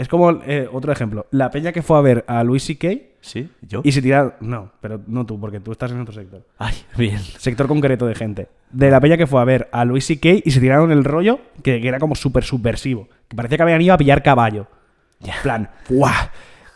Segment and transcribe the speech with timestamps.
[0.00, 1.26] Es como eh, otro ejemplo.
[1.30, 2.88] La peña que fue a ver a Luis C.K.
[3.20, 3.50] ¿Sí?
[3.60, 3.82] ¿Yo?
[3.84, 4.32] y se tiraron.
[4.40, 6.42] No, pero no tú, porque tú estás en otro sector.
[6.56, 7.18] Ay, bien.
[7.18, 8.48] Sector concreto de gente.
[8.70, 10.40] De la peña que fue a ver a Luis C.K.
[10.42, 13.08] y se tiraron el rollo que, que era como súper subversivo.
[13.28, 14.68] Que parecía que habían ido a pillar caballo.
[15.22, 16.14] En plan, ¡guau!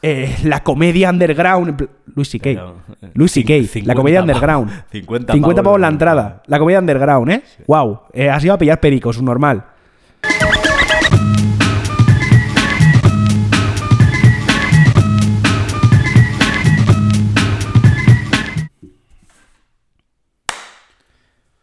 [0.03, 1.89] Eh, la comedia underground.
[2.15, 2.43] Luis C.K.
[2.45, 3.55] Pero, eh, Luis C.K.
[3.55, 3.63] La
[3.95, 4.29] 50 comedia pavos.
[4.35, 4.71] underground.
[4.93, 5.33] 50 50
[5.63, 6.43] pavos pavos la entrada.
[6.47, 7.43] La comedia underground, ¿eh?
[7.67, 8.01] ¡Wow!
[8.13, 9.65] Eh, has ido a pillar pericos, normal.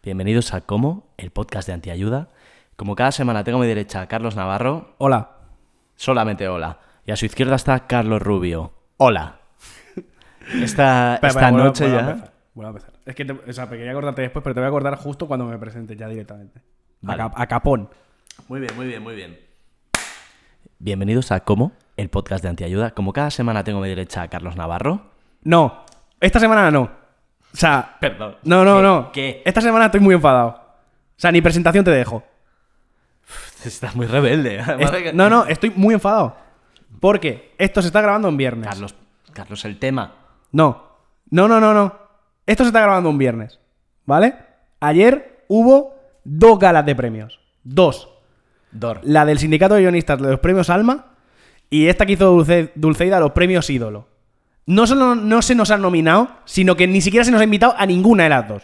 [0.04, 2.30] Bienvenidos a Como, el podcast de Antiayuda.
[2.76, 5.32] Como cada semana tengo a mi derecha a Carlos Navarro, Hola.
[5.96, 6.80] solamente hola.
[7.06, 8.74] Y a su izquierda está Carlos Rubio.
[8.98, 9.40] Hola.
[10.62, 12.00] Esta, esta noche ya...
[12.00, 12.32] empezar,
[12.66, 12.94] a empezar.
[13.06, 15.46] Es que, te- o sea, quería acordarte después, pero te voy a acordar justo cuando
[15.46, 16.62] me presente ya directamente.
[17.02, 17.24] Vale.
[17.36, 17.90] a capón.
[18.48, 19.40] Muy bien, muy bien, muy bien.
[20.80, 22.92] Bienvenidos a Como, el podcast de Antiayuda.
[22.92, 25.12] Como cada semana tengo a mi derecha a Carlos Navarro.
[25.44, 25.86] No,
[26.20, 27.01] esta semana no.
[27.54, 28.38] O sea, Perdón.
[28.44, 28.82] no, no, ¿Qué?
[28.84, 29.12] no.
[29.12, 29.42] ¿Qué?
[29.46, 30.50] Esta semana estoy muy enfadado.
[30.50, 32.24] O sea, ni presentación te dejo.
[33.66, 34.58] Estás muy rebelde.
[34.80, 36.36] Es- no, no, estoy muy enfadado.
[37.00, 38.68] Porque esto se está grabando en viernes.
[38.68, 38.96] Carlos,
[39.34, 40.14] Carlos, el tema.
[40.52, 40.84] No.
[41.30, 41.98] No, no, no, no.
[42.46, 43.60] Esto se está grabando un viernes.
[44.06, 44.36] ¿Vale?
[44.80, 47.40] Ayer hubo dos galas de premios.
[47.64, 48.10] Dos.
[48.72, 49.02] Dor.
[49.04, 51.08] La del sindicato de guionistas de los premios Alma
[51.70, 54.08] y esta que hizo Dulce, Dulceida los premios Ídolo.
[54.66, 57.74] No solo no se nos han nominado, sino que ni siquiera se nos ha invitado
[57.78, 58.64] a ninguna de las dos.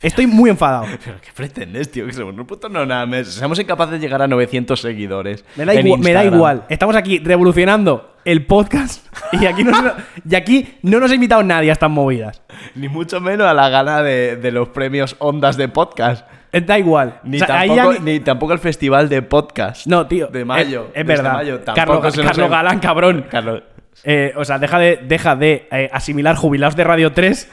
[0.00, 0.84] Estoy muy enfadado.
[1.04, 2.06] ¿Pero qué pretendes, tío?
[2.06, 3.28] Que somos un puto no nada más.
[3.28, 5.44] Seamos incapaces de llegar a 900 seguidores.
[5.56, 6.34] Me da, igual, me da Instagram.
[6.34, 6.64] igual.
[6.68, 9.92] Estamos aquí revolucionando el podcast y aquí no, se-
[10.28, 12.42] y aquí no nos ha invitado nadie a estas movidas.
[12.74, 16.26] Ni mucho menos a la gana de, de los premios Ondas de Podcast.
[16.52, 17.20] Eh, Da igual.
[17.24, 19.86] Ni, O sea, ahí tampoco, ni- tampoco el festival de podcast.
[19.86, 20.26] No, tío.
[20.28, 20.84] De mayo.
[20.92, 21.32] Es, este verdad.
[21.34, 21.60] mayo.
[21.74, 23.26] Carlos, ha- Galán, cabrón.
[23.30, 23.62] Carlos.
[24.02, 27.48] Eh, o sea, deja de, deja de eh, asimilar jubilados de Radio 3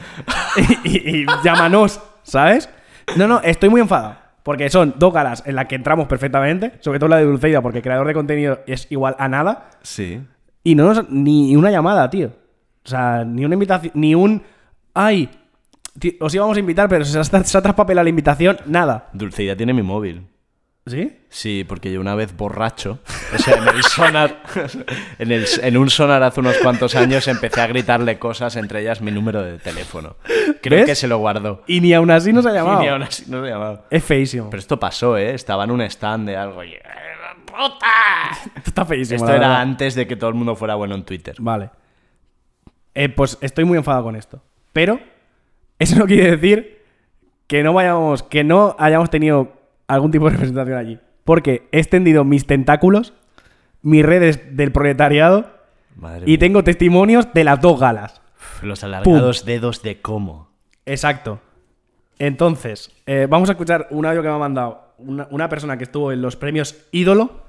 [0.84, 2.68] y, y- y llámanos, ¿sabes?
[3.16, 4.16] No, no, estoy muy enfadado.
[4.42, 7.78] Porque son dos galas en las que entramos perfectamente, sobre todo la de Dulceida, porque
[7.78, 10.20] el creador de contenido es igual a nada, Sí.
[10.64, 12.32] y no nos, ni una llamada, tío.
[12.84, 14.42] O sea, ni una invitación, ni un.
[14.94, 15.30] ¡Ay!
[16.20, 19.08] Os íbamos a invitar, pero se ha, se ha traspapelado la invitación, nada.
[19.12, 20.26] Dulceida tiene mi móvil.
[20.84, 21.16] ¿Sí?
[21.28, 22.98] Sí, porque yo una vez borracho,
[23.32, 24.42] o sea, en el sonar,
[25.20, 29.00] en, el- en un sonar hace unos cuantos años empecé a gritarle cosas, entre ellas
[29.00, 30.16] mi número de teléfono.
[30.60, 30.86] Creo ¿Ves?
[30.86, 31.62] que se lo guardó.
[31.68, 32.80] Y ni aún así nos ha Y llamado.
[32.80, 33.84] ni aún así no se llamaba.
[33.90, 34.50] Es feísimo.
[34.50, 35.34] Pero esto pasó, ¿eh?
[35.34, 36.72] Estaba en un stand de algo y...
[36.72, 36.82] ¡Eh,
[37.46, 38.32] ¡Puta!
[38.56, 39.24] Esto está feísimo.
[39.24, 41.36] Esto era antes de que todo el mundo fuera bueno en Twitter.
[41.38, 41.70] Vale.
[42.94, 44.42] Eh, pues estoy muy enfadado con esto.
[44.72, 44.98] Pero
[45.78, 46.82] eso no quiere decir
[47.46, 49.61] que no vayamos, que no hayamos tenido
[49.94, 50.98] algún tipo de representación allí.
[51.24, 53.12] Porque he extendido mis tentáculos,
[53.82, 55.50] mis redes del proletariado
[55.96, 56.38] Madre y mía.
[56.38, 58.20] tengo testimonios de las dos galas.
[58.62, 60.48] Los alargados dedos de cómo.
[60.86, 61.40] Exacto.
[62.18, 65.84] Entonces, eh, vamos a escuchar un audio que me ha mandado una, una persona que
[65.84, 67.42] estuvo en los premios Ídolo.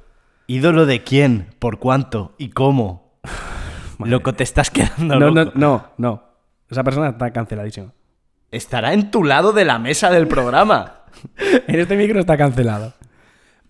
[0.48, 1.48] ¿Ídolo de quién?
[1.60, 2.34] ¿Por cuánto?
[2.38, 3.14] ¿Y cómo?
[4.00, 5.52] Loco, te estás quedando No, no, loco.
[5.56, 6.24] no, no.
[6.70, 7.94] Esa persona está canceladísima.
[8.52, 11.00] Estará en tu lado de la mesa del programa.
[11.68, 12.94] En este micro está cancelado.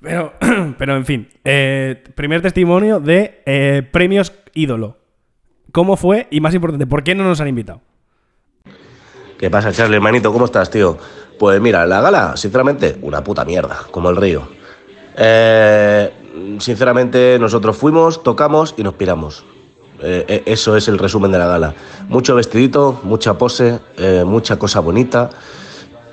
[0.03, 0.33] Pero,
[0.77, 4.97] pero en fin, eh, primer testimonio de eh, premios ídolo.
[5.71, 6.27] ¿Cómo fue?
[6.29, 7.81] Y más importante, ¿por qué no nos han invitado?
[9.39, 10.31] ¿Qué pasa, Charlie, hermanito?
[10.31, 10.97] ¿Cómo estás, tío?
[11.39, 14.47] Pues mira, la gala, sinceramente, una puta mierda, como el río.
[15.17, 16.11] Eh,
[16.59, 19.45] sinceramente, nosotros fuimos, tocamos y nos piramos.
[20.01, 21.73] Eso es el resumen de la gala.
[22.09, 23.79] Mucho vestidito, mucha pose,
[24.25, 25.29] mucha cosa bonita.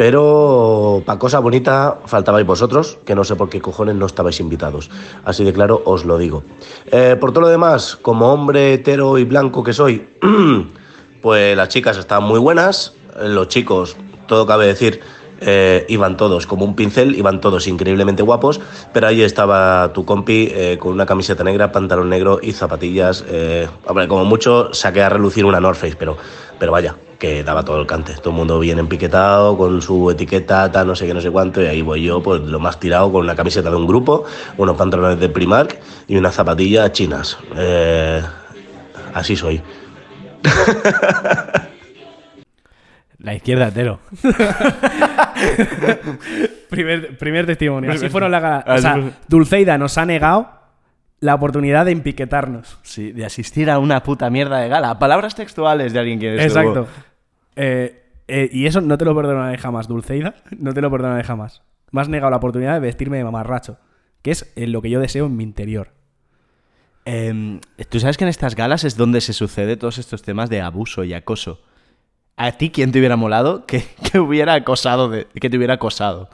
[0.01, 4.89] Pero para cosa bonita faltabais vosotros, que no sé por qué cojones no estabais invitados.
[5.27, 6.43] Así de claro os lo digo.
[6.87, 10.09] Eh, por todo lo demás, como hombre hetero y blanco que soy,
[11.21, 13.95] pues las chicas estaban muy buenas, los chicos,
[14.27, 15.03] todo cabe decir,
[15.41, 18.61] eh, iban todos como un pincel, iban todos increíblemente guapos,
[18.93, 23.25] pero ahí estaba tu compi eh, con una camiseta negra, pantalón negro y zapatillas.
[23.29, 26.17] eh, como mucho saqué a relucir una North Face, pero,
[26.59, 28.15] pero vaya, que daba todo el cante.
[28.15, 31.67] Todo el mundo bien empiquetado, con su etiqueta, no sé qué, no sé cuánto, y
[31.67, 34.25] ahí voy yo, pues lo más tirado, con una camiseta de un grupo,
[34.59, 37.39] unos pantalones de Primark y unas zapatillas chinas.
[39.15, 39.63] Así soy.
[43.21, 44.01] La izquierda hetero.
[46.71, 47.91] Primer, primer testimonio.
[47.91, 48.65] Así fueron la gala.
[48.67, 49.13] O Así sea, fue.
[49.29, 50.49] Dulceida nos ha negado
[51.19, 52.79] la oportunidad de empiquetarnos.
[52.83, 54.99] Sí, de asistir a una puta mierda de gala.
[54.99, 56.61] Palabras textuales de alguien que estuvo.
[56.61, 56.89] Exacto.
[57.57, 60.37] Eh, eh, y eso no te lo perdonaré jamás, Dulceida.
[60.57, 61.63] No te lo perdonaré jamás.
[61.91, 63.79] Me has negado la oportunidad de vestirme de mamarracho.
[64.23, 65.93] Que es eh, lo que yo deseo en mi interior.
[67.05, 70.61] Em, Tú sabes que en estas galas es donde se sucede todos estos temas de
[70.61, 71.61] abuso y acoso.
[72.37, 76.29] ¿A ti quién te hubiera molado que, que hubiera acosado de, que te hubiera acosado?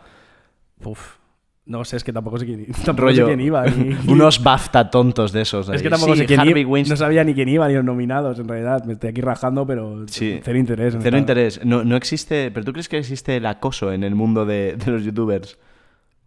[0.85, 1.17] Uf.
[1.65, 3.65] No sé, es que tampoco sé quién, tampoco Rollo, sé quién iba.
[3.67, 5.69] ni- unos BAFTA tontos de esos.
[5.69, 6.71] Es que tampoco Sí, sé quién Harvey iba.
[6.71, 6.93] Weinstein.
[6.93, 8.85] No sabía ni quién iba ni los nominados, en realidad.
[8.85, 10.39] Me estoy aquí rajando, pero Sí.
[10.45, 10.97] cero interés.
[11.01, 11.61] Cero interés.
[11.65, 12.53] No, no existe.
[12.53, 15.59] ¿Pero tú crees que existe el acoso en el mundo de, de los youtubers?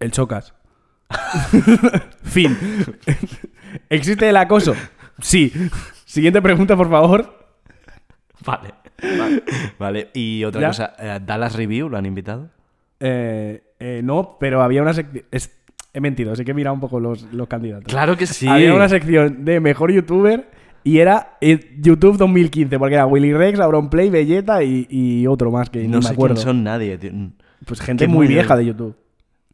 [0.02, 0.54] El chocas.
[2.24, 2.58] fin.
[3.90, 4.76] ¿Existe el acoso?
[5.22, 5.54] Sí.
[6.06, 7.48] Siguiente pregunta, por favor.
[8.46, 8.74] Vale.
[9.18, 9.44] Vale.
[9.80, 10.10] Vale.
[10.14, 10.68] Y otra ¿Ya?
[10.68, 12.50] cosa, eh, ¿Dallas Review lo han invitado?
[13.00, 15.24] Eh, eh, no, pero había una sección.
[15.92, 17.86] He mentido, así que he mirado un poco los, los candidatos.
[17.92, 18.48] Claro que sí.
[18.48, 20.48] Había una sección de mejor youtuber
[20.84, 21.38] y era
[21.78, 26.02] YouTube 2015, porque era Willy Rex, Auronplay, Belleta y, y otro más que no no
[26.04, 26.36] sé me acuerdo.
[26.36, 26.98] quién son nadie.
[27.00, 27.12] tío.
[27.66, 28.96] Pues gente muy muy vieja de- de YouTube.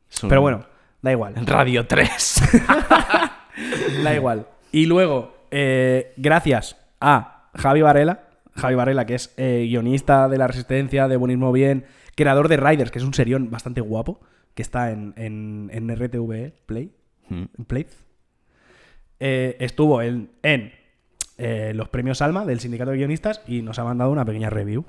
[0.10, 0.66] Son- Pero bueno,
[1.02, 1.34] da igual.
[1.46, 2.42] Radio 3.
[4.04, 4.48] Da igual.
[4.72, 8.24] Y luego, eh, gracias a Javi Varela,
[8.56, 11.86] Javi Varela, que es eh, guionista de La Resistencia, de Buenismo Bien,
[12.16, 14.22] creador de Riders, que es un serión bastante guapo,
[14.54, 16.92] que está en, en, en RTV Play.
[17.30, 17.44] Mm.
[17.58, 17.88] en Play.
[19.20, 20.74] Eh, estuvo en, en
[21.38, 24.86] eh, los premios Alma del Sindicato de Guionistas y nos ha mandado una pequeña review.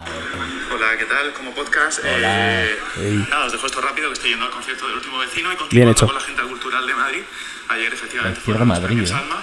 [0.00, 1.32] Hola, ¿qué tal?
[1.32, 2.00] Como podcast.
[2.04, 2.64] Hola.
[2.64, 5.56] eh, nada, os dejo esto rápido, que estoy yendo al concierto del último vecino y
[5.56, 6.06] Bien continuando hecho.
[6.06, 7.20] con la agenda cultural de Madrid.
[7.70, 9.14] Ayer, efectivamente, La izquierda fueron los Madrid, premios ¿eh?
[9.14, 9.36] Alma.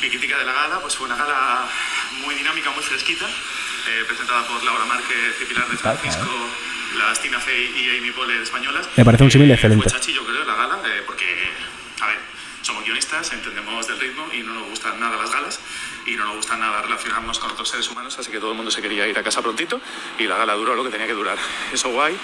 [0.00, 1.68] Eh, mi crítica de la gala pues fue una gala
[2.24, 6.28] muy dinámica, muy fresquita, eh, presentada por Laura Márquez y Pilar de Francisco,
[6.98, 8.88] las Tina Fey y Amy Poehler españolas.
[8.96, 9.88] Me parece un símil excelente.
[9.88, 11.26] Fue chachi, yo creo, la gala, eh, porque,
[12.00, 12.18] a ver,
[12.62, 15.60] somos guionistas, entendemos del ritmo y no nos gustan nada las galas
[16.06, 18.70] y no nos gusta nada relacionarnos con otros seres humanos, así que todo el mundo
[18.70, 19.80] se quería ir a casa prontito
[20.18, 21.38] y la gala duró lo que tenía que durar.
[21.72, 22.16] Eso guay.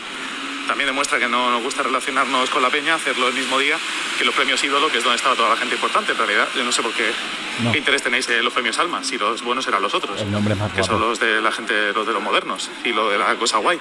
[0.67, 3.79] También demuestra que no nos gusta relacionarnos con la peña, hacerlo el mismo día
[4.19, 6.13] que los premios ídolo, que es donde estaba toda la gente importante.
[6.13, 7.11] En realidad, yo no sé por qué,
[7.63, 7.73] No.
[7.73, 10.21] qué interés tenéis en los premios Alma, si los buenos eran los otros.
[10.21, 11.09] El nombre más Que son guapo.
[11.11, 13.79] los de la gente, los de los modernos y lo de la cosa guay.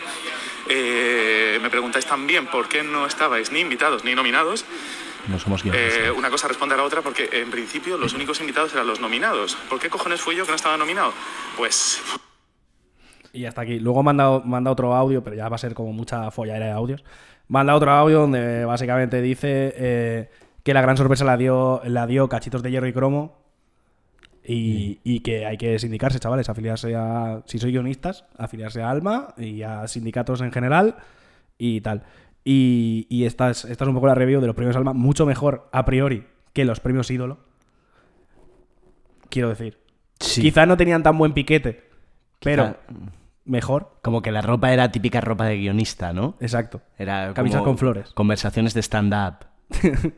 [0.68, 4.66] Eh, me preguntáis también por qué no estabais ni invitados ni nominados.
[5.28, 8.74] No somos Eh, una cosa responde a la otra porque en principio los únicos invitados
[8.74, 9.56] eran los nominados.
[9.70, 11.14] ¿Por qué cojones fui yo que no estaba nominado?
[11.58, 12.00] Pues
[13.36, 13.80] Y hasta aquí.
[13.80, 17.04] Luego manda, manda otro audio, pero ya va a ser como mucha folladera de audios.
[17.48, 20.30] Manda otro audio donde básicamente dice eh,
[20.64, 23.38] que la gran sorpresa la dio, la dio Cachitos de Hierro y Cromo.
[24.48, 27.42] Y, y que hay que sindicarse, chavales, afiliarse a.
[27.46, 30.98] Si sois guionistas, afiliarse a Alma y a sindicatos en general
[31.58, 32.04] y tal.
[32.44, 35.26] Y, y esta, es, esta es un poco la review de los premios Alma, mucho
[35.26, 37.40] mejor a priori que los premios Ídolo.
[39.30, 39.80] Quiero decir.
[40.20, 40.42] Sí.
[40.42, 41.84] Quizá no tenían tan buen piquete,
[42.40, 42.78] pero Quizá-
[43.46, 43.98] mejor.
[44.02, 46.36] Como que la ropa era típica ropa de guionista, ¿no?
[46.40, 46.82] Exacto.
[46.98, 48.12] Era Camisas con flores.
[48.14, 49.46] Conversaciones de stand-up.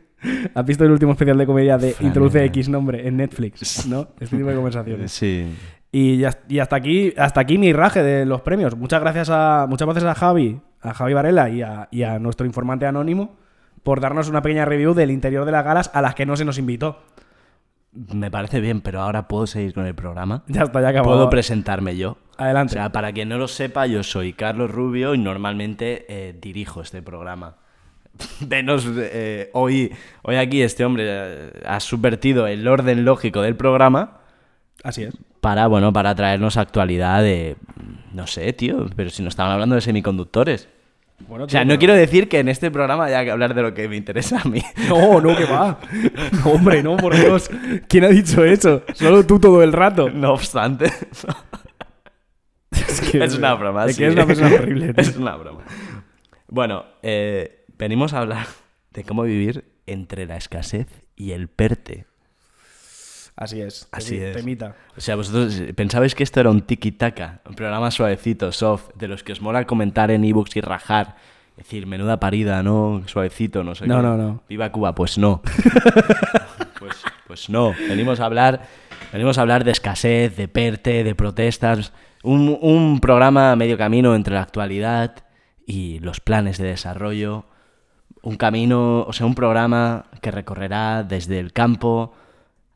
[0.54, 2.44] ¿Has visto el último especial de comedia de Introduce.
[2.46, 3.86] X nombre en Netflix?
[3.86, 4.08] ¿No?
[4.18, 5.12] Este tipo de conversaciones.
[5.12, 5.54] Sí.
[5.92, 8.76] Y, ya- y hasta aquí hasta aquí mi raje de los premios.
[8.76, 12.46] Muchas gracias a muchas gracias a Javi, a Javi Varela y a, y a nuestro
[12.46, 13.36] informante anónimo
[13.84, 16.44] por darnos una pequeña review del interior de las galas a las que no se
[16.44, 16.98] nos invitó.
[17.92, 20.42] Me parece bien, pero ahora puedo seguir con el programa.
[20.48, 21.14] Ya está, ya acabado.
[21.14, 22.18] Puedo presentarme yo.
[22.38, 22.72] Adelante.
[22.72, 26.80] O sea, para quien no lo sepa, yo soy Carlos Rubio y normalmente eh, dirijo
[26.82, 27.56] este programa.
[28.40, 29.92] Venos, eh, hoy,
[30.22, 34.18] hoy aquí este hombre eh, ha subvertido el orden lógico del programa
[34.82, 35.14] Así es.
[35.40, 37.56] para, bueno, para traernos actualidad de...
[38.12, 40.68] No sé, tío, pero si nos estaban hablando de semiconductores.
[41.28, 43.62] Bueno, O sea, no pero- quiero decir que en este programa haya que hablar de
[43.62, 44.62] lo que me interesa a mí.
[44.88, 45.78] No, no, que va.
[46.44, 47.50] No, hombre, no, por Dios.
[47.88, 48.82] ¿Quién ha dicho eso?
[48.94, 50.08] Solo tú todo el rato.
[50.10, 50.86] No obstante,
[52.88, 53.86] Es, que- es una broma.
[53.86, 54.02] Es sí.
[54.02, 54.92] que es una persona horrible.
[54.94, 55.02] tío.
[55.02, 55.62] Es una broma.
[56.48, 58.46] Bueno, eh, venimos a hablar
[58.92, 62.06] de cómo vivir entre la escasez y el perte.
[63.36, 63.88] Así es.
[63.92, 64.36] Así es.
[64.36, 64.74] Temita.
[64.96, 69.06] O sea, vosotros eh, pensabais que esto era un tiki-taka, un programa suavecito, soft, de
[69.06, 71.16] los que os mola comentar en ebooks y rajar.
[71.56, 73.02] Es decir, menuda parida, ¿no?
[73.06, 74.02] Suavecito, no sé No, qué.
[74.02, 74.42] no, no.
[74.48, 75.40] Viva Cuba, pues no.
[76.78, 76.94] pues,
[77.26, 77.74] pues no.
[77.88, 78.62] Venimos a hablar.
[79.12, 81.92] Venimos a hablar de escasez, de perte, de protestas.
[82.28, 85.24] Un, un programa a medio camino entre la actualidad
[85.66, 87.46] y los planes de desarrollo.
[88.22, 92.12] Un camino, o sea, un programa que recorrerá desde el campo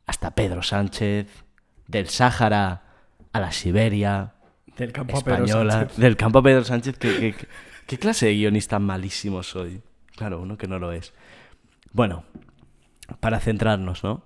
[0.07, 1.27] hasta Pedro Sánchez,
[1.87, 2.81] del Sáhara
[3.31, 4.33] a la Siberia
[4.77, 5.97] Del campo a Pedro española, Sánchez.
[5.97, 6.97] del campo a Pedro Sánchez.
[6.97, 7.47] ¿qué, qué, qué-
[7.85, 9.81] qué clase de guionista malísimo soy?
[10.15, 11.13] Claro, uno que no lo es.
[11.91, 12.23] Bueno,
[13.19, 14.23] para centrarnos, ¿no?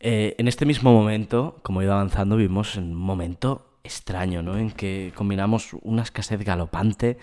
[0.00, 4.56] Eh, en este mismo momento, como he ido avanzando, vivimos en un momento extraño, ¿no?
[4.56, 7.18] En que combinamos una escasez galopante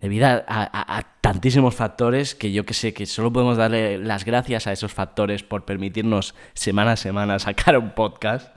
[0.00, 4.72] debido a, tantísimos factores que yo que sé, que solo podemos darle las gracias a
[4.72, 8.52] esos factores por permitirnos semana a semana sacar un podcast,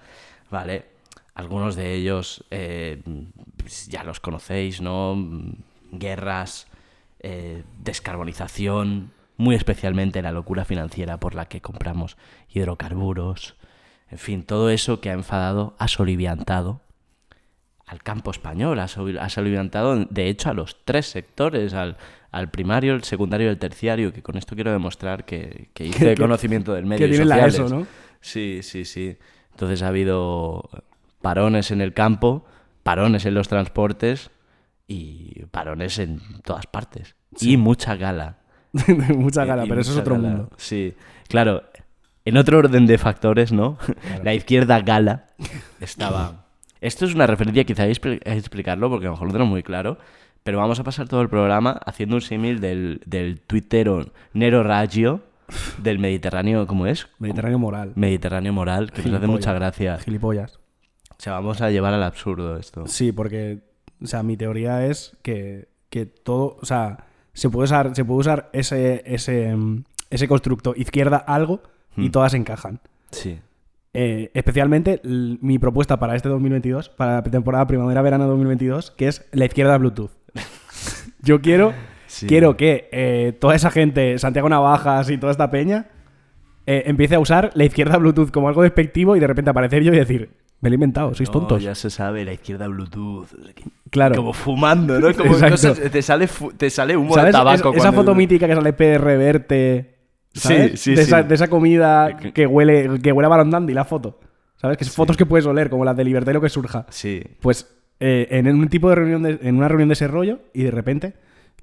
[0.49, 0.85] ¿vale?
[1.35, 3.03] Algunos de ellos eh,
[3.87, 5.15] ya los conocéis, ¿no?
[5.91, 6.67] Guerras,
[7.19, 12.17] eh, descarbonización, muy especialmente la locura financiera por la que compramos
[12.49, 13.55] hidrocarburos,
[14.09, 16.81] en fin, todo eso que ha enfadado, ha soliviantado
[17.87, 21.97] al campo español, ha sol- ha soliviantado de hecho a los tres sectores, al,
[22.31, 26.15] al primario, el secundario y el terciario, que con esto quiero demostrar que, que hice
[26.15, 27.45] Que- conocimiento del medio que y tienen la.
[27.45, 27.87] ESO, ¿no?
[28.21, 29.17] Sí, sí, sí.
[29.51, 30.67] Entonces ha habido
[31.21, 32.45] parones en el campo,
[32.83, 34.31] parones en los transportes
[34.87, 37.15] y parones en todas partes.
[37.39, 38.37] Y mucha gala.
[39.15, 40.27] Mucha gala, Y pero eso es otro gala.
[40.27, 40.49] mundo.
[40.57, 40.95] Sí,
[41.29, 41.63] claro.
[42.25, 43.77] En otro orden de factores, ¿no?
[44.23, 45.27] La izquierda gala
[45.79, 46.44] estaba...
[46.85, 49.63] Esto es una referencia, quizá hay que explicarlo porque a lo mejor lo tenemos muy
[49.63, 49.97] claro,
[50.43, 55.21] pero vamos a pasar todo el programa haciendo un símil del, del tuitero Nero Raggio
[55.79, 57.07] del Mediterráneo, ¿cómo es?
[57.19, 57.93] Mediterráneo moral.
[57.95, 59.97] Mediterráneo moral, que nos hace mucha gracia.
[59.99, 60.59] Gilipollas.
[61.11, 62.85] O sea, vamos a llevar al absurdo esto.
[62.87, 63.59] Sí, porque,
[64.03, 68.19] o sea, mi teoría es que, que todo, o sea, se puede usar, se puede
[68.19, 71.61] usar ese, ese, mm, ese constructo izquierda algo
[71.97, 72.11] y Hmm.
[72.11, 72.79] todas encajan.
[73.11, 73.39] Sí.
[73.95, 79.45] Eh, especialmente mi propuesta para este 2022, para la temporada primavera-verano 2022, que es la
[79.45, 80.11] izquierda Bluetooth.
[81.21, 81.73] Yo quiero,
[82.07, 82.27] Sí.
[82.27, 85.87] quiero que eh, toda esa gente, Santiago Navajas y toda esta peña,
[86.65, 89.93] eh, empiece a usar la izquierda Bluetooth como algo despectivo y de repente aparecer yo
[89.93, 90.29] y decir,
[90.61, 91.61] me lo he inventado, sois No, tontos.
[91.63, 93.27] ya se sabe, la izquierda Bluetooth.
[93.91, 94.15] Claro.
[94.15, 95.13] Como fumando, ¿no?
[95.13, 95.51] Como Exacto.
[95.55, 97.27] cosas- te, sale te sale humo ¿Sabes?
[97.27, 97.71] de tabaco.
[97.71, 99.94] Es- esa foto mítica que sale PR Verte.
[100.39, 100.71] ¿Sabes?
[100.71, 101.27] Sí, sí, de, Esa, sí.
[101.27, 104.19] de esa comida que huele, que huele a Baron Dandy, la foto.
[104.57, 104.77] ¿Sabes?
[104.77, 106.85] Que es fotos que puedes oler, como las de Libertad y lo que surja.
[106.89, 107.21] Sí.
[107.41, 110.63] Pues eh, en un tipo de reunión, de- en una reunión de ese rollo, y
[110.63, 111.13] de repente,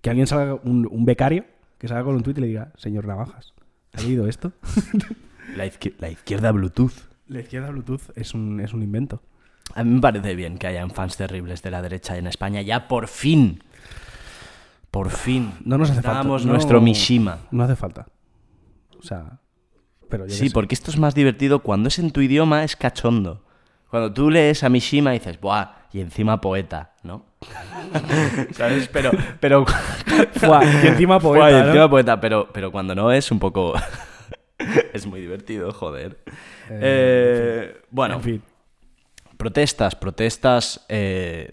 [0.01, 1.45] que alguien salga, un, un becario,
[1.79, 3.55] que salga con un tuit y le diga, señor Navajas,
[3.95, 4.53] ¿ha leído esto?
[5.57, 6.93] La, izquier- la izquierda Bluetooth.
[7.29, 9.23] La izquierda Bluetooth es un, es un invento.
[9.75, 12.63] A mí me parece bien que hayan fans terribles de la derecha en España.
[12.63, 13.63] Ya por fin.
[14.91, 15.53] Por fin.
[15.65, 16.23] No nos hace falta.
[16.25, 17.39] No- nuestro Mishima.
[17.51, 18.07] No hace falta.
[19.03, 19.39] O sea,
[20.09, 23.45] pero yo Sí, porque esto es más divertido cuando es en tu idioma, es cachondo.
[23.91, 25.67] Cuando tú lees a Mishima y dices, ¡buah!
[25.93, 27.27] Y encima poeta, ¿no?
[28.53, 28.89] ¿Sabes?
[28.89, 29.67] Pero, pero,
[30.47, 31.67] Buah, y encima poeta, Buah, y ¿no?
[31.69, 33.75] encima poeta, pero, pero cuando no es un poco...
[34.95, 36.19] es muy divertido, joder.
[36.71, 38.43] Eh, bueno, En fin.
[39.37, 41.53] protestas, protestas eh,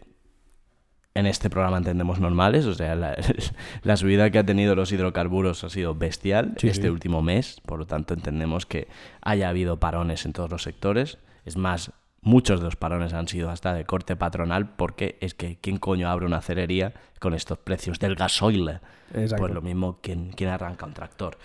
[1.16, 3.18] en este programa entendemos normales, o sea, la,
[3.84, 6.90] la subida que ha tenido los hidrocarburos ha sido bestial Sí, este sí.
[6.90, 8.88] último mes, por lo tanto entendemos que
[9.22, 11.18] haya habido parones en todos los sectores.
[11.46, 15.58] Es más, muchos de los parones han sido hasta de corte patronal porque es que
[15.60, 18.80] ¿quién coño abre una cerería con estos precios del gasoil?
[19.14, 19.38] Exacto.
[19.38, 21.38] Pues lo mismo, ¿quién, quién arranca un tractor?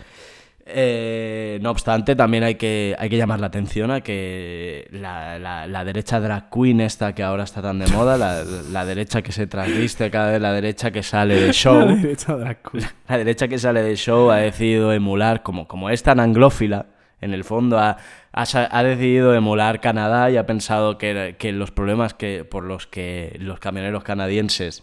[0.66, 5.66] Eh, no obstante, también hay que, hay que llamar la atención a que la, la-
[5.66, 8.42] la derecha drag queen esta que ahora está tan de moda, la,
[8.73, 12.35] la derecha que se transviste cada vez, la derecha que sale de show, La derecha
[12.37, 12.85] drag queen.
[13.09, 16.87] la derecha que sale de show ha decidido emular, como, como es tan anglófila,
[17.21, 17.99] en el fondo ha,
[18.33, 22.87] ha ha decidido emular Canadá y ha pensado que, que los problemas que, por los
[22.87, 24.83] que los camioneros canadienses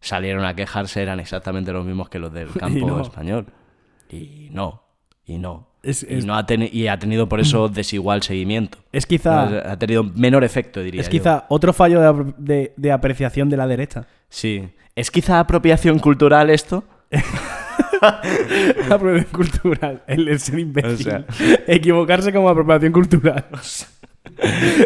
[0.00, 3.00] salieron a quejarse eran exactamente los mismos que los del campo no.
[3.00, 3.46] español.
[4.08, 4.82] Y no,
[5.30, 5.66] y no.
[5.82, 8.78] Es- y, no ha y ha tenido por eso desigual seguimiento.
[8.92, 11.10] Es quizá, Ha tenido menor efecto, diría es yo.
[11.12, 14.06] quizá otro fallo de, ap- de- de apreciación de la derecha.
[14.28, 14.68] Sí.
[14.94, 16.84] ¿Es quizá apropiación cultural esto?
[18.90, 20.02] apropiación cultural.
[20.06, 20.92] El, el ser imbécil.
[20.92, 21.24] O sea.
[21.66, 23.46] Equivocarse como apropiación cultural.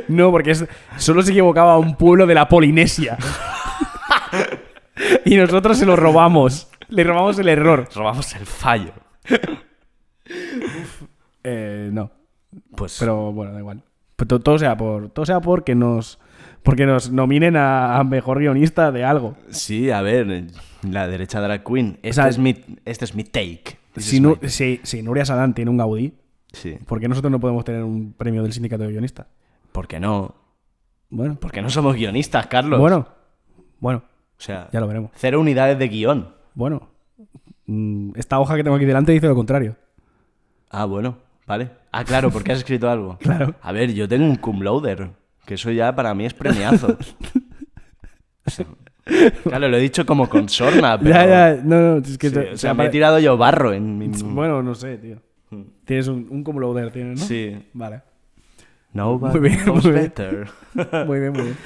[0.08, 3.18] no, porque es- solo se equivocaba un pueblo de la Polinesia.
[5.24, 6.68] y nosotros se lo robamos.
[6.88, 7.88] Le robamos el error.
[7.94, 8.92] Robamos el fallo.
[11.43, 12.11] Eh, no.
[12.76, 13.83] Pues Pero bueno, da igual.
[14.16, 15.11] Pero todo sea por.
[15.11, 16.19] Todo sea porque nos.
[16.62, 19.37] Porque nos nominen a, a mejor guionista de algo.
[19.50, 20.45] Sí, a ver,
[20.83, 21.99] la derecha drag queen.
[22.02, 23.76] Este, sea, es, mi, este es mi take.
[23.95, 26.14] This Si, Nu- si, si Nuria Sadán tiene un Gaudí,
[26.52, 26.78] Sí.
[26.87, 29.26] ¿por qué nosotros no podemos tener un premio del sindicato de guionistas?
[29.73, 30.35] ¿Por qué no?
[31.11, 32.81] Bueno, Porque no somos guionistas, Carlos.
[32.81, 33.09] bueno,
[33.81, 34.02] bueno,
[34.38, 35.11] O sea, ya lo veremos.
[35.16, 36.28] cero unidades de guion.
[36.54, 36.88] Bueno,
[37.66, 39.76] mm, esta hoja que tengo aquí delante dice lo contrario.
[40.71, 41.71] Ah, bueno, vale.
[41.92, 43.18] Ah, claro, porque has escrito algo.
[43.23, 43.54] Claro.
[43.62, 45.11] A ver, yo tengo un cum laude,
[45.47, 46.97] que eso ya para mí es premiazo.
[48.47, 48.66] O sea,
[49.42, 51.14] claro, lo he dicho como con sorna, pero...
[51.14, 52.28] Ya, ya, no, no, es que...
[52.28, 54.09] Sí, o sea, me he tirado yo barro en mi...
[54.09, 55.16] Bueno, no sé, tío.
[55.87, 57.26] Tienes un, un cum laude, tienes, ¿no?
[57.26, 57.56] Sí.
[57.73, 58.02] Vale.
[58.92, 60.04] Nobody Muy bien, knows muy bien.
[60.04, 60.49] better.
[61.06, 61.56] Muy bien, muy bien.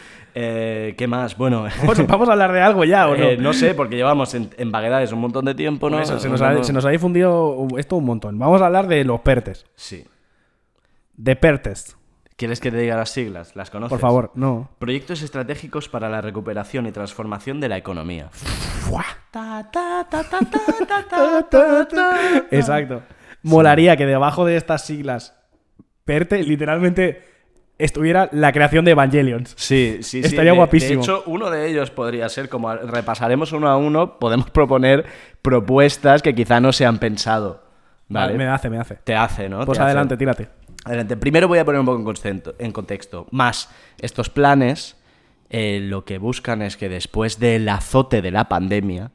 [0.40, 1.36] Eh, ¿Qué más?
[1.36, 3.24] Bueno, Vamos, vamos a hablar de algo ya, ¿o no?
[3.24, 5.96] eh, no sé, porque llevamos en, en vaguedades un montón de tiempo, ¿no?
[5.96, 8.38] Por eso, se, nos Hablando- ha, se nos ha difundido esto un montón.
[8.38, 9.66] Vamos a hablar de los PERTES.
[9.74, 10.04] Sí.
[11.16, 11.96] De PERTES.
[12.36, 13.56] ¿Quieres que te diga las siglas?
[13.56, 13.90] ¿Las conoces?
[13.90, 14.70] Por favor, no.
[14.78, 18.30] Proyectos estratégicos para la recuperación y transformación de la economía.
[22.50, 23.02] Exacto.
[23.42, 25.34] Molaría que debajo de estas siglas
[26.04, 27.24] PERTE literalmente
[27.78, 29.54] estuviera la creación de Evangelions.
[29.56, 30.28] Sí, sí, sí.
[30.28, 31.00] Estaría guapísimo.
[31.00, 35.06] De hecho, uno de ellos podría ser, como repasaremos uno a uno, podemos proponer
[35.42, 37.62] propuestas que quizá no se han pensado.
[38.08, 38.34] ¿Vale?
[38.34, 38.96] Me hace, me hace.
[38.96, 39.64] Te hace, ¿no?
[39.64, 39.90] Pues Te hace.
[39.90, 40.48] adelante, tírate.
[40.84, 41.16] Adelante.
[41.16, 42.54] Primero voy a poner un poco en contexto.
[42.58, 43.26] En contexto.
[43.30, 43.70] Más,
[44.00, 44.96] estos planes
[45.50, 49.12] eh, lo que buscan es que después del azote de la pandemia,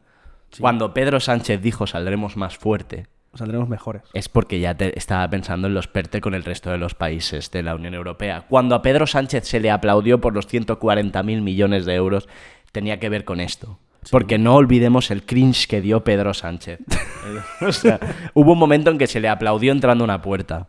[0.60, 4.04] cuando Pedro Sánchez dijo saldremos más fuerte, Saldremos mejores.
[4.13, 7.50] es porque ya te- estaba pensando en los PERTE con el resto de los países
[7.52, 8.46] de la Unión Europea.
[8.48, 12.28] Cuando a Pedro Sánchez se le aplaudió por los 140.000 millones de euros,
[12.72, 13.80] tenía que ver con esto.
[14.12, 16.80] Porque no olvidemos el cringe que dio Pedro Sánchez.
[17.62, 18.00] o sea,
[18.34, 20.68] hubo un momento en que se le aplaudió entrando a una puerta.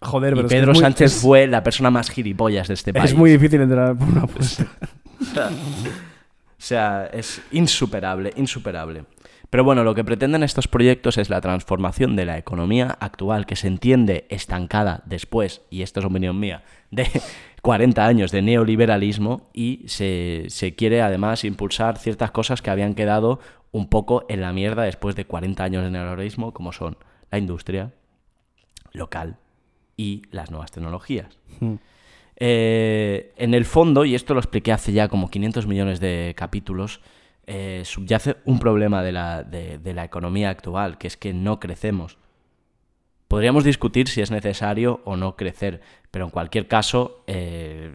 [0.00, 2.74] Joder, Y pero que Pedro es muy- Sánchez es- fue la persona más gilipollas de
[2.74, 3.12] este país.
[3.12, 4.66] Es muy difícil entrar por una puerta.
[6.58, 9.04] O sea, es insuperable, insuperable.
[9.52, 13.54] Pero bueno, lo que pretenden estos proyectos es la transformación de la economía actual, que
[13.54, 17.06] se entiende estancada después, y esto es opinión mía, de
[17.60, 23.40] 40 años de neoliberalismo y se, se quiere además impulsar ciertas cosas que habían quedado
[23.72, 26.96] un poco en la mierda después de 40 años de neoliberalismo, como son
[27.30, 27.92] la industria
[28.94, 29.36] local
[29.98, 31.38] y las nuevas tecnologías.
[32.36, 37.02] Eh, en el fondo, y esto lo expliqué hace ya como 500 millones de capítulos,
[37.46, 42.18] eh, subyace un problema de la, de- la economía actual, que es que no crecemos.
[43.28, 47.90] Podríamos discutir si es necesario o no crecer, pero en cualquier caso, eh,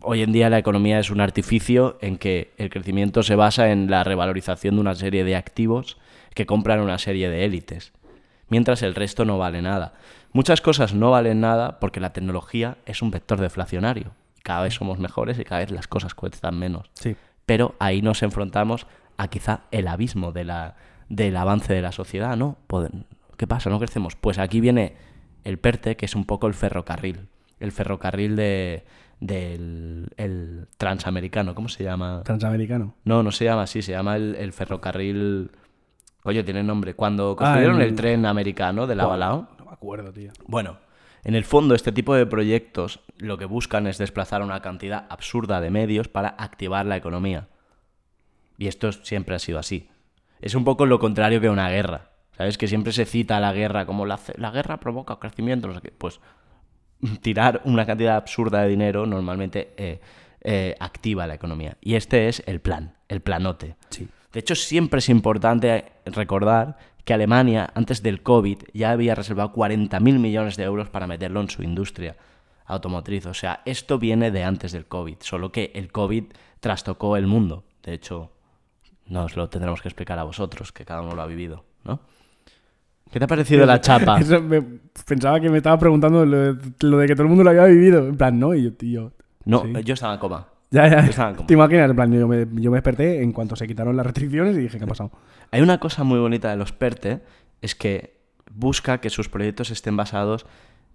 [0.00, 3.90] hoy en día la economía es un artificio en que el crecimiento se basa en
[3.90, 5.98] la revalorización de una serie de activos
[6.34, 7.92] que compran una serie de élites,
[8.48, 9.92] mientras el resto no vale nada.
[10.32, 14.12] Muchas cosas no valen nada porque la tecnología es un vector deflacionario.
[14.42, 17.14] Cada vez somos mejores y cada vez las cosas cuestan menos Sí.
[17.52, 18.86] Pero ahí nos enfrentamos
[19.18, 20.74] a quizá el abismo de la,
[21.10, 22.56] del avance de la sociedad, ¿no?
[22.66, 23.04] Poden-
[23.36, 23.68] ¿Qué pasa?
[23.68, 24.16] ¿No crecemos?
[24.16, 24.94] Pues aquí viene
[25.44, 27.28] el PERTE, que es un poco el ferrocarril,
[27.60, 28.86] el ferrocarril de,
[29.20, 32.22] del el transamericano, ¿cómo se llama?
[32.24, 32.94] Transamericano.
[33.04, 35.50] No, no se llama así, se llama el, el ferrocarril...
[36.24, 36.94] Oye, tiene nombre.
[36.94, 37.96] Cuando construyeron el- el...
[37.96, 40.30] tren americano de la Balao, No me acuerdo, tío.
[40.46, 40.78] bueno,
[41.24, 45.60] en el fondo este tipo de proyectos lo que buscan es desplazar una cantidad absurda
[45.60, 47.48] de medios para activar la economía.
[48.58, 49.88] Y esto siempre ha sido así.
[50.40, 52.10] Es un poco lo contrario que una guerra.
[52.36, 52.56] ¿Sabes?
[52.56, 55.92] Que siempre se cita la guerra como la, la guerra provoca crecimiento, no sé qué.
[55.96, 56.20] Pues
[57.20, 60.00] tirar una cantidad absurda de dinero normalmente eh,
[60.40, 61.76] eh, activa la economía.
[61.80, 63.76] Y este es el plan, el planote.
[63.90, 64.08] Sí.
[64.32, 70.18] De hecho, siempre es importante recordar que Alemania, antes del COVID, ya había reservado 40.000
[70.18, 72.16] millones de euros para meterlo en su industria
[72.66, 73.26] automotriz.
[73.26, 76.24] O sea, esto viene de antes del COVID, solo que el COVID
[76.60, 77.64] trastocó el mundo.
[77.82, 78.30] De hecho,
[79.06, 82.00] nos lo tendremos que explicar a vosotros, que cada uno lo ha vivido, ¿no?
[83.10, 84.20] ¿Qué te ha parecido la chapa?
[84.20, 84.62] Eso me-
[85.06, 87.64] pensaba que me estaba preguntando lo de, lo de que todo el mundo lo había
[87.64, 88.06] vivido.
[88.06, 89.12] En plan, no, y yo, tío.
[89.44, 89.72] No, sí.
[89.84, 90.46] yo estaba en coma.
[90.72, 91.34] Ya, ya.
[91.34, 91.46] coma.
[91.46, 91.90] ¿Te imaginas?
[91.90, 94.78] En plan, yo me, yo me desperté en cuanto se quitaron las restricciones y dije,
[94.78, 95.12] ¿qué ha pasado?
[95.50, 97.20] Hay una cosa muy bonita de los PERTE,
[97.60, 100.46] es que busca que sus proyectos estén basados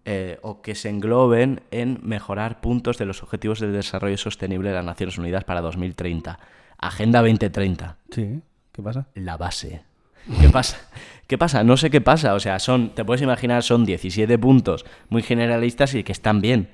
[0.05, 4.75] eh, o que se engloben en mejorar puntos de los Objetivos de Desarrollo Sostenible de
[4.75, 6.39] las Naciones Unidas para 2030.
[6.79, 9.07] Agenda 2030, Sí, ¿qué pasa?
[9.15, 9.83] la base.
[10.41, 10.77] ¿Qué pasa?
[11.27, 11.63] ¿Qué pasa?
[11.63, 12.33] No sé qué pasa.
[12.33, 16.69] O sea, son, te puedes imaginar, son 17 puntos muy generalistas y que están bien.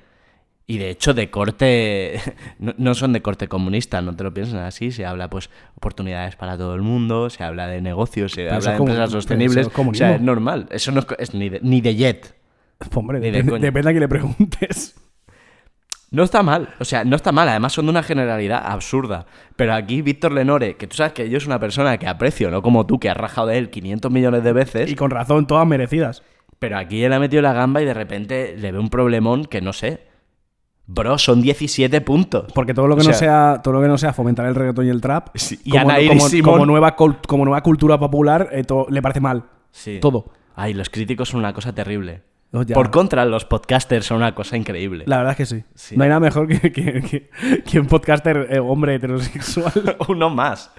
[0.66, 2.20] Y de hecho, de corte.
[2.58, 4.90] No, no son de corte comunista, no te lo pienses así.
[4.92, 8.70] Se habla, pues, oportunidades para todo el mundo, se habla de negocios, se Pero habla
[8.72, 9.66] de empresas sostenibles.
[9.74, 10.66] o sea, es normal.
[10.70, 12.34] Eso no es, es ni, de, ni de jet.
[12.94, 13.62] Hombre, Ni de depende, coña.
[13.66, 14.94] depende a quién le preguntes.
[16.10, 19.26] No está mal, o sea, no está mal, además son de una generalidad absurda.
[19.56, 22.62] Pero aquí Víctor Lenore, que tú sabes que yo es una persona que aprecio, no
[22.62, 25.66] como tú, que has rajado de él 500 millones de veces, Y con razón, todas
[25.66, 26.22] merecidas.
[26.60, 29.60] pero aquí él ha metido la gamba y de repente le ve un problemón que
[29.60, 30.06] no sé.
[30.86, 32.52] Bro, son 17 puntos.
[32.52, 34.86] Porque todo lo que O no sea- todo lo que no sea fomentar el reggaetón
[34.86, 35.98] y el trap Sí, y como, Ana
[36.44, 39.44] como- nueva cult- como nueva cultura popular eh, to- le parece mal.
[39.70, 39.98] Sí.
[40.00, 40.26] Todo.
[40.54, 42.22] Ay, los críticos son una cosa terrible.
[42.52, 42.62] Oh.
[42.72, 45.02] Por contra, los podcasters son una cosa increíble.
[45.08, 45.64] La verdad es que sí.
[45.74, 45.96] Sí.
[45.96, 47.30] No hay nada mejor que, que- que-
[47.64, 49.72] que un podcaster eh, hombre heterosexual.
[50.08, 50.70] Uno más.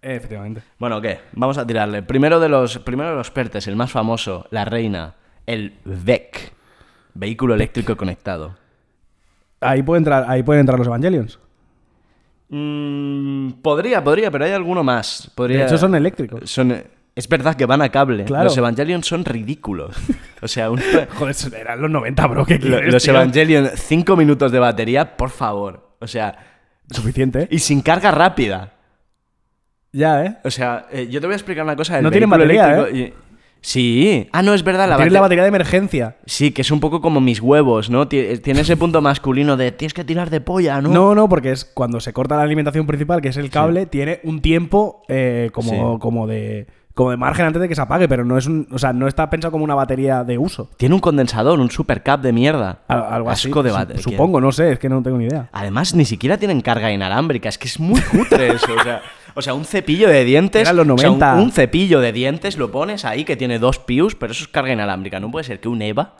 [0.00, 0.62] Eh, efectivamente.
[0.78, 1.18] Bueno, ¿qué?
[1.32, 2.02] Vamos a tirarle.
[2.02, 6.53] Primero de los, primero de los pertes, el más famoso, la reina, el VEC,
[7.14, 8.56] vehículo eléctrico conectado.
[9.60, 11.38] Ahí puede entrar, ahí pueden entrar los Evangelions.
[12.48, 15.30] Mm, podría, podría, pero hay alguno más.
[15.34, 15.60] Podría...
[15.60, 16.50] De hecho, son eléctricos.
[16.50, 16.82] Son-
[17.16, 18.24] es verdad que van a cable.
[18.24, 18.44] Claro.
[18.44, 19.96] Los Evangelion son ridículos.
[20.42, 20.78] O sea, un-
[21.18, 22.44] Joder, eran los 90, bro.
[22.44, 23.14] ¿Qué quieres, los tío?
[23.14, 25.96] Evangelion, 5 minutos de batería, por favor.
[26.00, 26.36] O sea,
[26.90, 27.48] Suficiente.
[27.50, 28.74] y sin carga rápida.
[29.90, 30.36] Ya, ¿eh?
[30.44, 31.94] O sea, eh, yo te voy a explicar una cosa.
[31.94, 33.14] del No tienen batería, y-
[33.64, 34.28] Sí.
[34.30, 34.86] Ah, no, es verdad.
[34.90, 36.16] La Tienes la bate- batería de emergencia.
[36.26, 38.06] Sí, que es un poco como mis huevos, ¿no?
[38.10, 40.90] Tie- Tiene ese punto masculino de tienes que tirar de polla, ¿no?
[40.90, 44.20] No, no, porque es cuando se corta la alimentación principal, que es el cable, tiene
[44.22, 46.00] un tiempo eh, como, Sí.
[46.00, 48.78] como de como de margen antes de que se apague, pero no es un, o
[48.78, 50.70] sea, no está pensado como una batería de uso.
[50.76, 52.82] Tiene un condensador, un supercap de mierda.
[52.86, 53.48] Al- Algo así.
[53.48, 54.02] Asco de batería.
[54.02, 55.48] Supongo, no sé, es que no tengo ni idea.
[55.52, 57.48] Además, ni siquiera tienen carga inalámbrica.
[57.48, 58.72] Es que es muy cutre eso.
[58.78, 59.02] O sea,
[59.34, 60.62] o sea, un cepillo de dientes.
[60.62, 61.42] Eran los o sea, un- 90.
[61.42, 64.72] un, cepillo de dientes lo pones ahí que tiene dos pius, pero eso es carga
[64.72, 65.18] inalámbrica.
[65.18, 66.14] No puede ser que un EVA.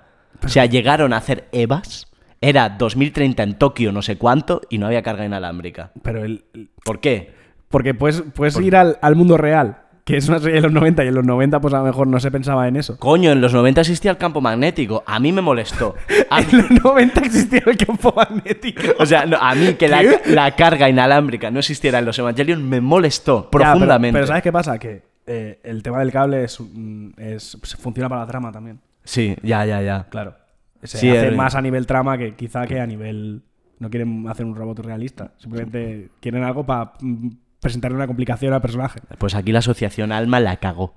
[0.44, 2.08] O sea, llegaron a hacer EVAs.
[2.40, 5.92] Era 2030 en Tokio, no sé cuánto, y no había carga inalámbrica.
[6.02, 7.32] Pero el, el- ¿Por qué?
[7.68, 11.02] porque puedes, puedes ir al, al mundo real, que es una serie de los 90
[11.04, 12.98] y en los 90 pues a lo mejor no se pensaba en eso.
[12.98, 15.02] Coño, en los 90 existía el campo magnético.
[15.06, 15.94] A mí me molestó.
[16.30, 18.82] A mí- En los 90 existía el campo magnético.
[18.98, 22.80] o sea, no, a mí que la, carga inalámbrica no existiera en los Evangelion me
[22.82, 24.12] molestó Ya, pero- profundamente.
[24.14, 24.78] pero, ¿sabes qué pasa?
[24.78, 26.58] Que eh, el tema del cable es,
[27.16, 28.80] es- funciona para la trama también.
[29.04, 30.06] Sí, ya, ya, ya.
[30.10, 30.34] Claro.
[30.82, 33.42] Se Sí, hace el- más a nivel trama que quizá que a nivel.
[33.78, 35.32] No quieren hacer un robot realista.
[35.38, 36.92] Simplemente quieren algo para
[37.64, 39.00] presentarle una complicación al personaje.
[39.18, 40.94] Pues aquí la asociación Alma la cagó.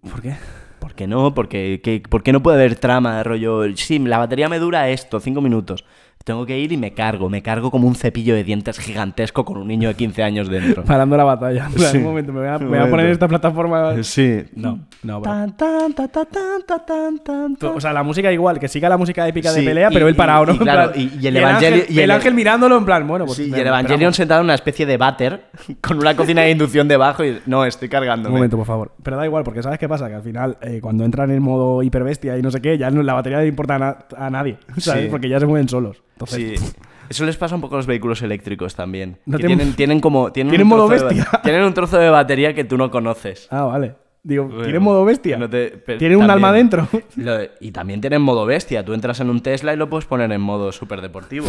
[0.00, 0.34] ¿Por qué?
[0.78, 1.34] ¿Por qué no?
[1.34, 3.64] Porque, que- ¿Por qué no puede haber trama de rollo?
[3.76, 5.84] Sí, la batería me dura esto, cinco minutos.
[6.24, 7.28] Tengo que ir y me cargo.
[7.28, 10.82] Me cargo como un cepillo de dientes gigantesco con un niño de 15 años dentro.
[10.86, 11.66] Parando la batalla.
[11.66, 11.98] En Sí.
[11.98, 14.02] Un momento, me voy a, me Un voy a poner en esta plataforma.
[14.02, 14.42] Sí.
[14.56, 15.20] No, no.
[15.20, 17.76] Tan, tan, ta, ta, tan, ta, tan, tan, tan.
[17.76, 20.08] O sea, la música igual, que siga la música épica de Sí, pelea, y- pero
[20.08, 20.54] él parado, y- ¿no?
[20.54, 22.84] y claro, plan- y- y el el Evangeli- ángel, y el- el ángel mirándolo en
[22.86, 23.36] plan, bueno, pues.
[23.36, 24.16] Sí, y el Evangelion esperamos.
[24.16, 25.44] sentado en una especie de váter
[25.82, 28.30] con una cocina de inducción debajo y no, estoy cargando.
[28.30, 28.92] Un momento, por favor.
[29.02, 30.08] Pero da igual, porque ¿sabes qué pasa?
[30.08, 33.02] Que al final, eh, cuando entran en modo hiperbestia y no sé qué, ya no-
[33.02, 35.02] la batería le importa a, na- a nadie, ¿sabes?
[35.04, 35.08] Sí.
[35.10, 36.02] Porque ya se mueven solos.
[36.14, 36.66] Entonces, Sí.
[37.08, 39.18] Eso les pasa un poco a los vehículos eléctricos también.
[39.26, 40.32] No que tienen- tienen, tienen como.
[40.32, 41.40] Tienen, tienen un modo trozo de bestia.
[41.42, 43.46] tienen un trozo de batería que tú no conoces.
[43.50, 43.94] Ah, vale.
[44.22, 45.36] Digo, Bueno, ¿tiene modo bestia?
[45.36, 46.88] no te- pero ¿Tiene un alma dentro?
[47.16, 48.82] Lo- y también tienen modo bestia.
[48.86, 51.46] Tú entras en un Tesla y lo puedes poner en modo super deportivo.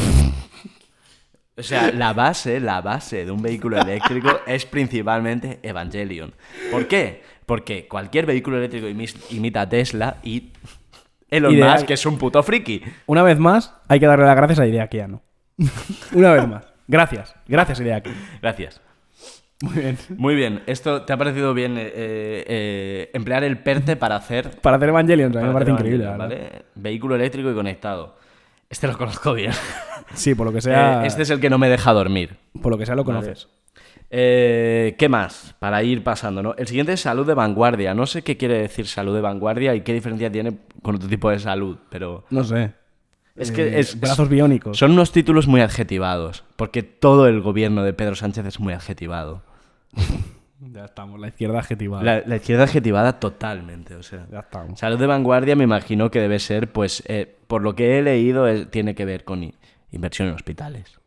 [1.57, 6.33] O sea, la base, la base de un vehículo eléctrico es principalmente Evangelion.
[6.69, 7.23] ¿Por qué?
[7.45, 8.87] Porque cualquier vehículo eléctrico
[9.29, 10.49] imita a Tesla y
[11.29, 12.81] Elon Y de- Musk, que es un puto friki.
[13.07, 15.21] Una vez más, hay que darle las gracias a Idea Kiano.
[16.13, 16.65] Una vez más.
[16.87, 17.35] Gracias.
[17.47, 18.17] Gracias, Idea Kiano.
[18.41, 18.81] Gracias.
[19.61, 19.97] Muy bien.
[20.17, 24.51] Muy bien, esto te ha parecido bien eh, eh, emplear el PERTE para hacer.
[24.61, 26.05] Para hacer Evangelion, para me parece increíble.
[26.05, 26.63] ¿vale?
[26.75, 28.17] Vehículo eléctrico y conectado.
[28.69, 29.53] Este lo conozco bien.
[30.13, 31.03] Sí, por lo que sea.
[31.03, 32.35] Eh, este es el que no me deja dormir.
[32.61, 33.47] Por lo que sea lo conoces.
[34.17, 35.55] Eh, ¿Qué más?
[35.59, 36.55] Para ir pasando, ¿no?
[36.57, 37.93] El siguiente es salud de vanguardia.
[37.93, 41.29] No sé qué quiere decir salud de vanguardia y qué diferencia tiene con otro tipo
[41.29, 42.71] de salud, pero No sé.
[43.35, 44.77] es Eh, que es, brazos biónicos.
[44.77, 49.43] son unos títulos muy adjetivados, porque todo el gobierno de Pedro Sánchez es muy adjetivado.
[50.71, 52.01] Ya estamos, la izquierda adjetivada.
[52.03, 54.25] La, la izquierda adjetivada totalmente, o sea.
[54.31, 54.79] Ya estamos.
[54.79, 58.47] Salud de vanguardia me imagino que debe ser, pues, eh, por lo que he leído,
[58.47, 59.51] es- tiene que ver con
[59.91, 60.97] inversión en hospitales.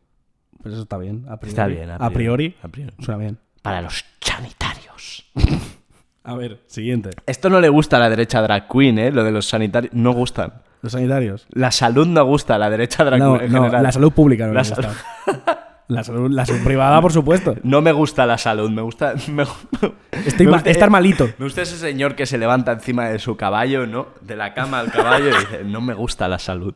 [0.62, 1.25] Pues eso está bien.
[1.29, 1.49] A priori.
[1.51, 2.57] Está bien, a A priori.
[2.62, 2.92] A priori.
[3.01, 3.38] Suena bien.
[3.62, 5.25] Para los sanitarios.
[6.25, 7.11] A ver, siguiente.
[7.27, 9.11] Esto no le gusta a la derecha drag queen, ¿eh?
[9.11, 9.94] Lo de los sanitarios.
[9.94, 10.53] No gustan.
[10.83, 11.47] Los sanitarios.
[11.51, 13.83] La salud no gusta a la derecha drag No, queen en no, general.
[13.83, 15.64] la salud pública no La sal- gusta.
[15.88, 17.55] La salud, la salud privada, por supuesto.
[17.62, 19.14] No me gusta la salud, me gusta...
[19.33, 19.44] Me,
[20.27, 21.31] Estoy me ma- gusta- estar malito.
[21.38, 24.09] Me gusta ese señor que se levanta encima de su caballo, ¿no?
[24.21, 26.75] De la cama al caballo y dice, no me gusta la salud.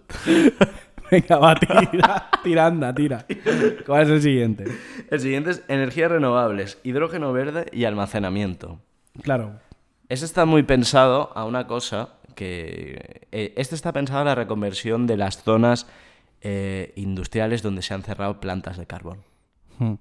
[1.13, 2.31] Venga, va, tira.
[2.43, 3.27] Tira, anda, tira.
[3.85, 4.65] ¿Cuál es el siguiente?
[5.11, 8.81] El siguiente es energías renovables, hidrógeno verde y almacenamiento.
[9.21, 9.61] Claro.
[10.09, 13.27] Este está muy pensado a una cosa que...
[13.31, 15.87] eh, este está pensado a la reconversión de las zonas
[16.41, 19.19] eh, industriales donde se han cerrado plantas de carbón.
[19.79, 19.97] Hmm.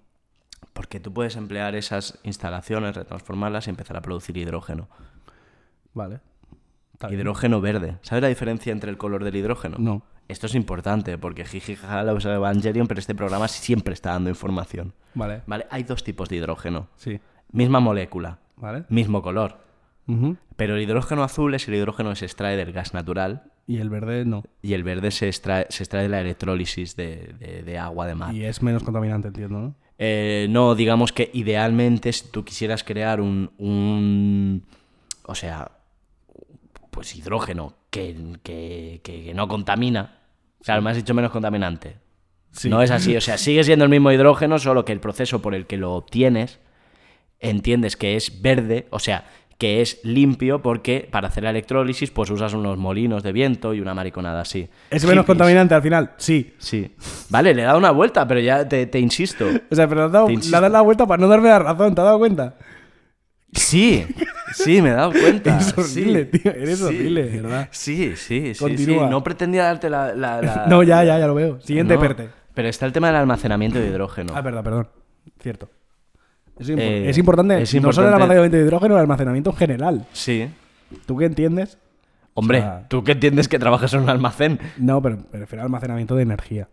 [0.72, 4.88] Porque tú puedes emplear esas instalaciones, retransformarlas y empezar a producir hidrógeno.
[5.94, 6.22] Vale.
[7.10, 7.98] Hidrógeno verde.
[8.02, 9.76] ¿Sabes la diferencia entre el color del hidrógeno?
[9.78, 10.04] No.
[10.32, 14.30] Esto es importante porque jiji jaja la usa Evangelion, pero este programa siempre está dando
[14.30, 14.94] información.
[15.14, 15.42] Vale.
[15.46, 15.68] ¿Vale?
[15.70, 16.88] Hay dos tipos de hidrógeno.
[16.96, 17.20] Sí.
[17.52, 18.86] Misma molécula, Vale.
[18.90, 19.60] mismo color.
[20.58, 23.90] Pero el hidrógeno azul es el hidrógeno que se extrae del gas natural Y el
[23.90, 24.44] verde no.
[24.62, 28.16] y el verde se extrae, se extrae de la electrólisis de, de- de agua de
[28.16, 28.34] mar.
[28.36, 29.76] Y es menos contaminante, entiendo, ¿no?
[29.98, 34.66] Eh, no, digamos que idealmente si tú quisieras crear un, un-
[35.28, 35.72] o sea,
[36.90, 40.20] pues hidrógeno que, que- que- que no contamina,
[40.64, 41.98] claro, me has dicho menos contaminante.
[42.52, 42.70] Sí.
[42.70, 45.56] No es así, o sea, sigue siendo el mismo hidrógeno, solo que el proceso por
[45.56, 46.60] el que lo obtienes,
[47.40, 49.26] entiendes que es verde, o sea,
[49.58, 53.80] que es limpio porque para hacer la electrólisis pues usas unos molinos de viento y
[53.80, 54.68] una mariconada así.
[54.90, 55.26] ¿Es menos Hippies.
[55.28, 56.12] contaminante al final?
[56.18, 56.56] Sí.
[56.58, 56.92] Sí.
[57.30, 59.46] Vale, le he dado una vuelta, pero ya te, te insisto.
[59.72, 62.02] O sea, pero le has dado, dado la vuelta para no darme la razón, ¿te
[62.02, 62.56] has dado cuenta?
[63.54, 64.06] Sí,
[64.54, 65.56] sí, me he dado cuenta.
[65.56, 66.40] Eres horrible, sí.
[66.40, 66.84] tío, eres Sí.
[66.86, 67.68] horrible, verdad.
[67.72, 68.96] Sí, sí, sí, sí.
[69.10, 70.14] No pretendía darte la...
[70.14, 71.60] la- la- No, ya, ya, ya lo veo.
[71.62, 72.30] Siguiente No, perte.
[72.54, 74.34] Pero está el tema del almacenamiento de hidrógeno.
[74.36, 74.88] Ah, verdad, perdón.
[75.40, 75.70] Cierto.
[76.60, 79.56] Es, impor- Eh, es importante, es no solo el almacenamiento de hidrógeno, el almacenamiento en
[79.56, 80.06] general.
[80.14, 80.48] Sí.
[81.06, 81.78] ¿Tú qué entiendes?
[82.34, 84.60] Hombre, O sea- ¿tú qué entiendes que trabajas en un almacén?
[84.78, 86.70] No, pero me refiero al almacenamiento de energía.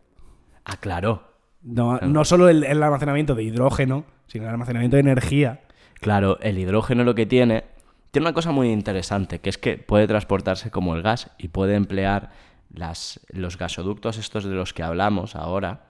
[0.64, 1.25] Ah, claro.
[1.62, 5.61] No, no solo el, el almacenamiento de hidrógeno, sino el almacenamiento de energía.
[6.01, 7.65] Claro, el hidrógeno lo que tiene...
[8.11, 11.75] Tiene una cosa muy interesante, que es que puede transportarse como el gas y puede
[11.75, 12.31] emplear
[12.73, 15.85] las, los gasoductos estos de los que hablamos ahora,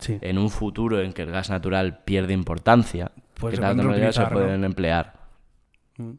[0.00, 0.18] Sí.
[0.22, 4.22] en un futuro en que el gas natural pierde importancia, Pues que se tecnologías se
[4.22, 4.30] ¿no?
[4.30, 5.14] pueden emplear.
[5.96, 6.12] Mm.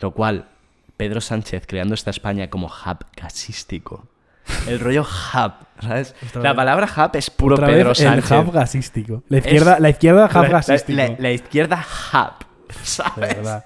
[0.00, 0.48] Lo cual,
[0.96, 4.08] Pedro Sánchez creando esta España como hub gasístico.
[4.66, 6.14] El rollo hub, ¿sabes?
[6.28, 6.56] Otra la vez.
[6.56, 8.30] palabra hub es puro Otra Pedro vez Sánchez.
[8.32, 9.22] el hub gasístico.
[9.28, 10.96] La Es- izquierda, la izquierda hub la- gasístico.
[10.98, 12.46] La, la izquierda hub,
[12.82, 13.36] ¿sabes?
[13.36, 13.64] verdad.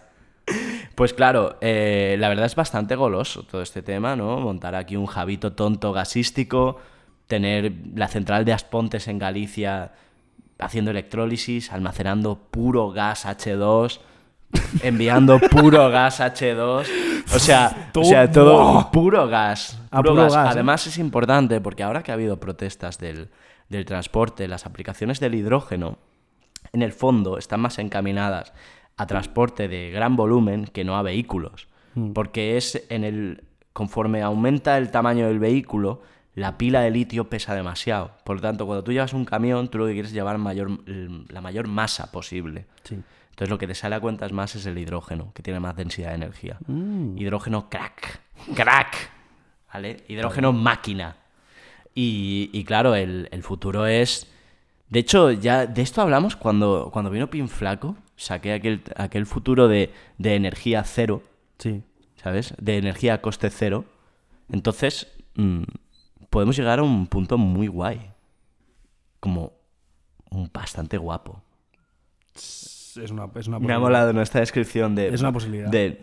[0.94, 4.38] Pues claro, eh, la verdad es bastante goloso todo este tema, ¿no?
[4.40, 6.78] Montar aquí un jabito tonto gasístico,
[7.26, 9.92] tener la central de Aspontes en Galicia
[10.58, 14.00] haciendo electrólisis, almacenando puro gas H2,
[14.82, 16.86] enviando puro gas H2,
[17.34, 19.80] o sea, o sea todo puro gas.
[19.90, 20.34] A puro puro gas.
[20.34, 20.50] gas, ¿eh?
[20.52, 23.30] Además es importante porque ahora que ha habido protestas del,
[23.68, 25.98] del transporte, las aplicaciones del hidrógeno,
[26.72, 28.52] en el fondo están más encaminadas
[28.96, 31.68] a transporte de gran volumen que no a vehículos.
[32.12, 33.44] Porque es en el.
[33.72, 36.02] conforme aumenta el tamaño del vehículo,
[36.34, 38.10] la pila de litio pesa demasiado.
[38.24, 40.80] Por lo tanto, cuando tú llevas un camión, tú lo que quieres es llevar mayor,
[40.86, 42.66] la mayor masa posible.
[42.90, 46.08] Entonces lo que te sale a cuentas más es el hidrógeno, que tiene más densidad
[46.10, 46.58] de energía.
[47.16, 48.20] Hidrógeno crack.
[48.54, 49.10] Crack.
[49.72, 50.04] ¿Vale?
[50.08, 51.16] Hidrógeno máquina.
[51.94, 54.28] Y, y claro, el, el futuro es.
[54.94, 57.96] De hecho, ya de esto hablamos cuando, cuando vino Pin Flaco.
[58.14, 61.20] Saqué aquel, aquel futuro de, de energía cero,
[61.58, 61.82] Sí.
[62.14, 62.54] ¿sabes?
[62.60, 63.86] De energía a coste cero.
[64.52, 65.64] Entonces, mm,
[66.30, 68.00] podemos llegar a un punto muy guay.
[69.18, 69.50] Como
[70.52, 71.42] bastante guapo.
[72.36, 75.08] Es una, es una Me ha molado nuestra descripción de.
[75.08, 75.68] Es una posibilidad.
[75.70, 76.00] de-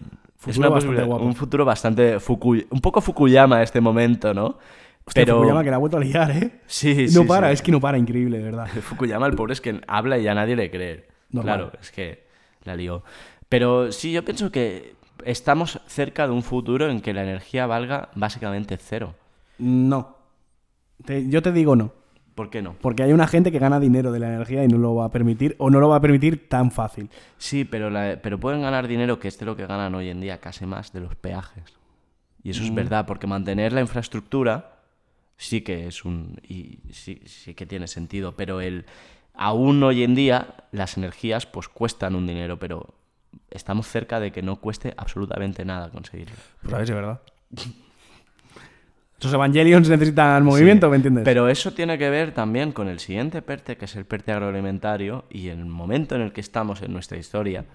[0.47, 1.23] es una posibilidad, guapo.
[1.23, 2.17] Un futuro bastante.
[2.19, 4.57] Fukuy- un poco Fukuyama este momento, ¿no?
[5.05, 5.37] Hostia, Pero.
[5.37, 6.61] Fukuyama que la ha vuelto a liar, ¿eh?
[6.67, 7.53] Sí, No sí, para, sí.
[7.53, 8.67] es que no para, increíble, de verdad.
[8.81, 11.07] Fukuyama, el pobre, es que habla y ya nadie le cree.
[11.31, 11.57] Normal.
[11.57, 12.25] Claro, es que
[12.63, 13.03] la lió.
[13.49, 18.09] Pero sí, yo pienso que estamos cerca de un futuro en que la energía valga
[18.15, 19.15] básicamente cero.
[19.57, 20.17] No.
[21.05, 21.91] Te- yo te digo no.
[22.35, 22.75] ¿Por qué no?
[22.79, 25.11] Porque hay una gente que gana dinero de la energía y no lo va a
[25.11, 27.09] permitir, o no lo va a permitir tan fácil.
[27.37, 30.21] Sí, pero, la- pero pueden ganar dinero que es de lo que ganan hoy en
[30.21, 31.63] día, casi más de los peajes.
[32.43, 34.77] Y eso es verdad, porque mantener la infraestructura
[35.41, 36.39] sí que es un.
[36.47, 38.35] y sí, sí que tiene sentido.
[38.35, 38.85] Pero el.
[39.33, 42.93] Aún hoy en día, las energías pues cuestan un dinero, pero
[43.49, 46.35] estamos cerca de que no cueste absolutamente nada conseguirlo.
[46.61, 47.21] Pues a ver si es verdad.
[49.19, 51.23] Esos Evangelions necesitan movimiento, ¿me entiendes?
[51.23, 55.25] Pero eso tiene que ver también con el siguiente PERTE, que es el PERTE agroalimentario,
[55.29, 57.65] y el momento en el que estamos en nuestra historia,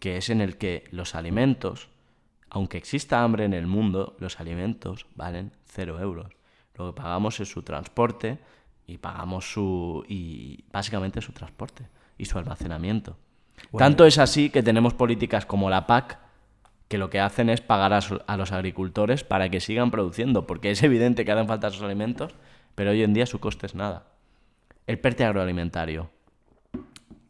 [0.00, 1.90] que es en el que los alimentos,
[2.50, 6.35] aunque exista hambre en el mundo, los alimentos valen cero euros.
[6.76, 8.38] Lo que pagamos es su transporte
[8.86, 10.04] y pagamos su.
[10.08, 11.86] y básicamente su transporte
[12.18, 13.16] y su almacenamiento.
[13.78, 16.18] Tanto es así que tenemos políticas como la PAC
[16.88, 20.46] que lo que hacen es pagar a, su- a los agricultores para que sigan produciendo,
[20.46, 22.32] porque es evidente que hacen falta esos alimentos,
[22.74, 24.06] pero hoy en día su coste es nada.
[24.86, 26.10] El PERTE agroalimentario.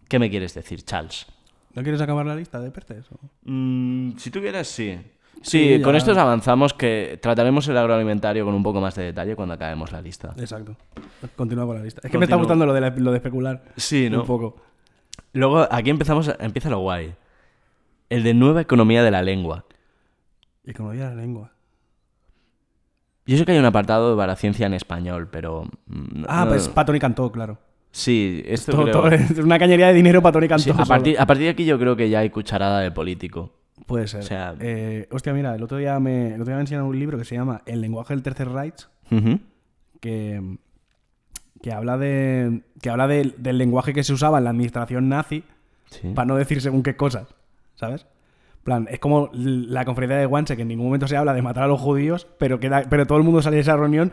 [0.09, 1.27] ¿Qué me quieres decir, Charles?
[1.75, 3.07] ¿No quieres acabar la lista de PERTES?
[3.45, 4.99] Mm, si tú quieres, sí.
[5.43, 5.99] Sí, Sí, con ya.
[5.99, 10.01] estos avanzamos que trataremos el agroalimentario con un poco más de detalle cuando acabemos la
[10.03, 10.35] lista.
[10.39, 10.77] Exacto.
[11.37, 12.01] Continúa con la lista.
[12.05, 13.63] Es que me está gustando lo de, la- lo de especular.
[13.77, 14.21] Sí, ¿no?
[14.23, 14.57] Un poco.
[15.33, 17.15] Luego, aquí empezamos, empieza lo guay.
[18.09, 19.65] El de nueva economía de la lengua.
[20.65, 21.53] Economía de la lengua.
[23.27, 25.65] Yo sé que hay un apartado de Baraciencia en español, pero...
[25.87, 27.59] mm, no- Ah, no- pues para Tony Cantó, claro.
[27.91, 30.63] Sí, esto Todo- creo- todo- es una cañería de dinero para Tony Cantó.
[30.65, 30.87] Sí, a, solo.
[30.87, 33.53] partir, a partir de aquí yo creo que ya hay cucharada de político.
[33.85, 34.21] Puede ser.
[34.21, 36.99] o sea- Eh, hostia, mira, el otro día me, el otro día me enseñaron un
[36.99, 38.89] libro que se llama El lenguaje del tercer Reich,
[40.01, 40.57] que,
[41.63, 45.45] que habla, de, que habla del- del lenguaje que se usaba en la administración nazi
[45.91, 46.09] Sí.
[46.15, 47.29] para no decir según qué cosas,
[47.75, 48.07] ¿sabes?
[48.59, 51.43] En plan, es como la conferencia de Wannsee, que en ningún momento se habla de
[51.43, 54.11] matar a los judíos, pero, queda, pero todo el mundo sale de esa reunión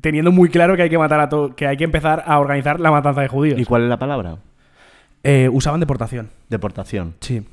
[0.00, 2.80] teniendo muy claro que hay que matar a todo, que hay que empezar a organizar
[2.80, 3.60] la matanza de judíos.
[3.60, 4.38] ¿Y cuál es la palabra?
[5.22, 6.30] Eh, usaban deportación.
[6.48, 7.14] Deportación.
[7.20, 7.46] Sí.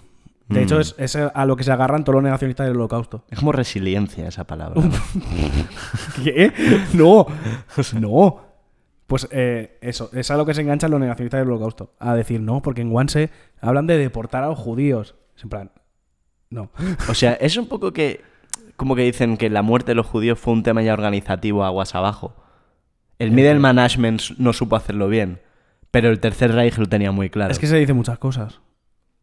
[0.50, 0.64] De Mm.
[0.64, 3.24] hecho, es, es a lo que se agarran todos los negacionistas del holocausto.
[3.30, 4.82] Es como resiliencia esa palabra.
[4.82, 4.92] ¿no?
[6.24, 6.52] ¿Qué?
[6.94, 7.26] No,
[8.00, 8.42] no.
[9.08, 11.94] Pues eh, eso, es a lo que se enganchan los negacionistas del holocausto.
[12.00, 13.30] A decir, no, porque en Wannsee
[13.62, 15.16] hablan de deportar a los judíos.
[15.36, 15.72] Es En plan,
[16.50, 16.72] no.
[17.10, 18.22] O sea, es un poco que...
[18.76, 21.96] Como que dicen que la muerte de los judíos fue un tema ya organizativo aguas
[21.96, 22.34] abajo.
[23.18, 25.42] El middle management no supo hacerlo bien.
[25.92, 27.52] Pero el tercer Reich lo tenía muy claro.
[27.52, 28.62] Es que se dice muchas cosas.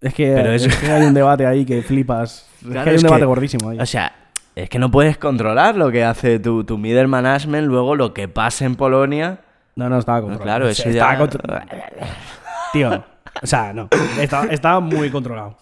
[0.01, 0.67] Es que, Pero es...
[0.67, 2.49] es- que hay un debate ahí que flipas.
[2.63, 3.79] Es que hay un debate que- gordísimo ahí.
[3.81, 4.13] O sea,
[4.55, 8.29] es que no puedes controlar lo que hace tu, tu middle management, luego lo que
[8.29, 9.41] pasa en Polonia.
[9.75, 10.59] No, no, estaba No, controlado.
[10.61, 11.19] claro, eso ya...
[12.73, 13.05] Tío,
[13.43, 13.89] o sea, no.
[14.21, 15.57] Estaba, estaba muy controlado.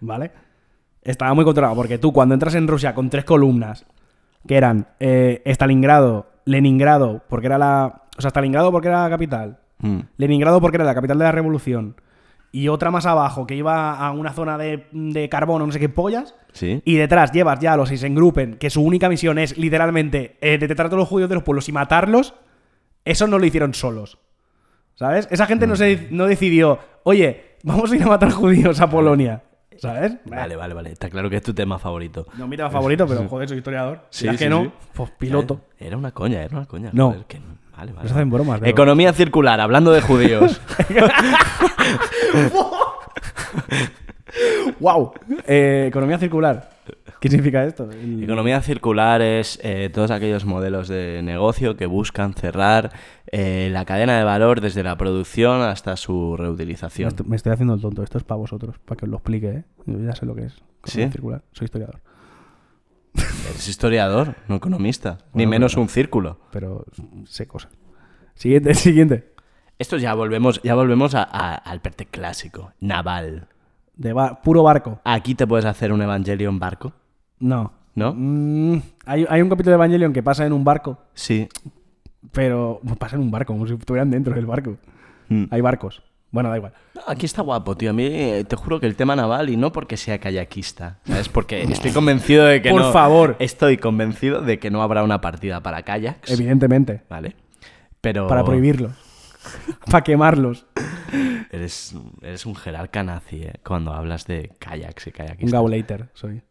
[0.00, 0.30] ¿Vale?
[1.02, 3.84] Estaba muy controlado porque tú cuando entras en Rusia con tres columnas,
[4.46, 8.02] que eran eh, Stalingrado, Leningrado, porque era la...
[8.18, 9.98] O sea, Stalingrado porque era la capital, Mm.
[10.16, 11.96] Leningrado porque era la capital de la revolución,
[12.52, 15.78] y otra más abajo que iba a una zona de, de carbón o no sé
[15.80, 16.80] qué pollas, Sí.
[16.84, 20.86] y detrás llevas ya a los Isengruppen, que su única misión es literalmente eh, detectar
[20.86, 22.34] a todos los judíos de los pueblos y matarlos,
[23.04, 24.18] eso no lo hicieron solos.
[24.94, 25.28] ¿Sabes?
[25.30, 29.42] Esa gente no, se, no decidió, oye, vamos a ir a matar judíos a Polonia.
[29.78, 30.16] ¿Sabes?
[30.24, 30.90] Vale, vale, vale.
[30.92, 32.26] Está claro que es tu tema favorito.
[32.38, 34.06] No mi tema favorito, pero joder, soy historiador.
[34.08, 34.70] Sí, Si es sí, que no, sí.
[34.94, 35.60] pues piloto.
[35.78, 36.88] Era una coña, era una coña.
[36.94, 37.10] No.
[37.10, 37.58] joder, que no.
[37.76, 38.04] Vale, vale.
[38.04, 40.60] Nos hacen bromas, pero- Economía circular, hablando de judíos.
[44.80, 45.12] ¡Wow!
[45.46, 46.70] Eh, economía circular.
[47.20, 47.90] ¿Qué significa esto?
[47.90, 52.92] El- Economía circular es eh, todos aquellos modelos de negocio que buscan cerrar
[53.32, 57.08] eh, la cadena de valor desde la producción hasta su Me reutilización.
[57.08, 58.02] estoy, me estoy haciendo el tonto.
[58.02, 59.64] Esto es para vosotros, para que os lo explique, ¿eh?
[59.86, 60.54] Yo ya sé lo que es.
[60.82, 61.12] Economía ¿Sí?
[61.12, 61.42] circular.
[61.52, 62.00] Soy historiador.
[63.50, 65.18] Eres historiador, no economista.
[65.32, 66.38] Ni menos un círculo.
[66.52, 66.84] Pero
[67.26, 67.72] sé cosas.
[68.34, 69.32] Siguiente, siguiente.
[69.78, 73.48] Esto ya volvemos, ya volvemos a- a- al perte clásico, naval.
[73.94, 75.00] De bar- puro barco.
[75.04, 76.92] Aquí te puedes hacer un evangelio en barco,
[77.38, 77.72] No.
[77.94, 78.12] ¿no?
[78.14, 81.48] Mm, hay, hay un capítulo de Evangelion que pasa en un barco, Sí.
[82.32, 84.76] pero pasa en un barco, como si estuvieran dentro del barco.
[85.28, 85.44] Mm.
[85.50, 86.02] Hay barcos.
[86.36, 86.74] Bueno, da igual.
[86.94, 87.88] No, Aquí está guapo, tío.
[87.88, 91.30] A mí eh, te juro que el tema naval, y no porque sea kayakista, ¿sabes?
[91.30, 92.92] Porque estoy convencido de que Por no.
[92.92, 93.36] favor.
[93.38, 96.30] Estoy convencido de que no habrá una partida para kayaks.
[96.30, 97.04] Evidentemente.
[97.08, 97.36] ¿Vale?
[98.02, 98.26] Pero.
[98.26, 98.92] Para prohibirlos.
[99.90, 100.66] para quemarlos.
[101.50, 103.54] Eres, eres un jerarca nazi, ¿eh?
[103.64, 105.52] Cuando hablas de kayaks y Un kayakistas.
[105.52, 106.42] gaulater soy.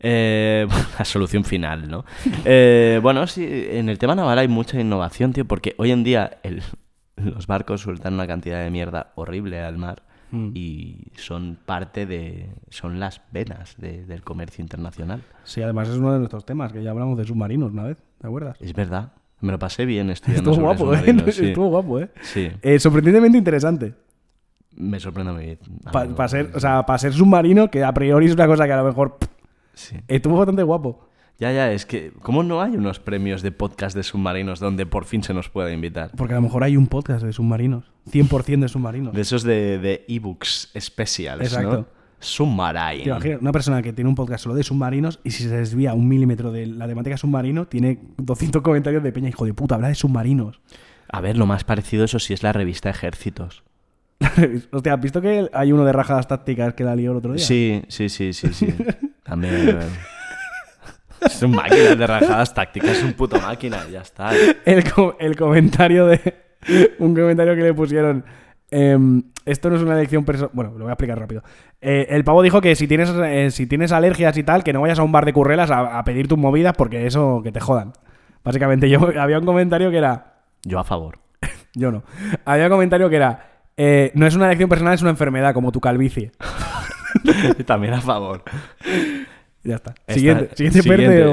[0.00, 0.66] Eh,
[0.98, 2.06] la solución final, ¿no?
[2.46, 6.38] Eh, bueno, sí, en el tema naval hay mucha innovación, tío, porque hoy en día
[6.42, 6.62] el-
[7.16, 10.02] los barcos sueltan una cantidad de mierda horrible al mar
[10.32, 10.50] Mm.
[10.54, 12.50] y son parte de...
[12.68, 15.22] son las venas de- del comercio internacional.
[15.44, 18.26] Sí, además es uno de nuestros temas, que ya hablamos de submarinos una vez, ¿te
[18.26, 18.56] acuerdas?
[18.60, 21.04] Es verdad, me lo pasé bien estudiando Estuvo guapo, ¿eh?
[21.32, 21.46] sí.
[21.46, 22.10] Estuvo guapo, ¿eh?
[22.22, 23.94] Sí, Eh, sorprendentemente interesante.
[24.72, 25.58] me sorprende muy
[25.92, 26.26] Para amigo.
[26.28, 28.84] ser, o sea, para ser submarino, que a priori es una cosa que a lo
[28.84, 29.28] mejor pff,
[29.74, 29.96] Sí.
[30.08, 31.08] estuvo bastante guapo.
[31.38, 32.12] Ya, ya, es que...
[32.22, 35.70] ¿Cómo no hay unos premios de podcast de submarinos donde por fin se nos pueda
[35.70, 36.10] invitar?
[36.16, 37.84] Porque a lo mejor hay un podcast de submarinos.
[38.10, 39.14] 100% de submarinos.
[39.14, 41.76] De esos de, de ebooks especiales, Exacto.
[41.76, 41.96] ¿no?
[42.18, 43.02] Submarine.
[43.02, 45.92] Te imaginas, una persona que tiene un podcast solo de submarinos y si se desvía
[45.92, 49.88] un milímetro de la temática submarino, tiene 200 comentarios de peña, hijo de puta, habla
[49.88, 50.60] de submarinos.
[51.08, 53.62] A ver, lo más parecido eso sí es la revista Ejércitos.
[54.72, 57.44] Hostia, ¿has visto que hay uno de rajadas tácticas que la lió el otro día?
[57.44, 58.74] Sí, sí, sí, sí, sí.
[59.22, 59.78] También.
[61.20, 64.30] Es un máquina de rajadas tácticas, es un puto máquina, ya está.
[64.64, 66.34] El, co- el comentario de.
[66.98, 68.24] Un comentario que le pusieron.
[68.70, 70.50] em, esto no es una elección personal.
[70.52, 71.42] Bueno, lo voy a explicar rápido.
[71.80, 74.80] Eh, el pavo dijo que si tienes, eh, si tienes alergias y tal, que no
[74.80, 77.60] vayas a un bar de currelas a, a pedir tus movidas porque eso que te
[77.60, 77.92] jodan.
[78.42, 80.34] Básicamente, yo había un comentario que era.
[80.64, 81.18] Yo a favor.
[81.74, 82.02] Yo no.
[82.44, 83.50] Había un comentario que era.
[83.76, 86.32] eh, no es una elección personal, es una enfermedad, como tu calvicie.
[87.66, 88.42] También a favor.
[89.66, 89.90] Ya está.
[90.06, 90.82] Esta- Siguiente, siguiente,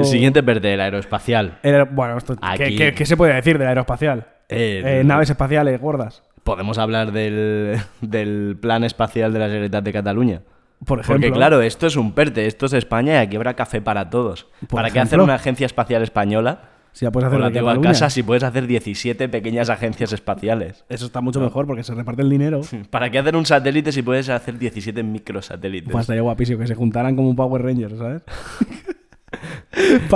[0.04, 1.58] siguiente, o- del aeroespacial.
[1.92, 4.26] Bueno, esto, ¿qué, qué- qué se puede decir del aeroespacial?
[4.48, 9.92] Eh, Eh, naves espaciales gordas, Podemos hablar del, del plan espacial de la Generalitat de
[9.94, 10.40] Cataluña.
[10.84, 11.14] por ejemplo.
[11.26, 14.46] Porque claro, esto es un PERTE, esto es España y aquí habrá café para todos.
[14.68, 16.58] ¿Para qué hacer una agencia espacial española
[16.94, 20.84] Si puedes hacer la Relativo a casa, si puedes hacer 17 pequeñas agencias espaciales.
[20.88, 22.60] Eso está mucho mejor porque se reparte el dinero.
[22.90, 25.90] ¿Para qué hacer un satélite si puedes hacer 17 microsatélites?
[25.90, 28.22] Pues estaría guapísimo que se juntaran como un Power Ranger, ¿sabes?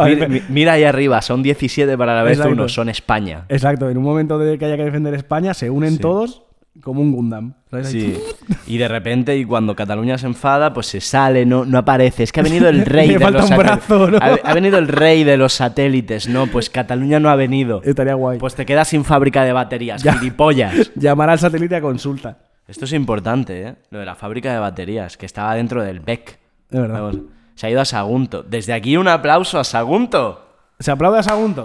[0.06, 3.44] Mira, mi- mira ahí arriba, son 17 para la vez uno, son España.
[3.48, 5.98] Exacto, en un momento de que haya que defender España, se unen Sí.
[5.98, 6.44] todos
[6.80, 7.54] como un Gundam.
[7.82, 8.18] Sí.
[8.66, 12.22] Y de repente, y cuando Cataluña se enfada, pues se sale, no, no aparece.
[12.22, 13.88] Es que ha venido el rey de los satélites.
[14.10, 14.18] ¿no?
[14.20, 16.28] ha, ha venido el rey de los satélites.
[16.28, 17.82] No, pues Cataluña no ha venido.
[17.84, 18.38] Estaría guay.
[18.38, 20.14] Pues te quedas sin fábrica de baterías, Ya.
[20.14, 20.92] gilipollas.
[20.96, 22.38] Llamar al satélite a consulta.
[22.66, 23.74] Esto es importante, ¿eh?
[23.90, 26.38] Lo de la fábrica de baterías, que estaba dentro del BEC.
[26.70, 27.00] Es verdad.
[27.02, 27.18] Vamos,
[27.54, 28.42] se ha ido a Sagunto.
[28.42, 30.44] Desde aquí un aplauso a Sagunto.
[30.78, 31.62] ¿Se aplaude a Sagunto?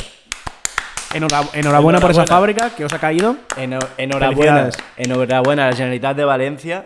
[1.13, 3.35] Enhora- enhorabuena por esa fábrica que os ha caído.
[3.57, 6.85] Eno- enhorabuena, enhorabuena a la Generalitat de Valencia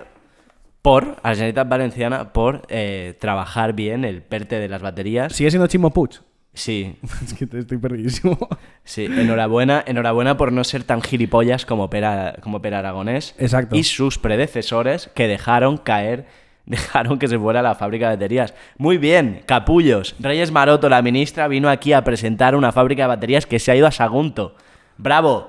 [0.82, 5.34] por, a la Generalitat Valenciana por eh, trabajar bien el PERTE de las baterías.
[5.34, 6.11] Sigue siendo Chimo Puig.
[6.53, 8.38] Sí, Es que te estoy perdidísimo.
[8.84, 13.36] sí, enhorabuena, enhorabuena por no ser tan gilipollas como Pera, como Pera Aragonés.
[13.38, 13.75] Exacto.
[13.75, 16.25] Y sus predecesores que dejaron caer,
[16.72, 18.53] dejaron que se fuera la fábrica de baterías.
[18.78, 20.15] Muy bien, capullos.
[20.20, 23.76] Reyes Maroto, la ministra, vino aquí a presentar una fábrica de baterías que se ha
[23.76, 24.55] ido a Sagunto.
[24.97, 25.47] ¡Bravo!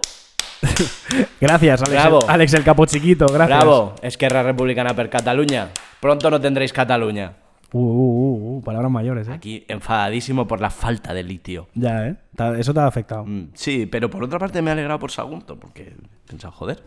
[1.41, 2.25] Gracias, Alex, Bravo.
[2.25, 3.27] el, Alex el capo chiquito.
[3.27, 3.59] Gracias.
[3.59, 3.95] ¡Bravo!
[4.03, 5.69] Esquerra Republicana per Cataluña.
[6.01, 7.33] Pronto no tendréis Cataluña.
[7.73, 9.33] Uh, uh, uh, uh, palabras mayores, ¿eh?
[9.33, 11.69] Aquí enfadadísimo por la falta de litio.
[11.75, 12.16] Ya, ¿eh?
[12.59, 13.25] Eso te ha afectado.
[13.27, 16.83] Mm, Sí, pero por otra parte me ha alegrado por Sagunto, porque he pensado, joder.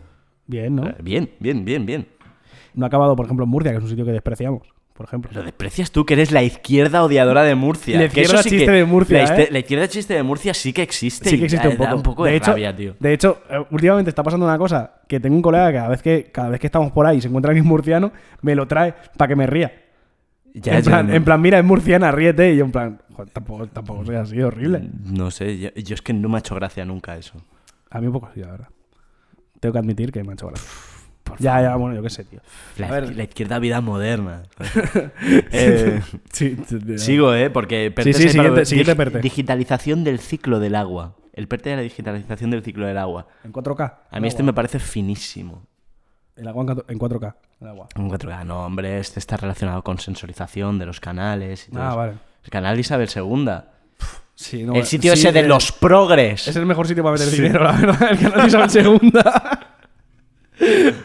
[0.46, 0.88] Bien, ¿no?
[0.88, 2.08] eh, Bien, bien, bien, bien.
[2.74, 4.62] No ha acabado, por ejemplo, en Murcia, que es un sitio que despreciamos.
[4.94, 5.30] Por ejemplo.
[5.32, 7.98] Lo desprecias tú, que eres la izquierda odiadora de Murcia.
[7.98, 9.48] La izquierda chiste que- de Murcia, La, ¿eh?
[9.50, 11.30] la izquierda chiste de Murcia sí que existe.
[11.30, 11.96] Sí que existe un da- da poco.
[11.96, 12.94] un poco de, hecho, rabia, tío.
[13.00, 16.02] De hecho, eh, últimamente está pasando una cosa, que tengo un colega que cada vez
[16.02, 18.12] que, cada vez que estamos por ahí y se encuentra alguien murciano,
[18.42, 19.72] me lo trae para que me ría.
[20.54, 22.52] Ya, en, plan, no- en plan, mira, es murciana, ríete.
[22.52, 24.90] Y yo en plan, joder, tampoco, tampoco soy así, horrible.
[25.06, 27.42] No sé, yo, yo es que no me ha hecho gracia nunca eso.
[27.90, 28.68] A mí un poco así, la verdad.
[29.58, 30.68] Tengo que admitir que me ha hecho gracia.
[31.40, 32.40] Ya, ya, bueno, yo qué sé, tío.
[32.78, 33.04] La, A ver.
[33.04, 34.42] izquier- la izquierda vida moderna.
[35.52, 36.00] Eh,
[36.32, 36.98] Sí, sí, sí.
[36.98, 37.50] Sigo, ¿eh?
[37.50, 39.18] Porque Sí, sí, para- siguiente- PERTE.
[39.20, 41.16] Digitalización del ciclo del agua.
[41.32, 43.26] El PERTE de la digitalización del ciclo del agua.
[43.44, 43.94] En 4K.
[44.10, 45.66] A mí este me parece finísimo.
[46.36, 47.34] El agua en cuatro- en 4K.
[47.60, 47.88] El agua.
[47.94, 51.88] En 4K, no, hombre, este está relacionado con sensorización de los canales y todo Ah,
[51.88, 51.96] eso.
[51.96, 52.12] vale.
[52.44, 53.48] El canal Isabel II.
[54.34, 56.48] Sí, no, el sitio sí, ese de eh, los progres.
[56.48, 57.36] Es el mejor sitio para meter Sí.
[57.42, 58.08] dinero, la verdad.
[58.10, 58.66] El canal Isabel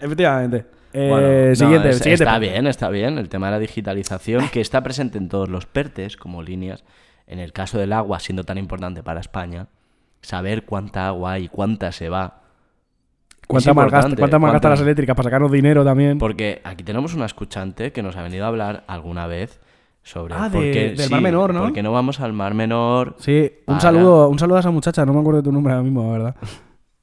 [0.00, 0.66] Efectivamente.
[0.92, 2.24] Eh, Bueno, no, siguiente, es- siguiente.
[2.24, 3.18] Está bien, está bien.
[3.18, 6.84] El tema de la digitalización, que está presente en todos los PERTES como líneas.
[7.26, 9.66] En el caso del agua, siendo tan importante para España,
[10.22, 12.40] saber cuánta agua hay y cuánta se va.
[13.46, 16.18] ¿Cuánta más gasta, cuánta más cuánta- las eléctricas para sacarnos dinero también?
[16.18, 19.60] Porque aquí tenemos una escuchante que nos ha venido a hablar alguna vez
[20.02, 21.60] sobre Ah, por de- qué- del Mar Menor, ¿no?
[21.62, 23.16] ¿Por qué no vamos al Mar Menor?
[23.18, 25.72] Sí, un Para- saludo, un saludo a esa muchacha, no me acuerdo de tu nombre
[25.74, 26.36] ahora mismo, la verdad.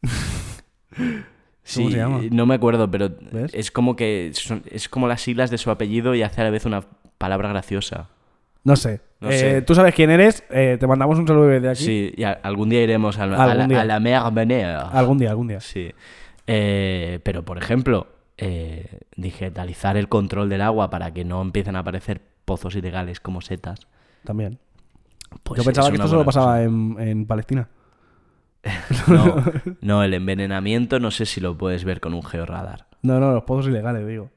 [1.63, 2.21] Sí, se llama?
[2.31, 3.53] no me acuerdo, pero ¿Ves?
[3.53, 6.49] es como que son- es como las siglas de su apellido y hace a la
[6.49, 6.83] vez una
[7.17, 8.09] palabra graciosa.
[8.65, 9.01] No sé.
[9.21, 9.61] No Eh, sé.
[9.61, 11.83] Tú sabes quién eres, eh, te mandamos un saludo desde aquí.
[11.83, 13.35] Sí, y a- algún día iremos a, la,
[13.67, 13.81] día.
[13.81, 14.17] a la Mer.
[14.17, 15.59] Algún día, algún día.
[15.61, 15.91] Sí.
[16.47, 18.07] Eh, pero, por ejemplo,
[18.37, 23.39] eh, digitalizar el control del agua para que no empiecen a aparecer pozos ilegales como
[23.41, 23.87] setas.
[24.25, 24.59] También.
[25.43, 27.67] pues Yo pensaba que esto solo pasaba en, en Palestina.
[29.07, 29.43] No,
[29.81, 32.87] no, el envenenamiento no sé si lo puedes ver con un georradar.
[33.01, 34.29] No, no, los pozos ilegales, digo.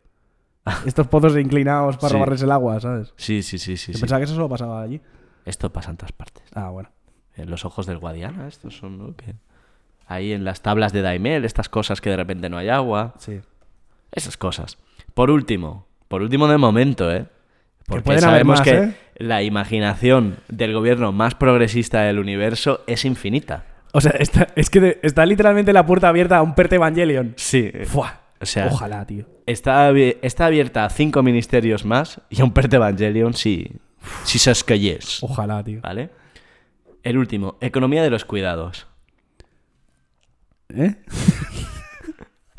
[0.86, 2.14] Estos pozos inclinados para Sí.
[2.14, 3.12] robarles el agua, ¿sabes?
[3.16, 3.92] Sí, sí, sí, sí.
[3.92, 5.00] Pensaba que eso solo pasaba allí.
[5.44, 6.42] Esto pasa en todas partes.
[6.54, 6.90] Ah, bueno.
[7.36, 9.14] En los ojos del Guadiana, estos son, ¿no?
[9.14, 9.34] Que
[10.08, 13.14] ahí en las tablas de Daimel, estas cosas que de repente no hay agua.
[13.18, 13.40] Sí.
[14.10, 14.78] Esas cosas.
[15.14, 17.26] Por último, por último de momento, ¿eh?
[17.86, 18.94] Porque sabemos más, que ¿eh?
[19.18, 23.64] la imaginación del gobierno más progresista del universo es infinita.
[23.96, 27.32] O sea, está, es que de- está literalmente la puerta abierta a un Perte Evangelion.
[27.36, 27.72] Sí.
[28.38, 29.24] O sea, Ojalá, tío.
[29.46, 29.90] está,
[30.20, 33.72] está abierta a cinco ministerios más y a un Perte Evangelion si,
[34.24, 35.22] si se escollés.
[35.22, 35.80] Ojalá, tío.
[35.80, 36.10] ¿Vale?
[37.02, 38.86] El último, economía de los cuidados.
[40.68, 40.96] ¿Eh?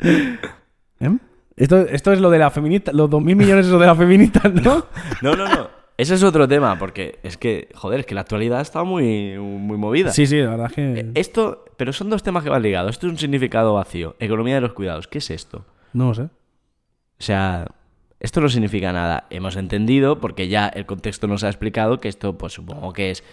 [0.00, 1.16] ¿Eh?
[1.56, 2.92] Esto, esto es lo de la feminista.
[2.92, 4.86] Los 2.000 millones es lo de la feminista, ¿no?
[5.22, 5.77] No, no, no.
[5.98, 9.76] Ese es otro tema, porque es que, joder, es que la actualidad está muy, muy
[9.76, 10.12] movida.
[10.12, 11.00] Sí, sí, la verdad es que.
[11.00, 12.92] Eh, Esto, pero son dos temas que van ligados.
[12.92, 14.14] Esto es un significado vacío.
[14.20, 15.08] Economía de los cuidados.
[15.08, 15.66] ¿Qué es esto?
[15.92, 16.22] No lo sé.
[16.22, 16.30] O
[17.18, 17.66] sea,
[18.20, 19.26] esto no significa nada.
[19.30, 23.24] Hemos entendido, porque ya el contexto nos ha explicado, que esto, pues supongo que es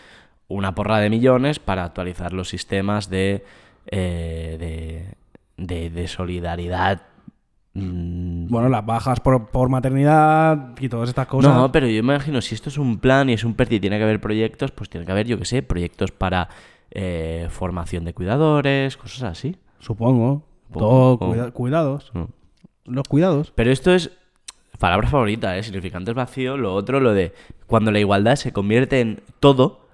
[0.47, 3.43] una porra de millones para actualizar los sistemas de,
[3.91, 5.13] eh,
[5.57, 7.03] de, de, de solidaridad
[7.75, 11.53] mm, Bueno, las bajas por, por maternidad y todas estas cosas.
[11.55, 13.97] No, pero yo imagino, si esto es un plan y es un PERTE y tiene
[13.97, 16.49] que haber proyectos, pues tiene que haber, yo qué sé, proyectos para
[16.91, 19.57] eh, formación de cuidadores, cosas así.
[19.79, 20.43] Supongo.
[20.73, 22.11] Todo cuida- cuidados.
[22.13, 22.23] Mm.
[22.93, 23.51] Los cuidados.
[23.55, 24.11] Pero esto es
[24.79, 25.63] palabra favorita, ¿eh?
[25.63, 26.57] Significante es vacío.
[26.57, 27.33] Lo otro, lo de
[27.67, 29.87] cuando la igualdad se convierte en todo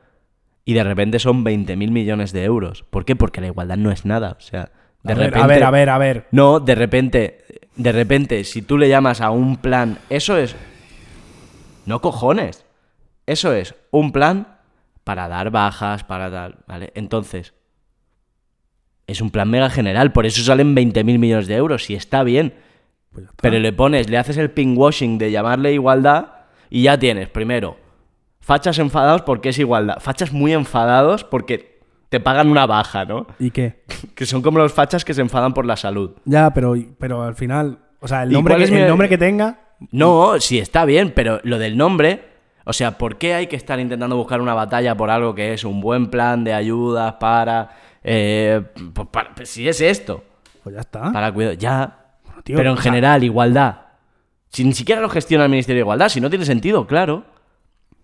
[0.66, 2.84] y de repente son 20.000 millones de euros.
[2.90, 3.16] ¿Por qué?
[3.16, 4.36] Porque la igualdad no es nada.
[4.38, 4.72] O sea,
[5.04, 5.44] de a, ver, repente...
[5.44, 6.28] a ver, a ver, a ver.
[6.32, 7.44] No, de repente,
[7.76, 10.56] de repente, si tú le llamas a un plan, eso es...
[11.86, 12.66] No cojones.
[13.26, 14.60] Eso es un plan
[15.04, 16.92] para dar bajas, para tal, ¿vale?
[16.96, 17.54] Entonces,
[19.08, 22.54] es un plan mega general, por eso salen 20.000 millones de euros, y está bien.
[23.12, 23.36] Pues está.
[23.42, 26.28] Pero le pones, le haces el pinkwashing de llamarle igualdad
[26.70, 27.78] y ya tienes, primero,
[28.40, 29.98] fachas enfadados porque es igualdad.
[30.00, 31.71] Fachas muy enfadados porque
[32.12, 33.26] te pagan una baja, ¿no?
[33.40, 33.84] ¿Y qué?
[34.16, 36.12] Que son como los fachas que se enfadan por la salud.
[36.26, 37.80] Ya, pero, pero al final.
[38.02, 39.60] O sea, el ¿Y nombre, que, es mi- el nombre que tenga.
[39.92, 42.24] No, sí está bien, pero lo del nombre,
[42.66, 45.64] o sea, ¿por qué hay que estar intentando buscar una batalla por algo que es
[45.64, 47.70] un buen plan de ayudas para...
[48.04, 48.62] eh,
[48.94, 50.24] pues para- pues si es esto,
[50.64, 51.12] Pues ya está.
[51.12, 51.98] para cuidado, ya.
[52.26, 53.76] Bueno, tío, pero en general, igualdad.
[54.50, 57.24] Si ni siquiera lo gestiona el Ministerio de Igualdad, si no tiene sentido, claro.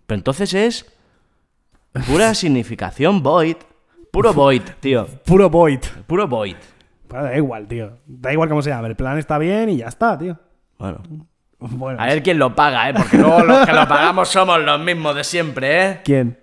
[0.07, 0.85] Pero entonces es
[2.07, 3.57] pura significación void.
[4.17, 5.05] Puro void, tío.
[5.25, 5.79] Puro void.
[6.07, 6.55] Puro void.
[7.07, 7.91] Pero da igual, tío.
[8.07, 8.87] Da igual cómo se llame.
[8.87, 10.39] El plan está bien y ya está, tío.
[10.79, 11.03] Bueno.
[11.59, 12.01] Bueno.
[12.01, 12.95] A ver quién lo paga, ¿eh?
[12.95, 15.99] Porque luego los que lo pagamos somos los mismos de siempre, ¿eh?
[16.03, 16.35] ¿Quién?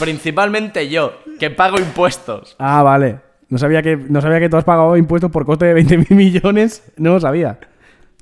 [0.00, 2.56] Principalmente yo, que pago impuestos.
[2.58, 3.20] Ah, vale.
[3.48, 6.92] No sabía que, no sabía que tú has pagado impuestos por coste de 20.000 millones.
[6.96, 7.56] No lo sabía.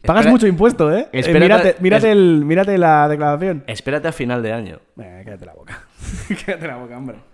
[0.05, 1.09] Pagas Espera- mucho impuesto, ¿eh?
[1.11, 3.65] Eh, Espérate- mírate, mírate, es- el, mírate la declaración.
[3.67, 4.79] Espérate a final de año.
[4.95, 5.81] Venga, cállate la boca.
[6.45, 7.32] cállate la boca, hombre.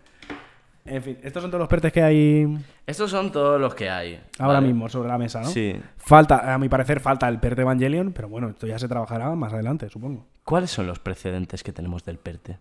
[0.90, 4.20] En fin, estos son todos los pertes que hay Estos son todos los que hay.
[4.38, 4.68] ahora ¿vale?
[4.68, 5.48] mismo sobre la mesa, ¿no?
[5.48, 5.74] Sí.
[5.96, 9.52] Falta, a mi parecer, falta el PERTE Evangelion, pero bueno, esto ya se trabajará más
[9.52, 10.26] adelante, supongo.
[10.44, 12.58] ¿Cuáles son los precedentes que tenemos del PERTE?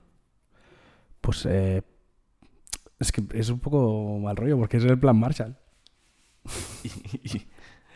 [1.21, 1.82] Pues eh,
[2.99, 5.55] es que es un poco mal rollo porque es el plan Marshall.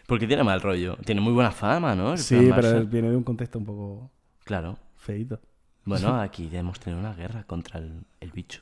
[0.08, 0.98] Porque tiene mal rollo.
[1.06, 2.12] Tiene muy buena fama, ¿no?
[2.12, 4.12] El Sí, plan pero viene de un contexto un poco
[4.44, 4.78] Claro.
[4.98, 5.40] feito.
[5.86, 8.62] Bueno, aquí ya hemos tenido una guerra contra el, el bicho.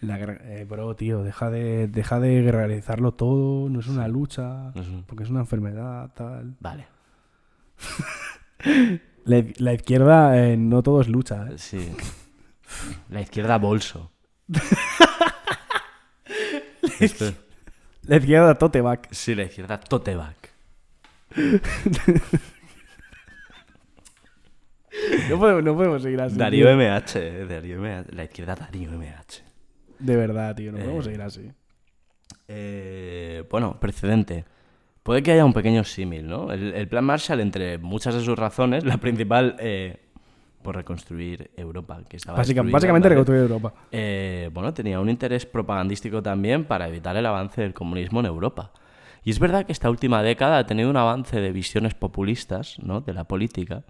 [0.00, 4.82] La eh, bro, tío, deja de, deja de realizarlo todo, no es una lucha, No
[4.82, 6.56] es un- porque es una enfermedad, tal.
[6.60, 6.86] Vale.
[9.24, 11.58] La, la izquierda, eh, no todo es lucha, ¿eh?
[11.58, 11.92] Sí.
[13.10, 14.12] La izquierda bolso.
[17.00, 17.32] Esto-
[18.02, 19.08] La izquierda toteback.
[19.12, 20.50] Sí, la izquierda toteback.
[25.30, 26.36] No podemos, no podemos seguir así.
[26.36, 26.76] Darío tío.
[26.76, 28.14] MH, eh, Darío MH.
[28.14, 29.42] La izquierda Darío MH.
[29.98, 30.82] De verdad, tío, no Eh.
[30.82, 31.50] podemos seguir así.
[32.48, 34.44] Eh, bueno, precedente.
[35.02, 36.52] Puede que haya un pequeño símil, ¿no?
[36.52, 40.00] El, el plan Marshall, entre muchas de sus razones, la principal, eh,
[40.62, 43.72] por reconstruir Europa, que estaba Básica- básicamente reconstruir Europa.
[44.52, 48.72] Bueno, tenía un interés propagandístico también para evitar el avance del comunismo en Europa.
[49.22, 53.00] Y es verdad que esta última década ha tenido un avance de visiones populistas, ¿no?
[53.00, 53.82] De la política.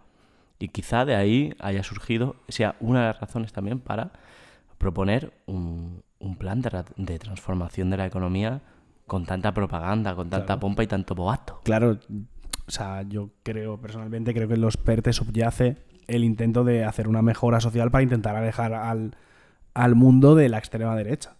[0.58, 4.12] Y quizá de ahí haya surgido, sea una de las razones también para
[4.78, 8.62] proponer un, un plan de, de transformación de la economía
[9.06, 11.60] con tanta propaganda, con tanta pompa y tanto boato.
[11.64, 11.98] Claro,
[12.66, 15.76] o sea, yo creo, personalmente, creo que en los PERTE subyace
[16.08, 19.16] el intento de hacer una mejora social para intentar alejar al,
[19.74, 21.36] al mundo de la extrema derecha.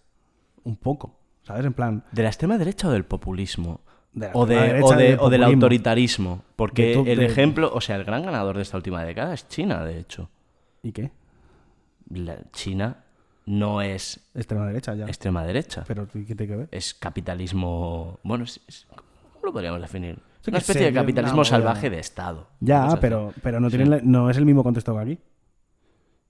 [0.63, 1.65] Un poco, ¿sabes?
[1.65, 3.81] En plan, ¿De la extrema derecha o del populismo?
[4.17, 6.41] De o, de, o, de- del o del autoritarismo.
[6.55, 9.99] Porque el ejemplo, o sea, el gran ganador de esta última década es China, de
[9.99, 10.29] hecho.
[10.81, 11.11] ¿y qué?
[12.09, 13.03] La- China
[13.45, 15.05] no es Extrema derecha, ya.
[15.05, 15.83] extrema derecha.
[15.87, 16.67] Pero ¿qué tiene que ver?
[16.71, 18.19] Es capitalismo.
[18.23, 20.17] Bueno, es- es- ¿cómo lo podríamos definir?
[20.41, 21.95] Sí Una especie sé, de capitalismo no, salvaje no.
[21.95, 22.47] de Estado.
[22.59, 23.77] Ya, pero, pero no, Sí.
[23.77, 25.19] tienen la- no es el mismo contexto que aquí.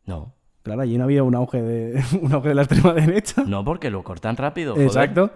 [0.05, 0.33] No,
[0.63, 3.43] Claro, allí no había un auge de, un auge de la extrema derecha.
[3.47, 4.73] no porque lo cortan rápido.
[4.73, 4.87] joder.
[4.87, 5.31] Exacto.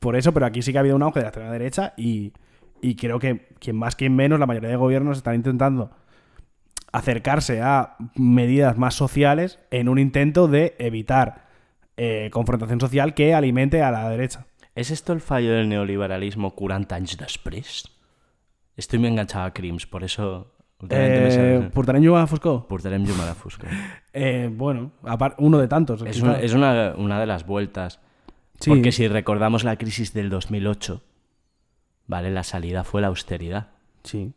[0.00, 2.32] Por eso, pero aquí sí que ha habido un auge de la extrema derecha y,
[2.80, 5.90] y creo que quien más, quien menos, la mayoría de gobiernos están intentando
[6.92, 11.46] acercarse a medidas más sociales en un intento de evitar
[11.96, 14.46] eh, confrontación social que alimente a la derecha.
[14.74, 17.84] ¿Es esto el fallo del neoliberalismo 40 anys després?
[18.76, 20.54] Estoy muy enganchado a Crims, por eso...
[20.80, 22.68] me Eh, sale- ¿Portarem a Foscó?
[22.68, 23.68] Portarem a la foscor.
[24.12, 24.92] Eh, bueno,
[25.38, 26.02] uno de tantos.
[26.06, 27.98] Es, una, es una, una de las vueltas.
[28.60, 28.70] Sí.
[28.70, 31.00] Porque si recordamos la crisis del 2008,
[32.06, 32.30] ¿vale?
[32.30, 33.68] La salida fue la austeridad.
[34.04, 34.32] Sí,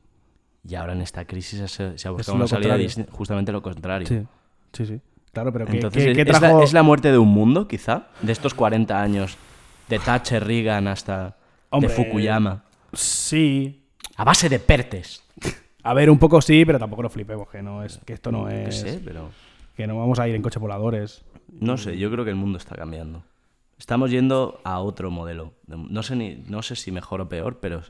[0.67, 3.07] Y ahora en esta crisis se, se ha buscado lo una salida contrario.
[3.11, 4.07] justamente lo contrario.
[4.07, 4.21] sí,
[4.73, 4.99] sí, sí.
[5.33, 6.61] Claro, pero ¿qué, Entonces, qué- qué ¿es, la, trajo?
[6.63, 8.07] es la muerte de un mundo, quizá?
[8.21, 9.37] De estos 40 años,
[9.87, 11.37] de Thatcher, Reagan hasta
[11.69, 12.63] Hombre, de Fukuyama.
[12.93, 13.81] Sí,
[14.17, 15.23] A base de pertes.
[15.83, 18.49] A ver, un poco sí, pero tampoco nos flipemos, que no es, que esto no
[18.49, 18.81] es.
[18.81, 19.29] sé, pero...
[19.75, 21.23] Que no vamos a ir en coches voladores.
[21.59, 23.23] No sé, yo creo que el mundo está cambiando.
[23.81, 25.55] Estamos yendo a otro modelo.
[25.65, 27.81] No sé, ni, no sé si mejor o peor, pero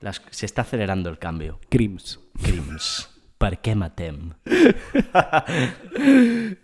[0.00, 1.60] las- se está acelerando el cambio.
[1.68, 2.18] Crims.
[2.42, 3.08] Crims.
[3.38, 4.32] ¿Por qué matem?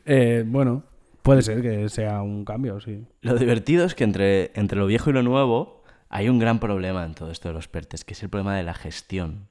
[0.04, 0.82] Eh, bueno,
[1.22, 3.06] puede ser que sea un cambio, sí.
[3.20, 7.04] Lo divertido es que entre, entre lo viejo y lo nuevo hay un gran problema
[7.04, 9.46] en todo esto de los PERTES, que es el problema de la gestión.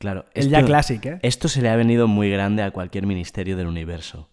[0.00, 1.18] Claro, El ya classic, ¿eh?
[1.22, 4.28] Esto se le ha venido muy grande a cualquier ministerio del universo.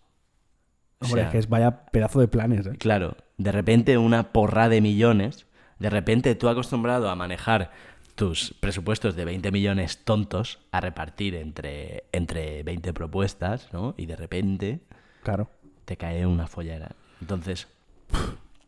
[1.00, 2.76] O Hombre, sea, es que es vaya pedazo de planes, ¿eh?
[2.80, 5.46] Claro, de repente una porra de millones,
[5.80, 7.72] de repente tú acostumbrado a manejar
[8.16, 13.94] tus presupuestos de 20 millones tontos a repartir entre, entre 20 propuestas, ¿no?
[13.98, 14.80] Y de repente
[15.24, 15.50] Claro.
[15.84, 16.92] te cae una follera.
[17.20, 17.68] Entonces,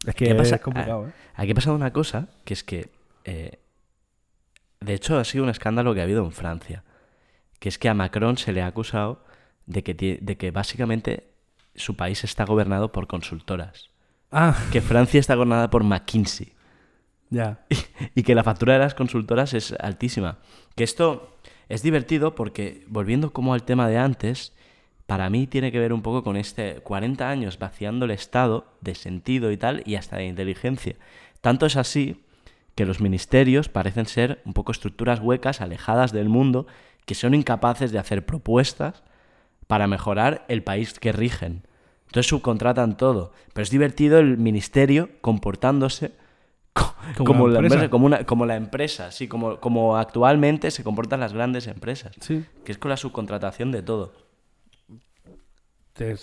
[0.05, 0.55] Es que ¿qué pasa?
[0.55, 1.13] es complicado, Ah, ¿eh?
[1.36, 2.89] Aquí ha pasado una cosa, que es que,
[3.24, 3.59] eh,
[4.82, 6.84] de hecho, ha sido un escándalo que ha habido en Francia,
[7.59, 9.24] que es que a Macron se le ha acusado
[9.65, 11.30] de que, de que básicamente
[11.76, 13.89] su país está gobernado por consultoras,
[14.32, 16.57] Ah, que Francia está gobernada por McKinsey
[17.30, 17.65] ya.
[18.15, 20.39] y que la factura de las consultoras es altísima.
[20.75, 21.38] Que esto
[21.69, 24.53] es divertido porque, volviendo como al tema de antes,
[25.05, 28.95] para mí tiene que ver un poco con este 40 años vaciando el Estado de
[28.95, 30.95] sentido y tal, y hasta de inteligencia.
[31.41, 32.23] Tanto es así
[32.75, 36.67] que los ministerios parecen ser un poco estructuras huecas, alejadas del mundo,
[37.05, 39.03] que son incapaces de hacer propuestas
[39.65, 41.66] para mejorar el país que rigen.
[42.07, 43.31] Entonces subcontratan todo.
[43.53, 46.11] Pero es divertido el ministerio comportándose
[46.73, 46.93] co-
[47.25, 47.75] Como la empresa.
[47.75, 52.15] empresa, como, una, como la empresa, sí, como, como actualmente se comportan las grandes empresas.
[52.19, 52.43] Sí.
[52.63, 54.13] Que es con la subcontratación de todo.
[55.93, 56.15] Te-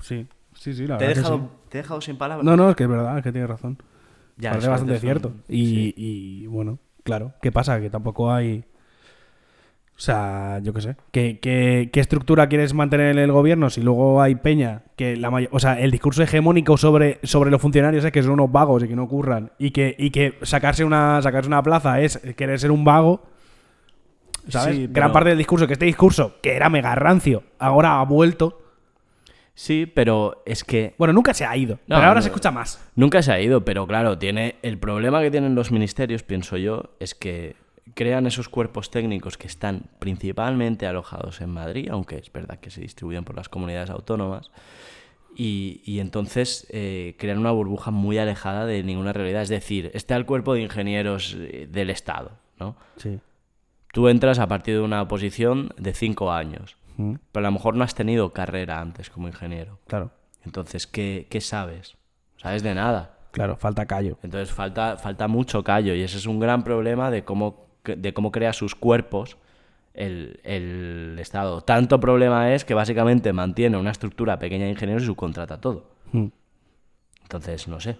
[0.00, 1.44] sí, sí, sí, la ¿Te he, verdad que dejado, sí.
[1.70, 2.44] te he dejado sin palabras?
[2.44, 3.78] No, no, es que es verdad, es que tienes razón.
[4.36, 5.32] Ya, Parece es bastante cierto.
[5.48, 7.80] Y, y, bueno, claro, ¿qué pasa?
[7.80, 8.64] Que tampoco hay.
[9.96, 10.96] O sea, yo qué sé.
[11.12, 14.82] ¿Qué, qué, qué estructura quieres mantener en el gobierno si luego hay peña?
[14.96, 18.50] que la O sea, el discurso hegemónico sobre, sobre los funcionarios es que son unos
[18.50, 19.52] vagos y que no curran.
[19.58, 23.22] Y que, y que sacarse, una, sacarse una plaza es querer ser un vago.
[24.48, 24.74] ¿Sabes?
[24.76, 28.04] Sí, Gran pero- parte del discurso, que este discurso, que era mega rancio, ahora ha
[28.04, 28.58] vuelto.
[29.54, 31.74] Sí, pero es que Bueno, nunca se ha ido.
[31.86, 32.22] No, pero ahora no.
[32.22, 32.82] se escucha más.
[32.96, 36.90] nunca se ha ido, pero claro, tiene el problema que tienen los ministerios, pienso yo,
[36.98, 37.54] es que
[37.94, 42.80] crean esos cuerpos técnicos que están principalmente alojados en Madrid, aunque es verdad que se
[42.80, 44.50] distribuyen por las comunidades autónomas,
[45.34, 49.42] y, y entonces eh, crean una burbuja muy alejada de ninguna realidad.
[49.42, 52.76] Es decir, está el cuerpo de ingenieros eh, del Estado, ¿no?
[52.96, 53.18] Sí.
[53.92, 57.74] Tú entras a partir de una posición de cinco años, Mm, pero a lo mejor
[57.74, 59.78] no has tenido carrera antes como ingeniero.
[59.86, 60.10] Claro,
[60.44, 61.96] Entonces, ¿qué, qué sabes?
[62.36, 63.18] Sabes de nada.
[63.30, 64.18] claro, falta callo.
[64.22, 68.30] Entonces falta, falta mucho callo y ese es un gran problema de cómo, de cómo
[68.32, 69.36] crea sus cuerpos
[69.94, 71.60] el, el Estado.
[71.62, 75.90] Tanto problema es que básicamente mantiene una estructura pequeña de ingenieros y subcontrata todo.
[76.12, 76.26] Mm.
[77.22, 77.96] Entonces, no sé.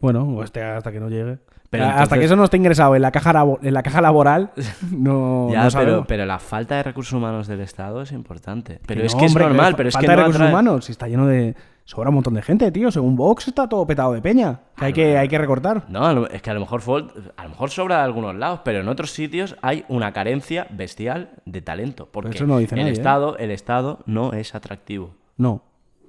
[0.00, 1.38] Bueno, este hasta que no llegue.
[1.70, 4.00] Pero Hasta entonces- que eso no esté ingresado en la caja, labo- en la caja
[4.00, 4.52] laboral,
[4.92, 8.80] no, ya, no pero, pero la falta de recursos humanos del Estado es importante.
[8.86, 10.50] Pero Que es no, que es normal, pero es falta que de no recursos atrae-
[10.50, 11.56] humanos, si está lleno de...
[11.86, 12.90] Sobra un montón de gente, tío.
[12.90, 14.60] Según Vox está todo petado de peña.
[14.76, 15.84] Que hay que, hay que recortar.
[15.88, 16.80] No, es que a lo mejor
[17.36, 21.30] a lo mejor sobra de algunos lados, pero en otros sitios hay una carencia bestial
[21.44, 22.08] de talento.
[22.10, 22.94] Porque eso no dice el nadie, ¿eh?
[22.94, 25.14] Estado, el Estado no es atractivo.
[25.36, 25.62] No.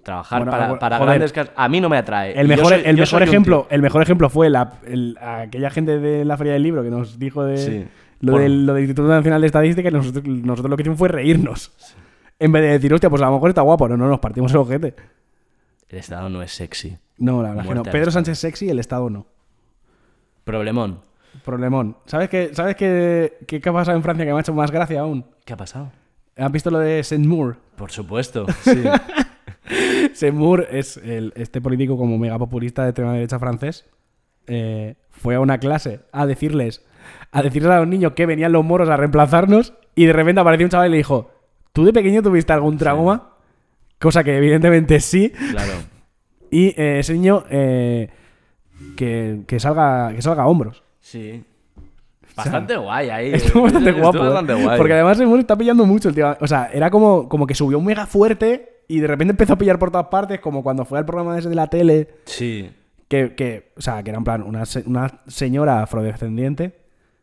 [0.03, 1.09] Trabajar Bueno, para, para joder.
[1.09, 2.39] grandes cas- a mí no me atrae.
[2.39, 6.23] El mejor, soy- el mejor ejemplo, el mejor ejemplo fue la, el- aquella gente de
[6.23, 7.85] la Feria del Libro que nos dijo de Sí.
[8.21, 11.09] lo, del, lo del Instituto Nacional de Estadística y nosotros, nosotros lo que hicimos fue
[11.09, 11.73] reírnos.
[12.39, 13.87] En vez de decir, hostia, pues a lo mejor está guapo.
[13.89, 14.93] No, no, nos partimos el ojete.
[15.89, 16.97] El Estado no es sexy.
[17.17, 17.83] No, la verdad que no.
[17.83, 18.11] Pedro.
[18.11, 19.25] Sánchez sexy, el Estado no.
[20.43, 21.01] Problemón.
[21.43, 21.97] Problemón.
[22.05, 24.71] ¿Sabes qué, ¿sabes qué, qué, qué ha pasado en Francia que me ha hecho más
[24.71, 25.25] gracia aún?
[25.45, 25.91] ¿Qué ha pasado?
[26.37, 27.57] ¿Has visto lo de Seymour?
[27.75, 28.45] Por supuesto.
[28.61, 28.83] Sí.
[30.13, 33.85] Seymour es el- este político como mega populista de extrema derecha francés.
[34.47, 36.85] eh, fue a una clase a decirles,
[37.31, 40.65] a decirles a los niños que venían los moros a reemplazarnos y de repente apareció
[40.67, 41.31] un chaval y le dijo,
[41.73, 43.31] ¿tú de pequeño tuviste algún trauma?
[43.99, 45.31] Cosa que evidentemente sí.
[45.51, 45.73] claro.
[46.51, 48.09] Y eh, ese niño eh,
[48.95, 50.83] que, que salga, que salga a hombros.
[50.99, 51.43] Sí.
[52.35, 53.33] Bastante guay ahí.
[53.33, 54.17] Estuvo bastante Estuvo guapo.
[54.25, 54.29] ¿eh?
[54.29, 54.77] bastante guay.
[54.77, 56.35] Porque además Seymour está pillando mucho el tío.
[56.41, 59.57] O sea, era como, como que subió un mega fuerte y de repente empezó a
[59.57, 62.09] pillar por todas partes, como cuando fue al programa ese de la tele.
[62.25, 62.69] Sí.
[63.07, 66.75] Que, que, o sea, que era en plan una, se- una señora afrodescendiente.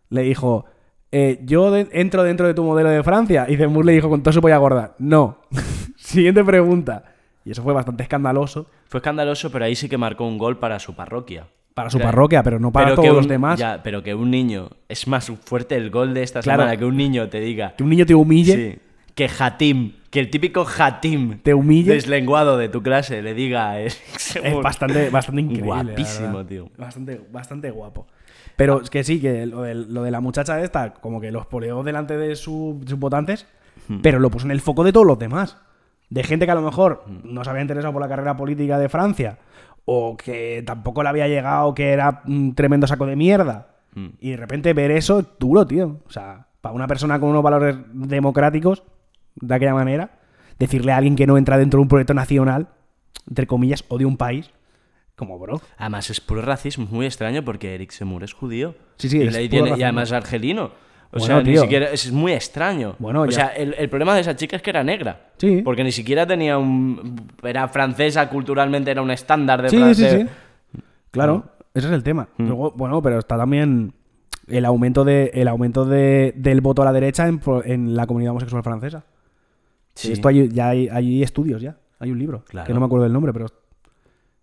[0.09, 0.65] Le dijo,
[1.11, 3.47] eh, yo de- entro dentro de tu modelo de Francia.
[3.49, 5.39] Y Zemmour le dijo con toda su polla gorda, no.
[6.03, 7.05] Siguiente pregunta.
[7.45, 8.67] Y eso fue bastante escandaloso.
[8.89, 11.47] Fue escandaloso, pero ahí sí que marcó un gol para su parroquia.
[11.75, 12.11] para su Claro.
[12.11, 13.59] parroquia, pero no para Pero todos los demás.
[13.59, 14.69] Ya, pero que un niño.
[14.91, 16.65] Es más fuerte el gol de esta Claro.
[16.65, 17.75] semana que un niño te diga.
[17.77, 18.79] Que un niño te humille, Sí,
[19.15, 23.97] que Hatim, que el típico Hatim te humille, deslenguado de tu clase le diga Eric
[24.45, 25.67] es bastante, bastante increíble.
[25.67, 26.69] Guapísimo, tío.
[26.77, 28.07] Bastante, bastante guapo.
[28.57, 31.47] Pero es que sí, que lo de, lo de la muchacha esta, como que los
[31.47, 33.47] poleó delante de su- sus votantes,
[33.89, 34.01] Hmm.
[34.03, 35.57] pero lo puso en el foco de todos los demás.
[36.13, 37.21] De gente que a lo mejor Hmm.
[37.35, 39.39] no se había interesado por la carrera política de Francia,
[39.85, 43.69] o que tampoco le había llegado, que era un tremendo saco de mierda.
[43.95, 44.09] Hmm.
[44.21, 46.01] Y de repente ver eso es duro, tío.
[46.07, 48.83] O sea, para una persona con unos valores democráticos,
[49.37, 50.11] de aquella manera,
[50.59, 52.69] decirle a alguien que no entra dentro de un proyecto nacional,
[53.29, 54.51] entre comillas, o de un país,
[55.17, 55.61] como bro.
[55.79, 58.75] Además, es puro racismo, es muy extraño porque Eric Semur es judío.
[58.97, 60.71] Sí, sí, y, es le puro tiene- y además es argelino.
[61.15, 61.91] O Bueno, sea, ni siquiera.
[61.91, 62.97] Es muy extraño.
[62.99, 63.33] Bueno, o ya.
[63.33, 65.31] sea, el, el problema de esa chica es que era negra.
[65.37, 65.61] Sí.
[65.63, 67.21] Porque ni siquiera tenía un.
[67.43, 70.13] Era francesa, culturalmente era un estándar de Sí, francés.
[70.13, 70.83] sí, sí.
[71.11, 71.45] Claro,
[71.75, 72.29] ese es el tema.
[72.39, 72.47] Mm.
[72.47, 73.93] Luego, bueno, pero está también
[74.49, 78.31] el aumento de el aumento de, del voto a la derecha en, en la comunidad
[78.31, 79.05] homosexual francesa.
[79.95, 80.13] Sí.
[80.13, 81.77] Esto hay, ya hay, hay estudios ya.
[81.99, 82.43] Hay un libro.
[82.49, 82.67] Claro.
[82.67, 83.47] Que no me acuerdo del nombre, pero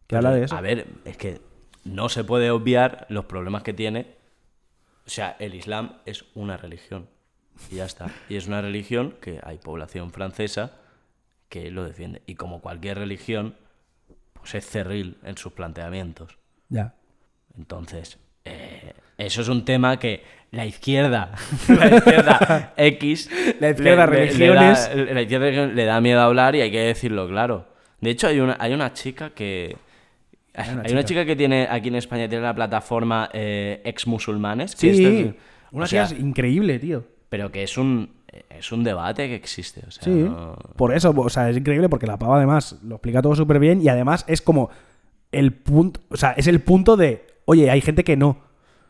[0.05, 0.55] que habla de eso.
[0.55, 1.41] A ver, es que
[1.83, 4.18] no se puede obviar los problemas que tiene.
[5.09, 7.09] O sea, el Islam es una religión.
[7.71, 8.11] Y ya está.
[8.29, 10.73] Y es una religión que hay población francesa
[11.49, 12.21] que lo defiende.
[12.27, 13.55] Y como cualquier religión,
[14.33, 16.37] pues es cerril en sus planteamientos.
[16.69, 16.93] Ya.
[17.57, 21.31] Entonces, eh, eso es un tema que la izquierda,
[21.67, 24.89] la izquierda X, La izquierda le- le- religiones.
[24.95, 27.65] Le da, la izquierda le da miedo a hablar y hay que decirlo claro.
[27.99, 29.75] De hecho, hay una, hay una chica que.
[30.55, 31.25] Hay una una, chica.
[31.25, 34.71] que tiene aquí en España tiene la plataforma eh, ex musulmanes.
[34.71, 35.35] Sí, que es-
[35.71, 37.03] una o sea, tía increíble, tío.
[37.29, 38.17] pero que es un
[38.49, 39.81] es un debate que existe.
[39.87, 42.95] O sea, Sí, no- por eso, o sea, es increíble porque la pava además lo
[42.95, 44.69] explica todo súper bien y además es como
[45.31, 48.37] el punto, o sea, es el punto de, oye, hay gente que no,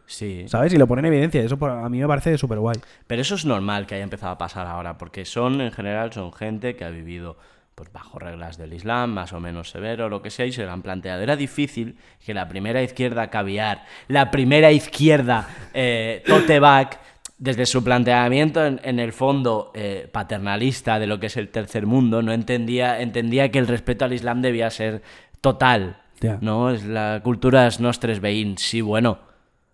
[0.06, 0.44] sí.
[0.48, 0.74] ¿sabes?
[0.74, 2.78] Y lo pone en evidencia, eso a mí me parece súper guay.
[3.08, 6.32] Pero eso es normal que haya empezado a pasar ahora, porque son, en general, son
[6.34, 7.38] gente que ha vivido
[7.80, 10.72] pues bajo reglas del Islam, más o menos severo, lo que sea, y se lo
[10.74, 11.22] han planteado.
[11.22, 17.00] Era difícil que la primera izquierda caviar, la primera izquierda eh, tote back,
[17.38, 21.86] desde su planteamiento en, en el fondo eh, paternalista de lo que es el tercer
[21.86, 25.02] mundo, no entendía, entendía que el respeto al Islam debía ser
[25.40, 26.02] total.
[26.42, 29.20] No, es la cultura es nostres veïns, sí, bueno,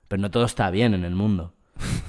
[0.08, 1.55] pero no todo está bien en el mundo.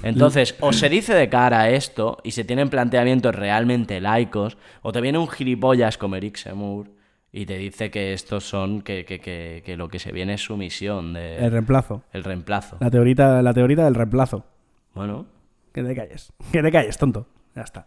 [0.03, 4.91] Entonces, o se dice de cara a esto y se tienen planteamientos realmente laicos, o
[4.91, 6.89] te viene un gilipollas como Eric Semur
[7.31, 10.41] y te dice que estos son, que, que, que, que lo que se viene es
[10.41, 12.03] sumisión de El reemplazo.
[12.13, 12.77] el reemplazo.
[12.79, 14.45] La teorita, la teorita del reemplazo.
[14.93, 15.25] Bueno,
[15.73, 16.31] Que te calles.
[16.51, 17.27] Que te calles, tonto.
[17.55, 17.85] Ya está.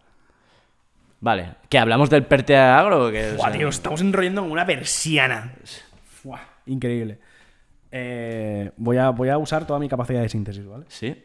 [1.20, 1.54] vale.
[1.68, 3.10] ¿Que hablamos del PERTE agro?
[3.10, 5.54] Que, o sea, tío, estamos enrollando como una persiana.
[6.66, 7.18] Increíble.
[7.90, 10.84] Eh, voy, a, voy a usar toda mi capacidad de síntesis, ¿vale?
[10.88, 11.24] Sí.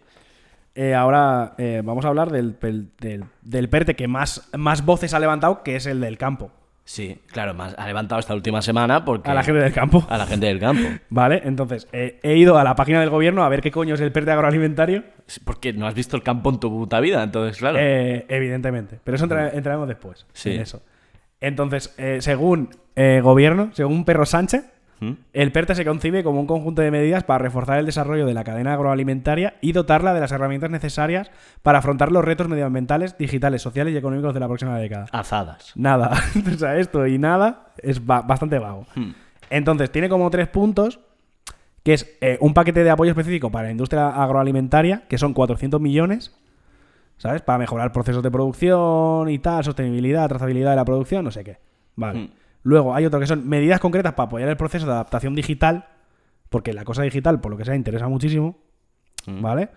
[0.76, 2.58] Eh, ahora eh, vamos a hablar del,
[3.00, 6.52] del, del PERTE que más, más voces ha levantado, que es el del campo.
[6.84, 9.32] Sí, claro, más, ha levantado esta última semana porque...
[9.32, 10.06] A la gente del campo.
[10.08, 10.84] a la gente del campo.
[11.10, 14.02] Vale, entonces eh, he ido a la página del gobierno a ver qué coño es
[14.02, 15.04] el PERTE agroalimentario.
[15.46, 17.80] Porque no has visto el campo en tu puta vida, entonces, claro.
[17.80, 19.00] Evidentemente.
[19.04, 20.28] Pero eso entra- entraremos después.
[20.34, 20.52] Sí.
[20.52, 20.84] En eso.
[21.42, 22.70] Entonces, según
[23.24, 24.66] gobierno, según Perro Sánchez,
[25.02, 25.12] ¿Mm?
[25.34, 28.46] el PERTE se concibe como un conjunto de medidas para reforzar el desarrollo de la
[28.46, 31.30] cadena agroalimentaria y dotarla de las herramientas necesarias
[31.64, 35.08] para afrontar los retos medioambientales, digitales, sociales y económicos de la próxima década.
[35.12, 35.74] Azadas.
[35.76, 36.12] Nada.
[36.54, 38.86] o sea, esto y nada es ba- bastante vago.
[38.96, 39.12] Hmm.
[39.50, 41.00] Entonces, tiene como tres puntos,
[41.84, 45.80] que es eh, un paquete de apoyo específico para la industria agroalimentaria, que son 400
[45.82, 46.34] millones,
[47.18, 47.42] ¿sabes?
[47.42, 51.58] Para mejorar procesos de producción y tal, sostenibilidad, trazabilidad de la producción, no sé qué.
[51.96, 52.20] Vale.
[52.22, 52.30] Hmm.
[52.66, 55.86] Luego hay otro que son medidas concretas para apoyar el proceso de adaptación digital,
[56.50, 58.58] porque la cosa digital, por lo que sea, interesa muchísimo,
[59.28, 59.42] Mm.
[59.42, 59.70] ¿vale?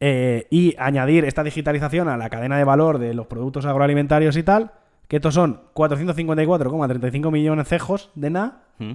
[0.00, 4.42] Eh, y añadir esta digitalización a la cadena de valor de los productos agroalimentarios y
[4.42, 4.72] tal,
[5.08, 8.62] que estos son 454,35 millones cejos de nada.
[8.78, 8.92] ¿Mm?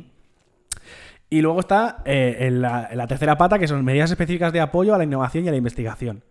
[1.32, 4.62] Y luego está eh, en, la, en la tercera pata, que son medidas específicas de
[4.62, 6.24] apoyo a la innovación y a la investigación.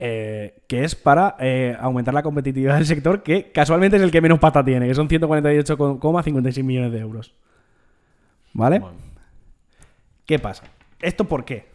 [0.00, 4.20] Eh, que es para eh, aumentar la competitividad del sector, que casualmente es el que
[4.20, 7.34] menos pata tiene, que son 148,56 millones de euros.
[8.52, 8.78] ¿Vale?
[8.78, 8.96] Bueno.
[10.24, 10.64] ¿Qué pasa?
[11.00, 11.66] ¿Esto por qué?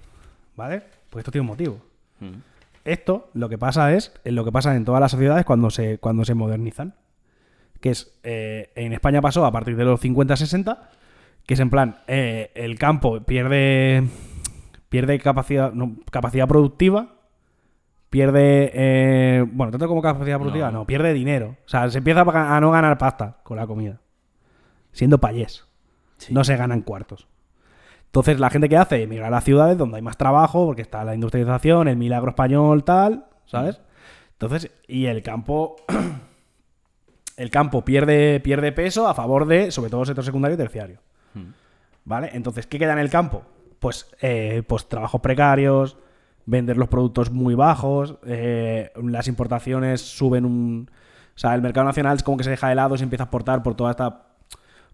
[0.56, 0.84] ¿Vale?
[1.10, 1.82] Pues esto tiene un motivo.
[2.22, 2.38] Mm.
[2.86, 6.24] Esto lo que pasa es lo que pasa en todas las sociedades cuando se, cuando
[6.24, 6.96] se modernizan.
[7.82, 10.78] Que es, eh, en España pasó a partir de los 50-60,
[11.46, 14.08] que es en plan, el campo pierde,
[14.88, 17.23] pierde capacidad, no, capacidad productiva,
[18.14, 20.82] pierde, eh, bueno, tanto como capacidad productiva, no.
[20.82, 20.86] No.
[20.86, 21.58] pierde dinero.
[21.66, 24.02] O sea, se empieza a no ganar pasta con la comida.
[24.92, 25.66] Siendo payés.
[26.18, 26.32] Sí.
[26.32, 27.28] No se ganan cuartos.
[28.06, 31.04] Entonces, la gente que hace emigrar a las ciudades donde hay más trabajo, porque está
[31.04, 33.82] la industrialización, el milagro español, tal, ¿sabes?
[34.34, 35.78] Entonces, y el campo.
[37.38, 41.00] el campo pierde, pierde peso a favor de, sobre todo, el sector secundario y terciario.
[42.06, 42.30] ¿Vale?
[42.34, 43.42] Entonces, ¿qué queda en el campo?
[43.80, 45.98] Pues, eh, pues trabajos precarios,
[46.46, 50.90] vender los productos muy bajos, eh, las importaciones suben un...
[51.36, 53.24] O sea, el mercado nacional es como que se deja de lado y se empieza
[53.24, 54.28] a exportar por toda esta...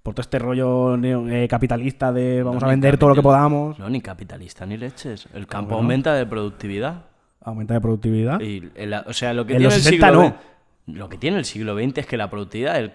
[0.04, 3.22] Por todo este rollo neo- eh, capitalista de vamos No, a vender todo lo que
[3.22, 3.78] podamos.
[3.78, 5.28] No, ni capitalista ni leches.
[5.34, 5.82] El campo bueno.
[5.84, 7.04] aumenta de productividad.
[7.42, 8.40] Aumenta de productividad.
[8.40, 10.28] Y el- o sea, lo que En tiene los el 60 siglo no.
[10.30, 12.92] XX Lo que tiene el siglo XX es que la productividad del,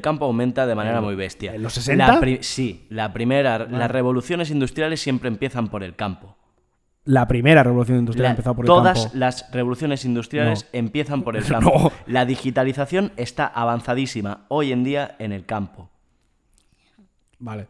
[0.00, 1.52] campo aumenta de manera muy bestia.
[1.54, 2.06] en los 60?
[2.14, 6.36] La pri- sí, la primera, las revoluciones industriales siempre empiezan por el campo.
[7.06, 9.16] La primera revolución industrial La- ha empezado por el todas campo.
[9.18, 10.78] las revoluciones industriales No.
[10.78, 11.72] empiezan por el campo.
[11.78, 11.92] No.
[12.06, 15.88] La digitalización está avanzadísima hoy en día en el campo.
[17.38, 17.66] Vale.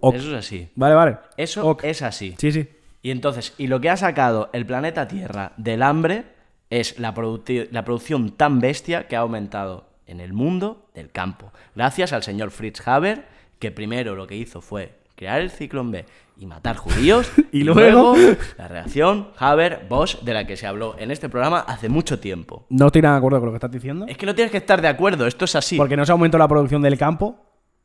[0.00, 0.14] Ok.
[0.16, 0.68] Eso es así.
[0.74, 1.16] Vale, vale.
[1.36, 1.84] Eso Ok.
[1.84, 2.34] es así.
[2.38, 2.68] Sí, sí.
[3.02, 6.24] Y entonces, y lo que ha sacado el planeta Tierra del hambre
[6.70, 11.52] es la producción tan bestia que ha aumentado en el mundo del campo.
[11.76, 13.26] Gracias al señor Fritz Haber,
[13.60, 16.04] que primero lo que hizo fue crear el ciclón B
[16.38, 17.30] y matar judíos.
[17.52, 18.14] Y luego-
[18.58, 22.66] la reacción Haber-Bosch, de la que se habló en este programa hace mucho tiempo.
[22.68, 24.06] No estoy nada de acuerdo con lo que estás diciendo.
[24.08, 25.76] Es que no tienes que estar de acuerdo, esto es así.
[25.76, 27.36] Porque no se aumentó la producción del campo.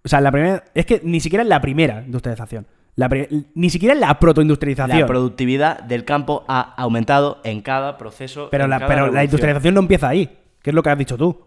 [0.04, 0.64] O sea, la primera.
[0.74, 2.68] Es que ni siquiera en la primera industrialización.
[2.96, 3.10] La
[3.56, 5.00] ni siquiera la protoindustrialización.
[5.00, 8.50] la productividad del campo ha aumentado en cada proceso.
[8.52, 10.38] pero la, pero la industrialización no empieza ahí.
[10.62, 11.40] Que es lo que has dicho tú.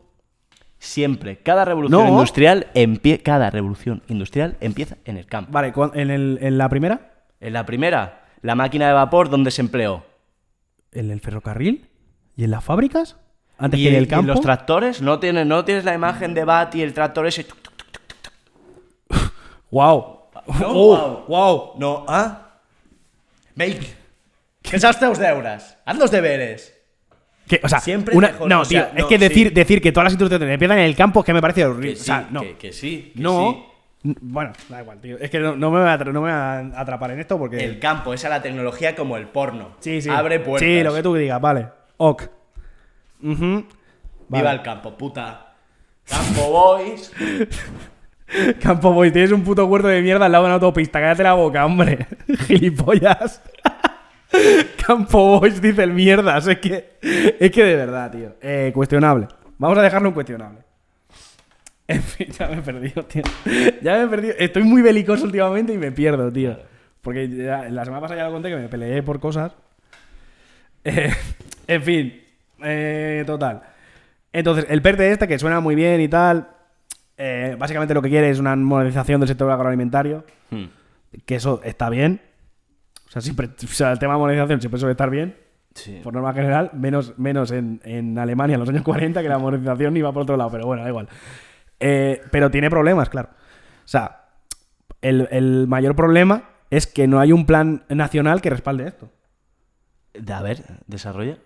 [0.78, 2.08] Siempre, cada revolución No.
[2.12, 5.50] industrial empie- cada revolución industrial empieza en el campo.
[5.52, 9.60] Vale, en, el- en la primera, En la primera, la máquina de vapor donde se
[9.62, 10.04] empleó.
[10.92, 11.88] en el ferrocarril
[12.36, 13.16] y en las fábricas.
[13.58, 14.28] Antes y, que en y el campo.
[14.32, 17.44] los tractores, no tienes, no tienes la imagen de Bat y el tractor ese.
[17.44, 17.74] tuc, tuc,
[19.70, 20.20] ¡Wow!
[20.60, 21.24] No, ¡Oh!
[21.28, 21.72] ¡Wow!
[21.78, 22.58] No, ah?
[23.56, 23.86] Baby,
[24.62, 25.76] què saps teus deures?
[25.86, 26.73] Haz los deberes.
[27.46, 29.54] Que, o sea, Siempre una- mejor, no, o sea, tío, es no, que decir, sí.
[29.54, 31.94] decir que todas las industrializaciones empiezan en el campo es que me parece horrible.
[31.94, 32.40] Que o sea, sí, no.
[32.40, 33.52] que, que sí, que no.
[34.02, 34.16] sí.
[34.20, 35.18] Bueno, da igual, tío.
[35.18, 37.56] Es que no, no me voy a, no me voy a atrapar en esto porque.
[37.64, 39.76] El campo es a la tecnología como el porno.
[39.80, 40.10] Sí, sí.
[40.10, 40.66] Abre puertas.
[40.68, 41.68] Sí, lo que tú digas, vale.
[41.98, 42.24] Ok.
[43.20, 43.62] Viva
[44.28, 44.50] Vale.
[44.50, 45.54] el campo, puta.
[46.06, 47.12] Campo Boys.
[48.60, 51.00] Campo Boy, tienes un puto huerto de mierda al lado de una autopista.
[51.00, 52.06] Cállate la boca, hombre.
[52.46, 53.40] Gilipollas.
[54.86, 56.46] Campo Boys dice el mierdas.
[56.46, 56.98] Es que,
[57.38, 58.34] es que de verdad, tío.
[58.40, 59.28] Eh, cuestionable.
[59.58, 60.58] Vamos a dejarlo en cuestionable.
[61.86, 63.22] En fin, ya me he perdido, tío.
[63.82, 64.34] Ya me he perdido.
[64.38, 66.58] Estoy muy belicoso últimamente y me pierdo, tío.
[67.02, 69.52] Porque ya- la semana pasada ya lo conté que me peleé por cosas.
[70.84, 71.12] Eh,
[71.66, 72.20] en fin.
[72.62, 73.62] eh, total.
[74.32, 76.48] Entonces, el PERTE este, que suena muy bien y tal,
[77.18, 80.64] eh, básicamente lo que quiere es una modernización del sector agroalimentario, Hmm.
[81.26, 82.20] que eso está bien.
[83.14, 85.36] O sea, siempre, o sea, el tema de modernización siempre suele estar bien,
[85.74, 86.00] Sí.
[86.04, 89.96] por norma general, menos, menos en, en Alemania en los años 40, que la modernización
[89.96, 91.08] iba por otro lado, pero bueno, da igual.
[91.80, 93.30] Eh, pero tiene problemas, claro.
[93.32, 94.26] O sea,
[95.02, 99.10] el, el mayor problema es que no hay un plan nacional que respalde esto.
[100.32, 101.38] A ver, desarrolla.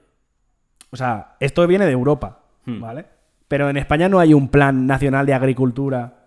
[0.90, 2.80] O sea, esto viene de Europa, Hmm.
[2.80, 3.06] ¿vale?
[3.48, 6.17] Pero en España no hay un plan nacional de agricultura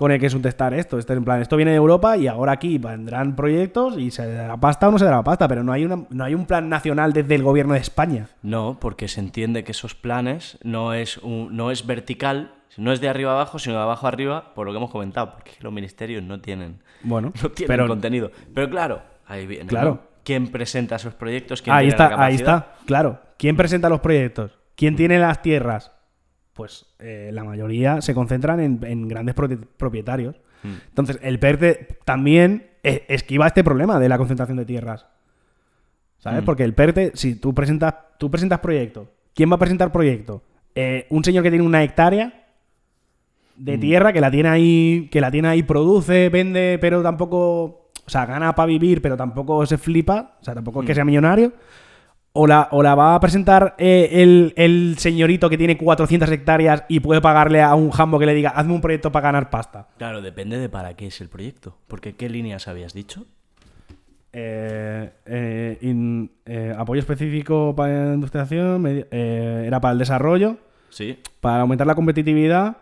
[0.00, 0.98] con el que sustentar esto.
[0.98, 4.56] Este, en plan, esto viene de Europa y ahora aquí vendrán proyectos y se dará
[4.56, 7.12] pasta o no se dará pasta, pero no hay, una, no hay un plan nacional
[7.12, 8.28] desde el gobierno de España.
[8.40, 13.02] No, porque se entiende que esos planes no es, un- no es vertical, no es
[13.02, 16.22] de arriba abajo, sino de abajo arriba, por lo que hemos comentado, porque los ministerios
[16.22, 18.30] no tienen, Bueno, no tienen pero contenido.
[18.54, 19.66] Pero claro, ahí viene.
[19.66, 19.90] Claro.
[19.90, 20.00] ¿no?
[20.24, 21.60] ¿Quién presenta esos proyectos?
[21.60, 22.56] ¿Quién ahí tiene la está, ahí capacidad?
[22.70, 23.20] está, claro.
[23.36, 24.58] ¿Quién presenta los proyectos?
[24.76, 25.92] ¿Quién tiene las tierras?
[26.60, 30.36] Pues eh, la mayoría se concentran en, en grandes propietarios.
[30.62, 30.74] Hmm.
[30.90, 35.06] Entonces, el PERTE también esquiva este problema de la concentración de tierras.
[36.18, 36.42] ¿Sabes?
[36.42, 36.44] Mm.
[36.44, 40.42] Porque el PERTE, si tú presentas, tú presentas proyecto, ¿quién va a presentar proyecto?
[40.74, 42.44] Eh, un señor que tiene una hectárea
[43.56, 43.80] de Mm.
[43.80, 48.26] tierra que la tiene ahí, que la tiene ahí, produce, vende, pero tampoco, o sea,
[48.26, 51.54] gana para vivir, pero tampoco se flipa, o sea, tampoco es que sea millonario.
[52.32, 56.84] O la, o la va a presentar eh, el, el señorito que tiene 400 hectáreas
[56.88, 59.88] y puede pagarle a un jambo que le diga, hazme un proyecto para ganar pasta.
[59.98, 61.76] Claro, depende de para qué es el proyecto.
[61.88, 63.24] Porque ¿qué líneas habías dicho?
[64.32, 70.58] Eh, eh, in- eh, apoyo específico para la industrialización, eh, era para el desarrollo,
[70.90, 71.18] Sí.
[71.40, 72.76] para aumentar la competitividad,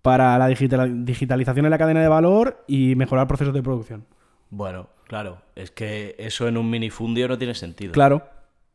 [0.00, 4.06] para la digital- digitalización en la cadena de valor y mejorar procesos de producción.
[4.48, 7.92] Bueno, claro, es que eso en un minifundio no tiene sentido.
[7.92, 8.22] Claro.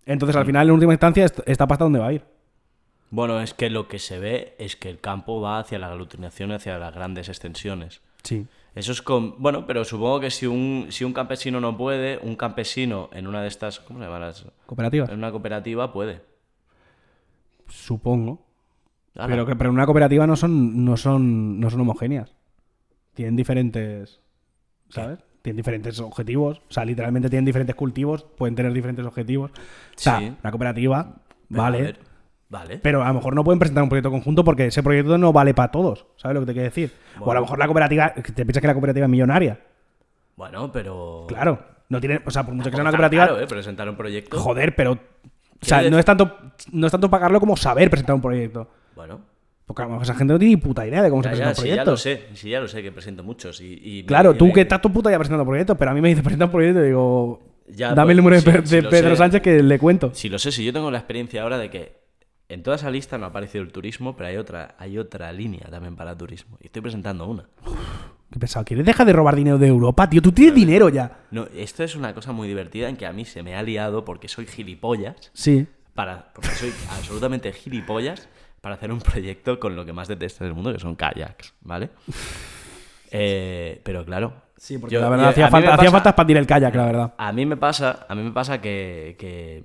[0.06, 2.24] Entonces, al final, en última instancia, est- esta pasta dónde va a ir.
[3.10, 6.52] Bueno, es que lo que se ve es que el campo va hacia la aglutinación,
[6.52, 8.02] hacia las grandes extensiones.
[8.24, 8.48] Sí.
[8.76, 9.36] Eso es con.
[9.42, 13.42] Bueno, pero supongo que si un, si un campesino no puede, un campesino en una
[13.44, 13.80] de estas.
[13.82, 14.46] ¿Cómo se llaman las?
[14.66, 15.10] ¿Cooperativas?
[15.10, 16.22] En una cooperativa puede.
[17.68, 18.46] Supongo.
[19.16, 19.28] Ala.
[19.28, 22.34] Pero, que- pero en una cooperativa no son, no son, no son homogéneas.
[23.14, 24.22] Tienen diferentes.
[24.90, 25.20] ¿Sabes?
[25.44, 26.60] Tienen diferentes objetivos.
[26.70, 29.52] O sea, literalmente tienen diferentes cultivos, pueden tener diferentes objetivos.
[29.52, 29.54] O
[29.98, 30.34] sea, Sí.
[30.42, 31.16] una cooperativa,
[31.50, 31.96] Pero, vale.
[32.50, 32.78] vale.
[32.80, 35.54] Pero a lo mejor no pueden presentar un proyecto conjunto porque ese proyecto no vale
[35.54, 36.06] para todos.
[36.16, 36.94] ¿Sabes lo que te quiero decir?
[37.20, 38.14] O a lo mejor la cooperativa.
[38.14, 39.60] ¿Te piensas que la cooperativa es millonaria?
[40.38, 41.26] Bueno, pero.
[41.28, 41.60] Claro.
[41.90, 43.28] No tiene, o sea, por mucho que sea una cooperativa.
[43.28, 43.46] caro, ¿eh?
[43.46, 44.40] Presentar un proyecto.
[44.40, 44.94] Joder, pero.
[44.94, 44.98] O
[45.66, 46.38] sea, no es tanto.
[46.72, 48.70] No es tanto pagarlo como saber presentar un proyecto.
[48.96, 49.20] Bueno.
[49.66, 51.32] Porque a lo mejor esa gente no tiene ni puta idea de cómo se Ya,
[51.32, 51.86] presenta ya, un sí, proyecto.
[51.86, 52.24] ya lo sé.
[52.34, 53.62] Sí, ya lo sé que presento muchos.
[53.62, 55.94] Y, y- Claro, y tú me- que estás tu puta ya presentando proyectos, pero a
[55.94, 57.42] mí me dice presenta un proyecto y digo.
[57.70, 59.16] Ya, dame el pues, número de, sí, sí Pedro sé.
[59.16, 60.12] Sánchez que le cuento.
[60.14, 62.04] Si lo sé, si yo tengo la experiencia ahora de que
[62.50, 65.68] en toda esa lista no ha aparecido el turismo, pero hay otra, hay otra línea
[65.72, 66.58] también para turismo.
[66.62, 67.46] Y estoy presentando una.
[68.32, 68.66] ¿Qué pensado?
[68.66, 70.22] ¿Quieres dejar de robar dinero de Europa, tío?
[70.22, 71.20] Tú tienes dinero ya.
[71.32, 74.04] No, esto es una cosa muy divertida en que a mí se me ha liado
[74.04, 75.32] porque soy gilipollas.
[75.34, 75.66] Sí.
[75.94, 78.28] Para, porque soy absolutamente gilipollas
[78.64, 81.90] para hacer un proyecto con lo que más detesto del mundo, que son kayaks, ¿vale?
[83.16, 84.34] Eh, pero claro.
[84.58, 87.14] Sí, porque yo- la verdad yo- hacía falta, hacía expandir el kayak, la verdad.
[87.20, 89.64] A mí me pasa, a mí me pasa que, que,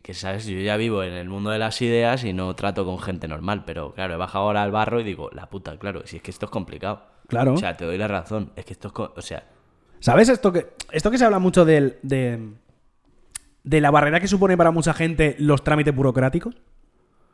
[0.00, 3.00] que, sabes, yo ya vivo en el mundo de las ideas y no trato con
[3.00, 6.18] gente normal, pero claro, he bajado ahora al barro y digo, la puta, claro, si
[6.18, 7.02] es que esto es complicado.
[7.26, 7.54] Claro.
[7.54, 9.42] O sea, te doy la razón, es que esto es, o sea,
[9.98, 12.38] ¿Sabes esto que, esto que se habla mucho del, de,
[13.64, 16.54] de la barrera que supone para mucha gente los trámites burocráticos?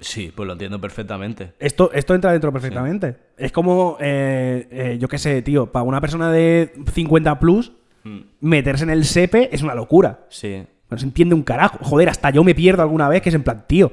[0.00, 1.52] Sí, pues lo entiendo perfectamente.
[1.58, 3.16] Esto, esto entra dentro perfectamente.
[3.36, 7.72] Es como, eh, eh, yo qué sé, tío, para una persona de 50 plus,
[8.04, 10.26] Mm, meterse en el SEPE es una locura.
[10.28, 10.62] Sí.
[10.90, 11.78] No se entiende un carajo.
[11.80, 13.90] Joder, hasta yo me pierdo alguna vez que es en plan, tío.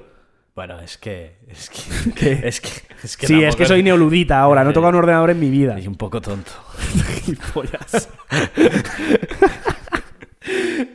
[0.53, 1.37] Bueno, es que.
[1.47, 2.31] Es que.
[2.47, 2.69] es que.
[3.03, 5.49] Es que sí, es que soy neoludita ahora, no he tocado un ordenador en mi
[5.49, 5.79] vida.
[5.79, 6.51] Y un poco tonto.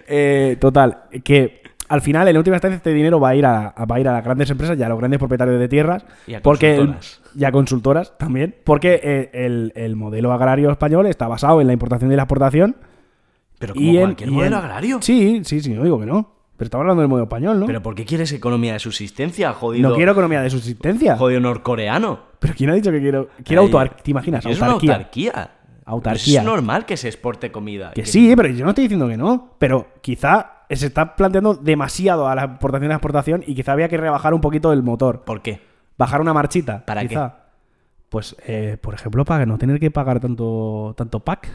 [0.08, 3.96] Eh, total, que al final, en última instancia, este dinero va a ir a, va
[3.96, 6.04] a, ir a las grandes empresas y a los grandes propietarios de tierras.
[6.26, 7.20] Y a porque el- consultoras.
[7.36, 8.54] y a consultoras también.
[8.64, 12.76] Porque eh, el, el modelo agrario español está basado en la importación y la exportación.
[13.58, 14.98] Pero como y en- cualquier y modelo en- agrario.
[15.02, 16.32] Sí, sí, sí, no digo que no.
[16.56, 17.66] Pero estamos hablando del modelo español, ¿no?
[17.66, 19.90] Pero ¿por qué quieres economía de subsistencia, jodido?
[19.90, 21.16] no quiero economía de subsistencia.
[21.16, 22.20] Jodido norcoreano.
[22.38, 23.28] Pero ¿quién ha dicho que quiero?
[23.44, 24.02] Quiero autarquía.
[24.02, 24.46] ¿Te imaginas?
[24.46, 24.92] Es una Autarquía.
[24.94, 25.50] autarquía.
[25.84, 26.40] Autarquía.
[26.40, 27.92] Es normal que se exporte comida.
[27.92, 29.50] Que sí, pero yo no estoy diciendo que no.
[29.58, 33.88] Pero quizá se está planteando demasiado a la importación y la exportación y quizá había
[33.88, 35.22] que rebajar un poquito el motor.
[35.24, 35.60] ¿Por qué?
[35.98, 36.84] Bajar una marchita.
[36.84, 37.08] ¿Para qué?
[37.08, 37.36] quizá.
[38.08, 41.48] Pues, eh, por ejemplo, para no tener que pagar tanto, tanto pack.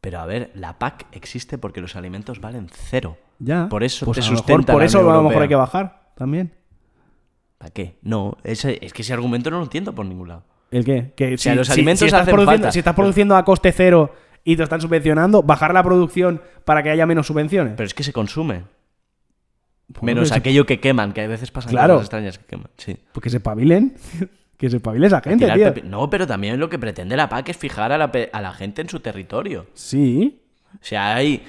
[0.00, 3.16] Pero a ver, la PAC existe porque los alimentos valen cero.
[3.38, 3.68] Ya.
[3.68, 5.54] Por eso Pues te a lo mejor- sustenta Por eso a lo mejor hay que
[5.54, 6.52] bajar también.
[7.58, 7.96] ¿Para qué?
[8.02, 10.42] No, ese- es que ese argumento no lo entiendo por ningún lado.
[10.72, 11.12] ¿El qué?
[11.14, 12.72] Que sea, si- los si- alimentos si estás hacen produciendo, falta.
[12.72, 14.12] Si estás produciendo a coste cero
[14.44, 17.74] y te están subvencionando, bajar la producción para que haya menos subvenciones.
[17.76, 18.64] Pero es que se consume.
[19.92, 21.94] Pues Menos que se- aquello que queman, que a veces pasan Claro.
[21.94, 22.68] cosas extrañas que queman.
[22.78, 22.96] Sí.
[23.12, 23.94] Pues que se espabilen.
[24.56, 25.74] que se espabile esa gente, tío.
[25.84, 28.80] No, pero también lo que pretende la PAC es fijar a la, a la gente
[28.82, 29.66] en su territorio.
[29.74, 30.40] Sí.
[30.74, 31.42] O sea, hay,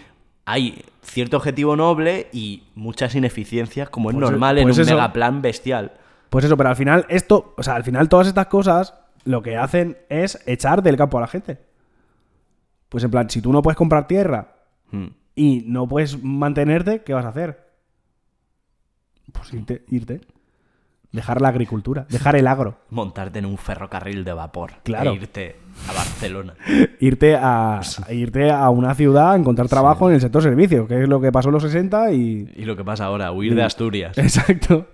[0.46, 4.96] hay cierto objetivo noble y muchas ineficiencias, como es Pues, normal pues en un eso.
[4.96, 5.91] megaplan bestial.
[6.30, 9.56] Pues eso, pero al final esto, o sea, al final todas estas cosas lo que
[9.58, 11.60] hacen es echar del campo a la gente.
[12.94, 14.54] Pues en plan, si tú no puedes comprar tierra
[14.91, 15.08] Hmm.
[15.36, 17.72] y no puedes mantenerte, ¿qué vas a hacer?
[19.32, 20.22] Pues irte, irte.
[21.14, 24.72] Dejar la agricultura, dejar el agro, Montarte en un ferrocarril de vapor.
[24.84, 25.11] Claro.
[25.11, 25.55] E irte
[25.88, 26.55] a Barcelona.
[26.99, 31.03] irte a, a irte a una ciudad a encontrar trabajo en el sector servicio, que
[31.03, 33.64] es lo que pasó en los 60 y, Y lo que pasa ahora, huir de
[33.64, 34.18] Asturias.
[34.18, 34.88] Exacto,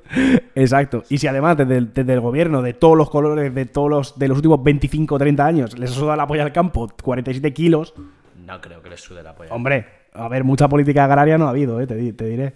[0.55, 1.03] exacto.
[1.09, 4.19] Y si además desde el, desde el gobierno de todos los colores, de todos los,
[4.19, 7.53] de los últimos 25 o 30 años, les ha sudado la polla al campo 47
[7.53, 7.93] kilos,
[8.45, 9.53] No creo que les sude la polla.
[9.53, 12.53] hombre, a ver, mucha política agraria no ha habido, eh, te, te diré.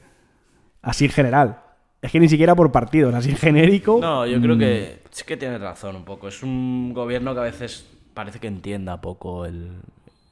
[0.82, 1.60] Así en general.
[2.04, 3.98] Es que ni siquiera por partidos, así en genérico.
[4.02, 6.28] No, yo creo que sí que tienes razón un poco.
[6.28, 9.72] Es un gobierno que a veces parece que entienda poco el,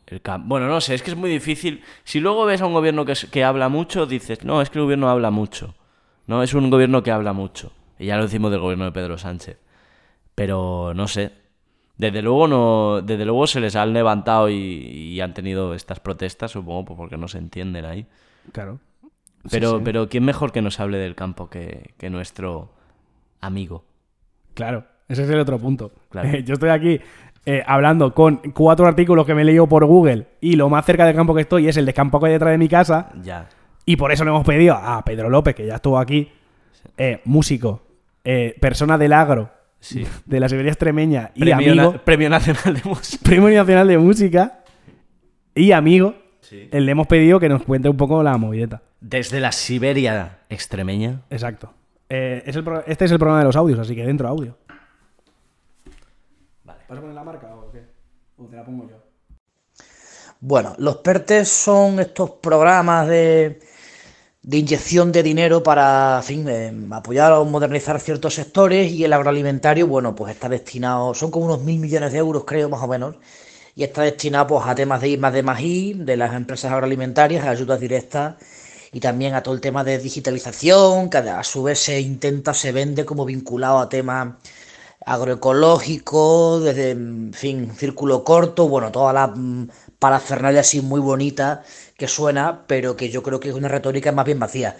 [0.07, 0.49] el campo.
[0.49, 1.81] Bueno, no sé, es que es muy difícil.
[2.03, 4.79] Si luego ves a un gobierno que, es- que habla mucho, dices, no, es que
[4.79, 5.73] el gobierno habla mucho.
[6.27, 7.71] No, es un gobierno que habla mucho.
[7.97, 9.57] Y ya lo decimos del gobierno de Pedro Sánchez.
[10.35, 11.31] Pero no sé.
[11.97, 16.51] Desde luego no, desde luego se les han levantado y, y han tenido estas protestas,
[16.51, 18.07] supongo, pues porque no se entienden ahí.
[18.51, 18.79] Claro.
[19.49, 19.81] Pero, sí.
[19.83, 22.71] pero ¿quién mejor que nos hable del campo que, que nuestro
[23.39, 23.83] amigo?
[24.53, 25.91] Claro, ese es el otro punto.
[26.09, 26.29] Claro.
[26.29, 26.99] Eh, yo estoy aquí
[27.45, 31.05] eh, hablando con cuatro artículos que me he leído por Google y lo más cerca
[31.05, 33.09] del campo que estoy es el de campo que hay detrás de mi casa.
[33.23, 33.47] Ya.
[33.85, 36.29] Y por eso le hemos pedido a Pedro López, que ya estuvo aquí,
[36.97, 37.81] eh, músico,
[38.23, 40.05] eh, persona del agro, Sí.
[40.27, 43.23] de la Siberia extremeña y Premio, amigo, na- Premio Nacional de Música.
[43.23, 44.59] Premio Nacional de Música
[45.55, 46.69] y amigo, Sí.
[46.71, 48.83] eh, le hemos pedido que nos cuente un poco la movideta.
[49.01, 51.23] Desde la Siberia extremeña.
[51.29, 51.73] Exacto.
[52.07, 54.57] Eh, es el pro- este es el programa de los audios, así que dentro audio.
[56.63, 56.81] Vale.
[56.87, 57.83] ¿Vas a poner la marca o qué?
[58.37, 58.97] O te la pongo yo.
[60.39, 63.59] Bueno, los PERTES son estos programas de,
[64.41, 69.13] de inyección de dinero para, en fin, eh, apoyar o modernizar ciertos sectores y el
[69.13, 72.87] agroalimentario, bueno, pues está destinado, son como unos mil millones de euros, creo, más o
[72.87, 73.15] menos,
[73.75, 77.45] y está destinado pues a temas de I más de I, de las empresas agroalimentarias,
[77.45, 78.35] a ayudas directas
[78.91, 82.71] y también a todo el tema de digitalización, que a su vez se intenta, se
[82.71, 84.35] vende como vinculado a temas
[85.05, 89.69] agroecológico, desde, en fin, círculo corto, bueno, toda la mm,
[89.99, 91.63] parafernalia así muy bonita
[91.97, 94.77] que suena, pero que yo creo que es una retórica más bien vacía.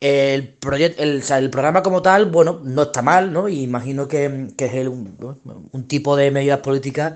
[0.00, 0.58] El,
[0.98, 3.48] el, el programa como tal, bueno, no está mal, ¿no?
[3.48, 5.16] Y imagino que, que es un,
[5.72, 7.14] un tipo de medidas políticas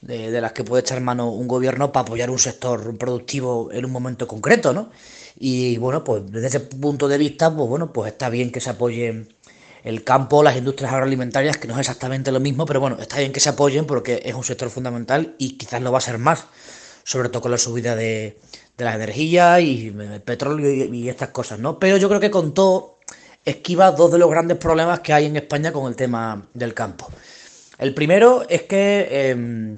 [0.00, 3.84] de, de las que puede echar mano un gobierno para apoyar un sector productivo en
[3.86, 4.90] un momento concreto, ¿no?
[5.38, 8.70] Y bueno, pues desde ese punto de vista, pues bueno, pues está bien que se
[8.70, 9.26] apoye
[9.84, 13.32] el campo, las industrias agroalimentarias, que no es exactamente lo mismo, pero bueno, está bien
[13.32, 16.46] que se apoyen porque es un sector fundamental y quizás lo va a ser más,
[17.04, 18.38] sobre todo con la subida de,
[18.76, 21.78] de las energías y el petróleo y, estas cosas, ¿no?
[21.78, 22.98] Pero yo creo que con todo
[23.44, 27.08] esquiva dos de los grandes problemas que hay en España con el tema del campo.
[27.78, 29.76] El primero es que eh,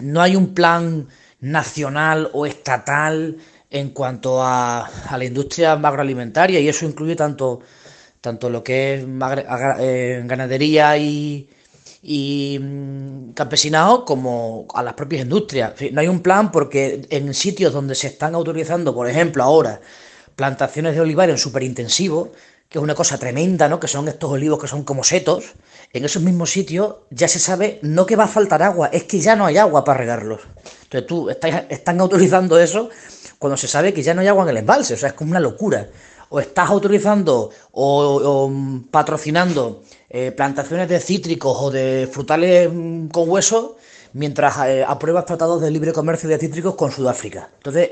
[0.00, 1.08] no hay un plan
[1.40, 3.36] nacional o estatal
[3.72, 7.60] en cuanto a, la industria agroalimentaria y eso incluye tanto,
[8.20, 9.06] tanto lo que es
[9.80, 11.48] eh, ganadería y,
[12.60, 15.72] mm, campesinado como a las propias industrias.
[15.90, 19.80] No hay un plan porque en sitios donde se están autorizando, por ejemplo, ahora
[20.36, 22.28] plantaciones de olivar en superintensivos,
[22.68, 23.80] que es una cosa tremenda, ¿no?
[23.80, 25.54] Que son estos olivos que son como setos.
[25.92, 29.20] En esos mismos sitios ya se sabe no que va a faltar agua, es que
[29.20, 30.40] ya no hay agua para regarlos.
[30.84, 32.90] Entonces tú están autorizando eso
[33.42, 35.32] cuando se sabe que ya no hay agua en el embalse, o sea, es como
[35.32, 35.88] una locura.
[36.30, 38.50] O estás autorizando o,
[38.90, 43.76] patrocinando eh, plantaciones de cítricos o de frutales mm, con hueso
[44.12, 47.50] mientras eh, apruebas tratados de libre comercio de cítricos con Sudáfrica.
[47.56, 47.90] Entonces,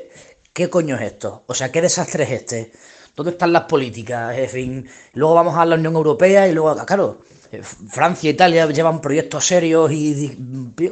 [0.53, 1.43] ¿qué coño es esto?
[1.49, 2.73] O sea, ¿qué desastre es este?
[3.17, 4.39] ¿Dónde están las políticas?
[4.39, 8.67] En fin, luego vamos a la Unión Europea y luego, claro, eh, Francia e Italia
[8.71, 10.39] llevan proyectos serios y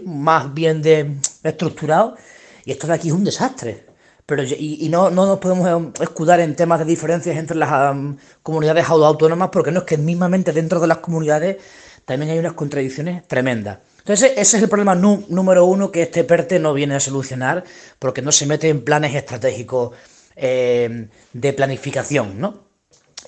[0.04, 2.18] más bien de estructurados
[2.64, 3.88] y esto de aquí es un desastre.
[4.29, 7.97] Pero y, y no, no nos podemos escudar en temas de diferencias entre las
[8.43, 11.57] comunidades au- autónomas porque no es que mismamente dentro de las comunidades
[12.05, 13.79] también hay unas contradicciones tremendas.
[14.01, 17.64] Entonces ese es el problema número uno que este PERTE no viene a solucionar
[17.99, 19.97] porque no se mete en planes estratégicos
[20.37, 22.68] eh, de planificación, ¿no?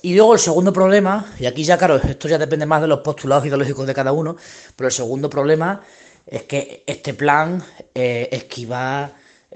[0.03, 2.99] Y luego el segundo problema, y aquí ya claro, esto ya depende más de los
[2.99, 4.35] postulados ideológicos de cada uno,
[4.75, 5.81] pero el segundo problema
[6.27, 7.63] es que este plan
[7.95, 9.11] eh, esquiva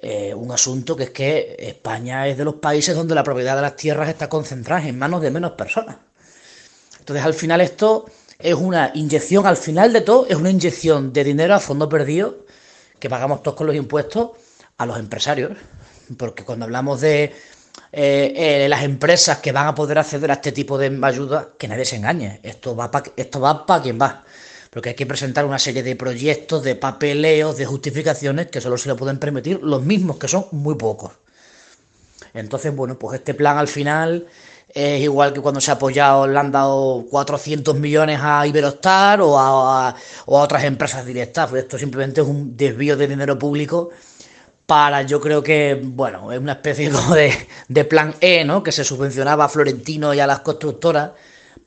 [0.08, 3.64] eh, un asunto que es que España es de los países donde la propiedad de
[3.64, 5.95] las tierras está concentrada en manos de menos personas.
[6.99, 8.06] Entonces al final esto
[8.38, 12.45] es una inyección, al final de todo, es una inyección de dinero a fondo perdido
[12.99, 14.30] que pagamos todos con los impuestos
[14.78, 15.58] a los empresarios.
[16.20, 17.34] Porque cuando hablamos de
[17.91, 21.68] eh, eh, las empresas que van a poder acceder a este tipo de ayuda, que
[21.68, 24.24] nadie se engañe, esto va esto va para quien va.
[24.76, 28.89] Porque hay que presentar una serie de proyectos, de papeleos, de justificaciones que solo se
[28.89, 31.13] le pueden permitir los mismos, que son muy pocos.
[32.34, 34.28] Entonces, bueno, pues este plan al final
[34.67, 39.39] es igual que cuando se ha apoyado, le han dado 400 millones a Iberostar o
[39.39, 39.95] a,
[40.26, 41.49] otras empresas directas.
[41.49, 43.91] Pues esto simplemente es un desvío de dinero público
[44.65, 47.32] para, yo creo que, bueno, es una especie como de,
[47.70, 48.62] de plan E, ¿no?
[48.62, 51.12] Que se subvencionaba a Florentino y a las constructoras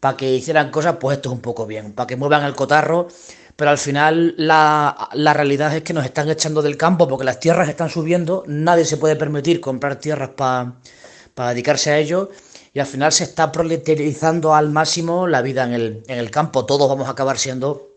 [0.01, 3.09] para que hicieran cosas, pues esto es un poco bien, para que muevan el cotarro.
[3.57, 7.41] Pero al final la, la realidad es que nos están echando del campo porque las
[7.41, 12.31] tierras están subiendo, nadie se puede permitir comprar tierras para dedicarse a ello
[12.73, 16.67] y al final se está proletarizando al máximo la vida en el, en el campo.
[16.67, 17.89] Todos vamos a acabar siendo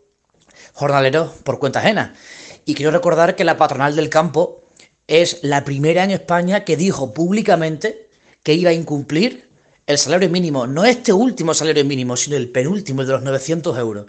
[0.74, 2.16] jornaleros por cuenta ajena.
[2.66, 4.62] Y quiero recordar que la patronal del campo
[5.06, 8.10] es la primera en España que dijo públicamente
[8.42, 9.51] que iba a incumplir
[9.86, 13.78] el salario mínimo, no este último salario mínimo, sino el penúltimo el de los 900
[13.78, 14.06] euros.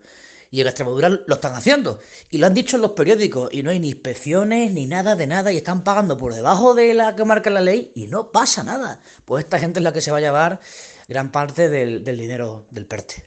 [0.51, 1.99] Y en Extremadura lo están haciendo.
[2.29, 3.49] Y lo han dicho en los periódicos.
[3.55, 5.51] Y no hay ni inspecciones ni nada de nada.
[5.51, 7.91] Y están pagando por debajo de la que marca la ley.
[7.95, 9.01] Y no pasa nada.
[9.25, 10.61] Pues esta gente es la que se va a llevar
[11.09, 13.25] gran parte del, del dinero del PERTE.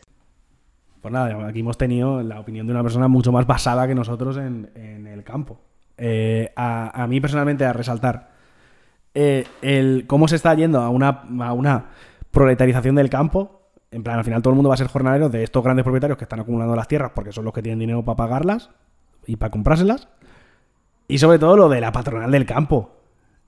[1.02, 4.38] Pues nada, aquí hemos tenido la opinión de una persona mucho más basada que nosotros
[4.38, 5.60] en, en el campo.
[5.98, 8.36] Eh, a, a mí personalmente a resaltar
[9.16, 11.92] eh, el cómo se está yendo a una, a una
[12.36, 15.44] proletarización del campo En plan, al final todo el mundo va a ser jornalero de
[15.44, 18.18] estos grandes propietarios que están acumulando las tierras porque son los que tienen dinero para
[18.18, 18.70] pagarlas
[19.26, 20.10] y para comprárselas.
[21.08, 22.92] Y sobre todo lo de la patronal del campo.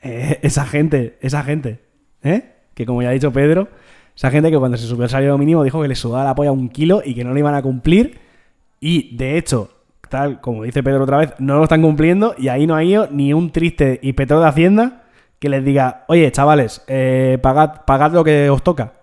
[0.02, 1.84] Eh, esa gente, esa gente,
[2.24, 2.54] ¿eh?
[2.74, 3.68] Que como ya ha dicho Pedro,
[4.16, 6.52] esa gente que cuando se subió el salario mínimo dijo que le sudaba la polla
[6.52, 8.20] un kilo y que no lo iban a cumplir.
[8.80, 9.70] Y de hecho,
[10.10, 13.10] tal como dice Pedro otra vez, no lo están cumpliendo y ahí no ha ido
[13.12, 15.04] ni un triste inspector de Hacienda
[15.40, 18.94] que les diga, oye, chavales, eh, pagad, pagad lo que os toca.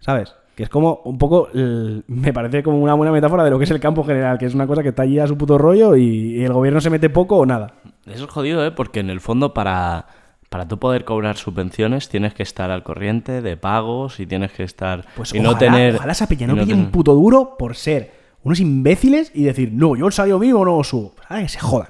[0.00, 0.34] ¿Sabes?
[0.54, 3.64] Que es como un poco, el- me parece como una buena metáfora de lo que
[3.64, 5.94] es el campo general, que es una cosa que está allí a su puto rollo
[5.96, 7.74] y, y el gobierno se mete poco o nada.
[8.06, 8.70] Eso es jodido, ¿eh?
[8.72, 10.06] Porque en el fondo para,
[10.48, 14.62] para tú poder cobrar subvenciones tienes que estar al corriente de pagos y tienes que
[14.64, 15.04] estar...
[15.16, 15.94] Pues y ojalá, no tener...
[15.96, 18.12] ojalá esa peña y no, pille un puto duro por ser
[18.42, 21.14] unos imbéciles y decir, no, yo el salario mío no lo subo.
[21.28, 21.42] ¿Sabes?
[21.44, 21.88] Que se jodan.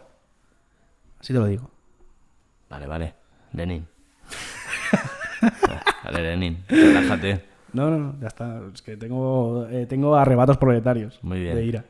[1.21, 1.71] Así te lo digo.
[2.69, 3.15] Vale, vale.
[3.59, 3.87] Lenin.
[6.05, 6.59] vale, Lenin.
[6.69, 7.45] Relájate.
[7.73, 8.61] No, no, no, ya está.
[8.73, 11.19] Es que tengo, eh, tengo arrebatos proletarios.
[11.23, 11.55] Muy bien.
[11.55, 11.85] De ira.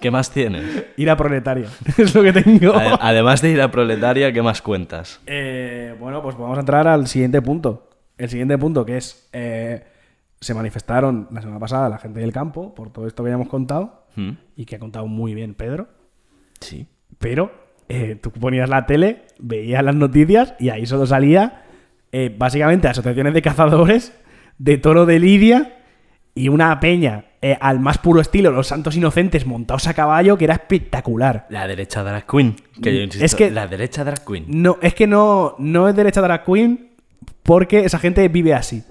[0.00, 0.86] ¿Qué más tienes?
[0.96, 1.68] Ira proletaria.
[1.98, 2.72] es lo que tengo.
[2.74, 5.20] Ade- Además de ir a proletaria, ¿qué más cuentas?
[5.26, 7.90] Eh, bueno, pues vamos a entrar al siguiente punto.
[8.16, 9.84] El siguiente punto que es, eh,
[10.40, 13.48] se manifestaron la semana pasada la gente del campo por todo esto que ya hemos
[13.48, 14.30] contado ¿Mm?
[14.56, 15.88] y que ha contado muy bien Pedro,
[16.60, 16.86] Sí.
[17.18, 17.52] pero
[17.88, 21.62] eh, tú ponías la tele, veías las noticias y ahí solo salía
[22.12, 24.12] eh, básicamente asociaciones de cazadores
[24.58, 25.76] de toro de Lidia
[26.34, 30.44] y una peña eh, al más puro estilo, los santos inocentes montados a caballo, que
[30.44, 31.46] era espectacular.
[31.50, 32.56] La derecha drag queen.
[32.82, 34.44] Que yo insisto, Es que- la derecha drag queen.
[34.48, 36.90] No, es que no, no es derecha drag queen
[37.44, 38.82] porque esa gente vive así.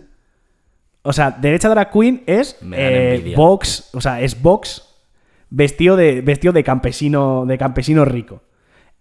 [1.01, 3.33] O sea, derecha drag queen es eh.
[3.35, 4.83] Vox, o sea, es Vox
[5.49, 8.41] vestido de, vestido de campesino, de campesino rico.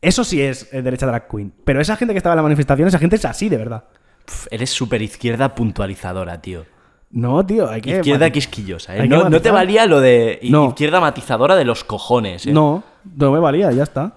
[0.01, 1.53] Eso sí es eh, derecha drag queen.
[1.65, 3.85] Pero esa gente que estaba en la manifestación, esa gente es así, de verdad.
[4.25, 6.65] Pf, eres súper izquierda puntualizadora, tío.
[7.11, 7.97] No, tío, hay que.
[7.97, 9.01] Izquierda quisquillosa, ¿eh?
[9.03, 9.53] hay que No, no te matizar.
[9.55, 10.67] valía lo de i- No.
[10.69, 12.53] izquierda matizadora de los cojones, ¿eh?
[12.53, 12.83] No,
[13.17, 14.13] no me valía, ya está.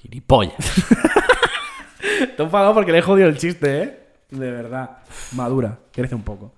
[0.00, 0.54] Gilipollas.
[2.36, 3.98] Te he enfadado porque le he jodido el chiste, ¿eh?
[4.30, 4.98] De verdad.
[5.32, 6.54] Madura, crece un poco.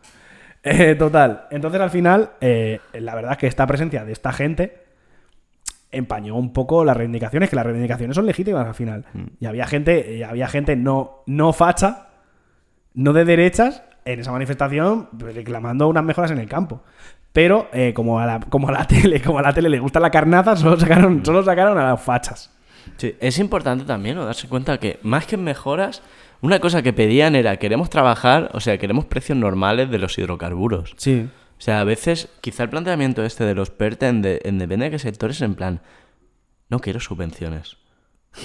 [0.62, 1.46] Eh, total.
[1.50, 4.83] Entonces, al final, eh, la verdad es que esta presencia de esta gente
[5.96, 9.04] empañó un poco las reivindicaciones, que las reivindicaciones son legítimas al final.
[9.40, 12.08] Y había gente, y había gente no, no facha,
[12.94, 16.82] no de derechas, en esa manifestación reclamando unas mejoras en el campo.
[17.32, 20.00] Pero eh, como, a la, como a la tele, como a la tele le gusta
[20.00, 22.52] la carnaza, solo sacaron, solo sacaron a las fachas.
[22.96, 24.24] Sí, es importante también ¿no?
[24.24, 26.02] darse cuenta que más que mejoras,
[26.42, 30.94] una cosa que pedían era queremos trabajar, o sea, queremos precios normales de los hidrocarburos.
[30.96, 31.28] Sí.
[31.58, 34.86] O sea, a veces quizá el planteamiento este de los PERTE en, de- en depende
[34.86, 35.80] de qué sectores en plan,
[36.68, 37.76] no quiero subvenciones.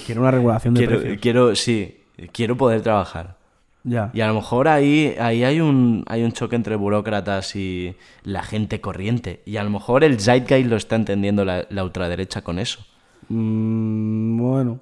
[0.06, 1.20] Quiero una regulación de Quiero, precios.
[1.20, 2.00] quiero, sí,
[2.32, 3.36] quiero poder trabajar.
[3.82, 4.10] Ya.
[4.12, 8.42] Y a lo mejor ahí, ahí hay, un, hay un choque entre burócratas y la
[8.42, 9.42] gente corriente.
[9.46, 12.84] Y a lo mejor el Zeitgeist lo está entendiendo la, la ultraderecha con eso.
[13.30, 14.80] Mm, bueno.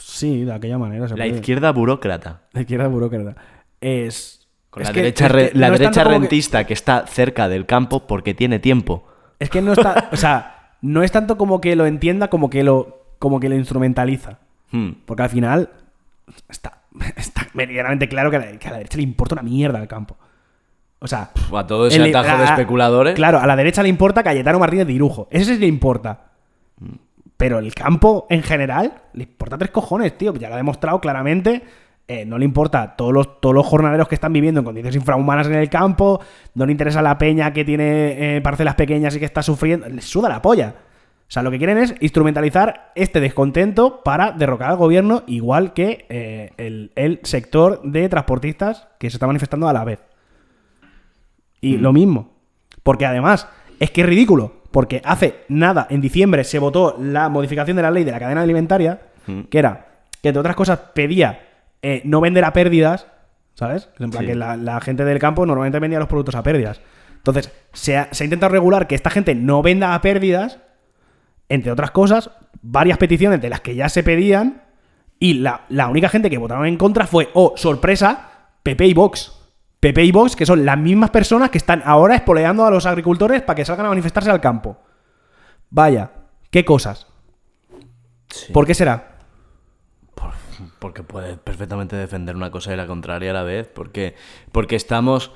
[0.00, 1.08] Sí, de aquella manera.
[1.08, 1.36] Se La puede.
[1.36, 2.42] izquierda burócrata.
[2.52, 3.36] La izquierda burócrata.
[3.80, 4.39] Es.
[4.70, 6.20] Con es la que- derecha, es re- que la no es derecha tanto como que-
[6.28, 6.74] rentista que...
[6.74, 9.04] está cerca del campo porque tiene tiempo.
[9.38, 10.08] es que no está.
[10.12, 13.56] O sea, no es tanto como que lo entienda como que lo, como que lo
[13.56, 14.38] instrumentaliza.
[14.70, 14.90] Hmm.
[15.06, 15.70] Porque al final.
[16.48, 16.78] Está,
[17.16, 19.88] está meridianamente claro que a, la, que a la derecha le importa una mierda el
[19.88, 20.16] campo.
[21.00, 21.30] O sea.
[21.50, 23.14] O a todo ese el- atajo de especuladores.
[23.14, 25.26] Claro, a la derecha le importa Cayetano Martínez de Irujo.
[25.30, 26.26] Ese sí le importa.
[27.36, 30.34] Pero el campo en general le importa tres cojones, tío.
[30.34, 31.62] Ya lo ha demostrado claramente.
[32.12, 35.46] Eh, no le importa todos los, todos los jornaleros que están viviendo en condiciones infrahumanas
[35.46, 36.20] en el campo.
[36.54, 39.88] No le interesa la peña que tiene eh, parcelas pequeñas y que está sufriendo.
[39.88, 40.74] Les suda la polla.
[41.20, 46.06] O sea, lo que quieren es instrumentalizar este descontento para derrocar al gobierno, igual que
[46.08, 50.00] eh, el, el sector de transportistas que se está manifestando a la vez.
[51.60, 52.32] Y lo mismo.
[52.82, 53.46] Porque además,
[53.78, 54.62] es que es ridículo.
[54.72, 58.42] Porque hace nada, en diciembre, se votó la modificación de la ley de la cadena
[58.42, 59.00] alimentaria,
[59.48, 59.86] que era
[60.20, 61.49] que, entre otras cosas, pedía
[61.82, 63.06] eh, no vender a pérdidas,
[63.54, 63.88] ¿sabes?
[63.98, 64.28] En plan, Sí.
[64.28, 66.80] que la, la gente del campo normalmente vendía los productos a pérdidas.
[67.16, 70.58] Entonces, se ha, se ha intentado regular que esta gente no venda a pérdidas,
[71.48, 72.30] entre otras cosas,
[72.62, 74.62] varias peticiones de las que ya se pedían,
[75.18, 78.28] y la, la única gente que votaron en contra fue, oh, sorpresa,
[78.62, 79.36] PP y Vox.
[79.80, 83.42] PP y Vox, que son las mismas personas que están ahora espoleando a los agricultores
[83.42, 84.78] para que salgan a manifestarse al campo.
[85.70, 86.10] Vaya,
[86.50, 87.06] qué cosas.
[88.28, 88.52] Sí.
[88.52, 89.09] ¿Por qué será?
[90.80, 93.68] Por- porque puede perfectamente defender una cosa y la contraria a la vez.
[93.72, 94.14] Porque,
[94.50, 95.30] porque estamos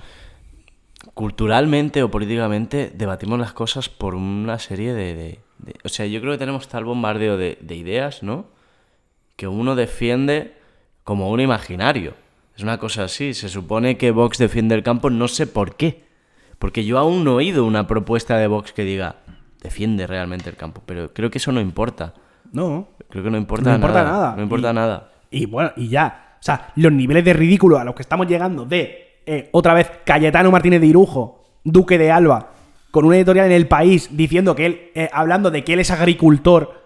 [1.14, 6.20] culturalmente o políticamente debatimos las cosas por una serie de, de- de- O sea, yo
[6.20, 8.46] creo que tenemos tal bombardeo de, de ideas, ¿no?
[9.36, 10.54] Que uno defiende
[11.04, 12.14] como un imaginario.
[12.56, 13.34] Es una cosa así.
[13.34, 16.04] Se supone que Vox defiende el campo, no sé por qué.
[16.58, 19.16] Porque yo aún no he oído una propuesta de Vox que diga,
[19.60, 20.82] defiende realmente el campo.
[20.86, 22.14] Pero creo que eso no importa.
[22.52, 22.88] No.
[23.10, 24.12] Creo que no importa, No importa nada.
[24.12, 24.36] nada.
[24.36, 25.10] No importa Y- nada.
[25.34, 26.36] Y bueno, y ya.
[26.38, 29.90] O sea, los niveles de ridículo a los que estamos llegando de, eh, otra vez,
[30.04, 32.50] Cayetano Martínez de Irujo, Duque de Alba,
[32.90, 35.90] con una editorial en el país diciendo que él, eh, hablando de que él es
[35.90, 36.82] agricultor,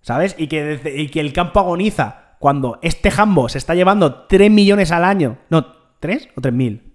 [0.00, 0.34] ¿sabes?
[0.38, 4.90] Y que, y que el campo agoniza cuando este jambo se está llevando 3 millones
[4.90, 5.38] al año.
[5.48, 5.64] No,
[6.00, 6.92] ¿3 o 3 mil?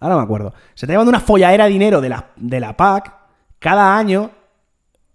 [0.00, 0.54] Ahora no me acuerdo.
[0.74, 3.14] Se está llevando una folladera de dinero de la, de la PAC
[3.60, 4.32] cada año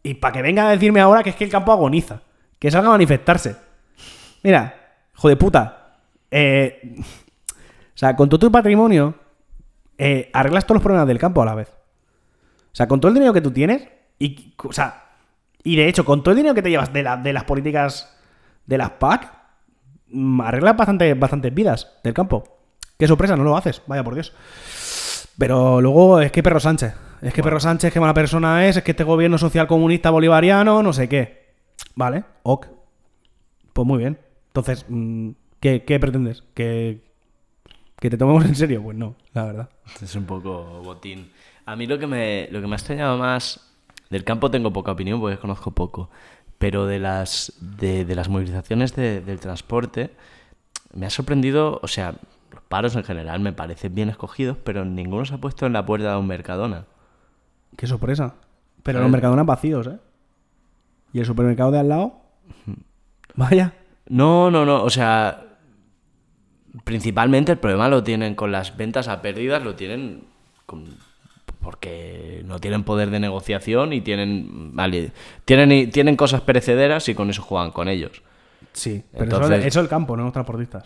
[0.03, 2.21] y para que vengan a decirme ahora que es que el campo agoniza.
[2.57, 3.68] Que salga a manifestarse.
[4.43, 4.75] Mira,
[5.15, 5.75] hijo de puta.
[6.31, 9.15] eh, o sea, con todo tu patrimonio,
[9.97, 11.69] eh, arreglas todos los problemas del campo a la vez.
[11.69, 13.87] O sea, con todo el dinero que tú tienes,
[14.19, 15.03] y, o sea,
[15.63, 18.15] y de hecho, con todo el dinero que te llevas de, la- de las políticas
[18.65, 19.33] de las PAC,
[20.09, 22.43] mm, arreglas bastante, bastantes vidas del campo.
[22.97, 24.33] Qué sorpresa, no lo haces, vaya por Dios.
[25.37, 26.93] Pero luego es que Perro Sánchez.
[27.21, 30.81] Es que Perro Sánchez, qué mala persona es, es que este gobierno social comunista bolivariano,
[30.83, 31.53] no sé qué.
[31.95, 32.67] Vale, ok.
[33.73, 34.17] Pues muy bien.
[34.59, 35.29] Entonces, mm,
[35.59, 36.43] ¿qué, qué pretendes?
[36.53, 37.01] ¿Que,
[37.99, 38.81] ¿Que te tomemos en serio?
[38.83, 39.69] Pues no, la verdad.
[40.01, 41.31] Es un poco botín.
[41.65, 43.75] A mí lo que me, lo que me ha extrañado más
[44.09, 46.09] del campo tengo poca opinión porque conozco poco,
[46.57, 50.11] pero de las, de, de las movilizaciones de- del transporte
[50.93, 52.15] me ha sorprendido, o sea,
[52.51, 55.85] los paros en general me parecen bien escogidos, pero ninguno se ha puesto en la
[55.85, 56.85] puerta de un Mercadona.
[57.77, 58.35] Qué sorpresa.
[58.81, 59.03] Pero ¿Sabes?
[59.05, 59.99] los mercadonas vacíos, ¿eh?
[61.13, 62.13] ¿Y el supermercado de al lado?
[63.35, 63.73] Vaya.
[64.09, 65.43] No, no, no, o sea,
[66.83, 70.23] principalmente el problema lo tienen con las ventas a pérdidas, lo tienen
[70.65, 70.85] con-
[71.61, 75.11] porque no tienen poder de negociación y tienen, vale,
[75.45, 78.21] tienen, tienen cosas perecederas y con eso juegan con ellos.
[78.73, 80.85] Sí, pero Entonces- eso, eso el campo, no los transportistas.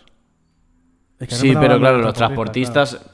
[1.19, 3.05] Es que Sí, pero claro, los transportistas,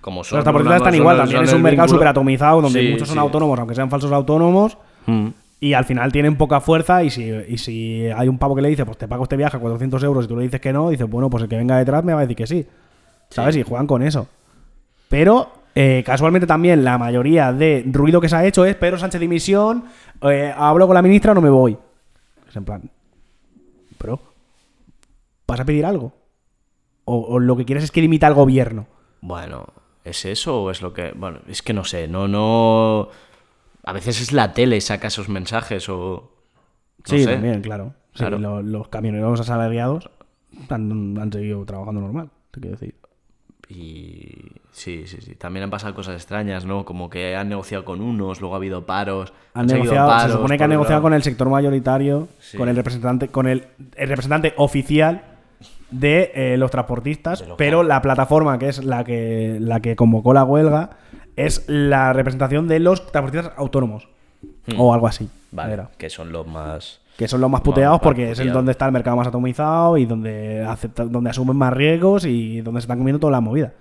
[0.00, 0.36] como son...
[0.38, 3.14] Los transportistas están igual, también es un mercado vínculo- súper atomizado donde Sí, muchos son
[3.16, 3.18] sí.
[3.20, 5.28] autónomos, aunque sean falsos autónomos, Mm.
[5.60, 7.04] Y al final tienen poca fuerza.
[7.04, 9.58] Y si, y si hay un pavo que le dice, pues te pago este viaje
[9.58, 11.76] a 400 euros y tú le dices que no, dices, bueno, pues el que venga
[11.76, 12.66] detrás me va a decir que sí.
[13.28, 13.56] ¿Sabes?
[13.56, 14.26] Y juegan con eso.
[15.08, 19.20] Pero eh, casualmente también la mayoría de ruido que se ha hecho es Pedro Sánchez
[19.20, 19.84] dimisión,
[20.22, 21.76] eh, hablo con la ministra no me voy.
[22.48, 22.90] Es en plan,
[23.98, 24.20] bro,
[25.46, 26.12] ¿vas a pedir algo?
[27.04, 28.86] O, o lo que quieres es que dimita el gobierno.
[29.20, 29.66] Bueno,
[30.04, 31.12] ¿es eso o es lo que...?
[31.14, 33.08] Bueno, es que no sé, no, no...
[33.84, 36.32] A veces es la tele saca esos mensajes o...
[36.98, 37.32] no sí, sé.
[37.34, 37.94] también, claro.
[38.12, 38.38] Sí, Claro.
[38.38, 40.10] lo- los camioneros asalariados
[40.68, 42.94] han, han seguido trabajando normal, te quiero decir.
[43.68, 45.36] Y sí, sí, sí.
[45.36, 46.84] También han pasado cosas extrañas, ¿no?
[46.84, 49.32] Como que han negociado con unos, luego ha habido paros.
[49.54, 52.56] Han negociado, se supone que han negociado con el sector mayoritario, Sí.
[52.58, 53.66] con el representante, con el,
[53.96, 55.22] el representante oficial
[55.92, 59.94] de eh, los transportistas, De los pero la plataforma que es la que la que
[59.96, 60.90] convocó la huelga
[61.36, 64.08] es la representación de los transportistas autónomos
[64.76, 65.28] o algo así.
[65.52, 65.90] Vale, era.
[65.98, 67.00] que son los más...
[67.16, 68.54] Que son los más Más- puteados más porque es el puteados.
[68.54, 72.80] donde está el mercado más atomizado y donde acepta- donde asumen más riesgos y donde
[72.80, 73.72] se están comiendo toda la movida.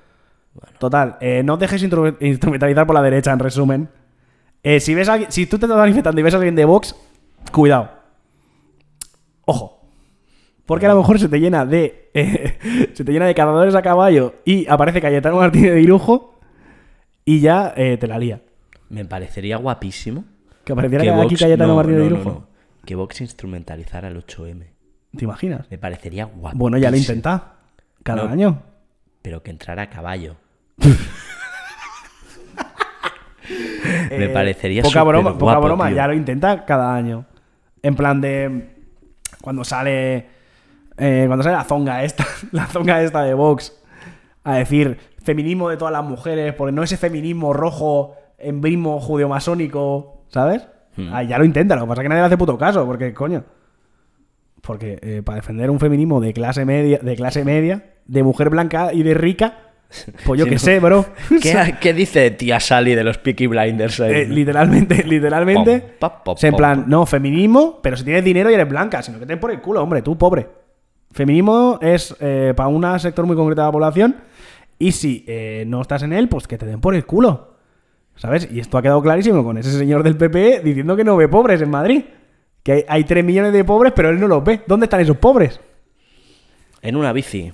[0.78, 1.84] Total, eh, no os
[2.20, 3.90] instrumentalizar por la derecha, en resumen.
[4.64, 6.96] Eh, si ves a si tú te estás manifestando y ves a alguien de Vox,
[7.54, 7.92] cuidado.
[9.46, 9.80] Ojo.
[10.66, 12.10] Porque a lo mejor se te llena de.
[12.14, 16.39] eh, se te llena de cazadores a caballo y aparece Cayetano Martínez de Irujo
[17.26, 18.42] y ya eh, te la lía.
[18.90, 20.26] Me parecería guapísimo
[20.64, 22.48] Que apareciera que aquí Cayetano no, Martínez de no.
[22.86, 24.66] Que Vox instrumentalizara el 8M.
[25.16, 25.70] ¿Te imaginas?
[25.70, 26.60] Me parecería guapísimo.
[26.60, 27.56] Bueno, ya lo intenta.
[28.04, 28.64] Cada año.
[29.22, 30.38] Pero que entrara a caballo.
[34.12, 35.96] Eh, Me parecería poca broma, poca broma, tío.
[35.96, 37.26] ya lo intenta cada año.
[37.82, 38.76] En plan de
[39.42, 40.28] cuando sale
[40.98, 43.76] eh, cuando sale la zonga esta, la zonga esta de Vox
[44.44, 50.68] a decir feminismo de todas las mujeres, porque no ese feminismo rojo, embrismo judeo-masónico, ¿sabes?
[51.12, 53.14] Ah, ya lo intenta, lo que pasa es que nadie le hace puto caso, porque
[53.14, 53.44] coño.
[54.62, 58.94] Porque eh, para defender un feminismo de clase media, de clase media, de mujer blanca
[58.94, 59.70] y de rica,
[60.26, 60.60] pues yo qué no.
[60.60, 61.06] sé, bro.
[61.42, 64.02] ¿Qué, qué dice tía Sally de los Peaky Blinders?
[64.02, 64.14] ahí?
[64.14, 65.80] Eh, literalmente, literalmente.
[65.80, 68.68] Pom, pa, pom, o sea, en plan, no, feminismo, pero si tienes dinero y eres
[68.68, 70.48] blanca, sino que te por el culo, hombre, tú pobre.
[71.12, 74.16] Feminismo es eh, para un sector muy concreto de la población
[74.80, 77.58] y si eh, no estás en él, pues que te den por el culo.
[78.16, 78.50] ¿Sabes?
[78.52, 81.62] Y esto ha quedado clarísimo con ese señor del PP diciendo que no ve pobres
[81.62, 82.04] en Madrid.
[82.64, 84.62] Que hay, hay 3 millones de pobres, pero él no los ve.
[84.68, 85.60] ¿Dónde están esos pobres?
[86.82, 87.54] En una bici.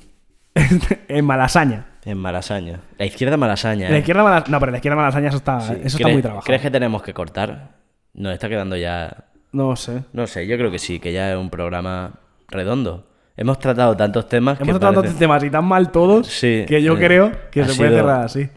[1.07, 1.85] en Malasaña.
[2.06, 2.80] En Malasaña.
[2.97, 3.89] La izquierda Malasaña.
[3.89, 3.99] La ¿eh?
[3.99, 4.52] izquierda Malasaña.
[4.52, 5.73] No, pero la izquierda Malasaña eso está, Sí.
[5.84, 6.45] eso está ¿Cre- muy trabajado.
[6.47, 7.76] ¿Crees que tenemos que cortar?
[8.14, 9.26] Nos está quedando ya.
[9.52, 10.03] No sé.
[10.14, 12.14] No sé, yo creo que sí, que ya es un programa
[12.47, 13.07] redondo.
[13.38, 14.64] Hemos tratado tantos temas que.
[14.64, 17.66] Hemos tratado parece- tantos temas y tan mal todos Sí, que yo eh, creo que
[17.66, 18.49] se puede sido- cerrar así.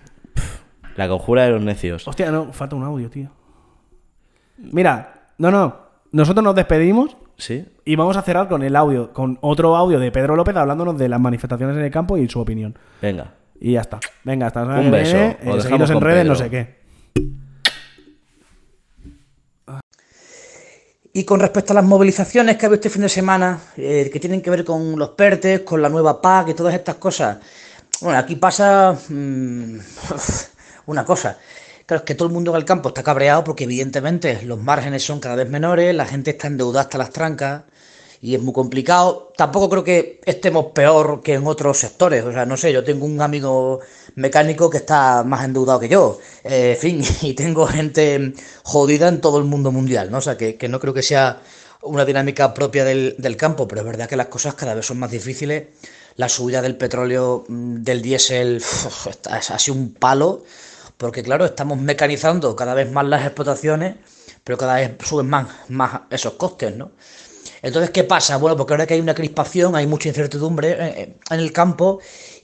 [0.97, 2.07] La conjura de los necios.
[2.09, 3.31] Hostia, no, falta un audio, tío.
[4.59, 5.77] Mira, no, no.
[6.13, 7.65] Nosotros nos despedimos ¿Sí?
[7.85, 11.09] y vamos a cerrar con el audio, con otro audio de Pedro López hablándonos de
[11.09, 12.77] las manifestaciones en el campo y su opinión.
[13.03, 13.35] Venga.
[13.61, 14.01] Y ya está.
[14.25, 15.17] Venga, hasta Un beso.
[15.17, 16.45] eh, seguidnos en redes, no Pedro.
[16.45, 16.79] sé qué.
[21.19, 24.21] Y con respecto a las movilizaciones que ha habido este fin de semana, eh, que
[24.21, 27.39] tienen que ver con los PERTES, con la nueva PAC y todas estas cosas,
[28.01, 29.79] bueno, aquí pasa mm,
[30.87, 31.37] una cosa.
[31.87, 35.03] Claro, es que todo el mundo en el campo está cabreado porque evidentemente los márgenes
[35.03, 37.63] son cada vez menores, la gente está endeudada hasta las trancas
[38.21, 39.33] y es muy complicado.
[39.37, 42.25] Tampoco creo que estemos peor que en otros sectores.
[42.25, 43.81] O sea, no sé, yo tengo un amigo
[44.19, 46.19] mecánico que está más endeudado que yo.
[46.45, 48.35] Eh, en fin, y tengo gente
[48.65, 50.19] jodida en todo el mundo mundial, ¿no?
[50.19, 51.41] O sea, que, que no creo que sea
[51.83, 54.99] una dinámica propia del, del campo, pero es verdad que las cosas cada vez son
[54.99, 55.69] más difíciles.
[56.17, 58.63] La subida del petróleo, mm, del diésel,
[59.31, 60.43] ha sido un palo,
[60.97, 63.97] porque claro, estamos mecanizando cada vez más las explotaciones,
[64.43, 66.91] pero cada vez suben más, más esos costes, ¿no?
[67.63, 68.37] Entonces, ¿qué pasa?
[68.37, 72.01] Bueno, porque ahora que hay una crispación, hay mucha incertidumbre en el campo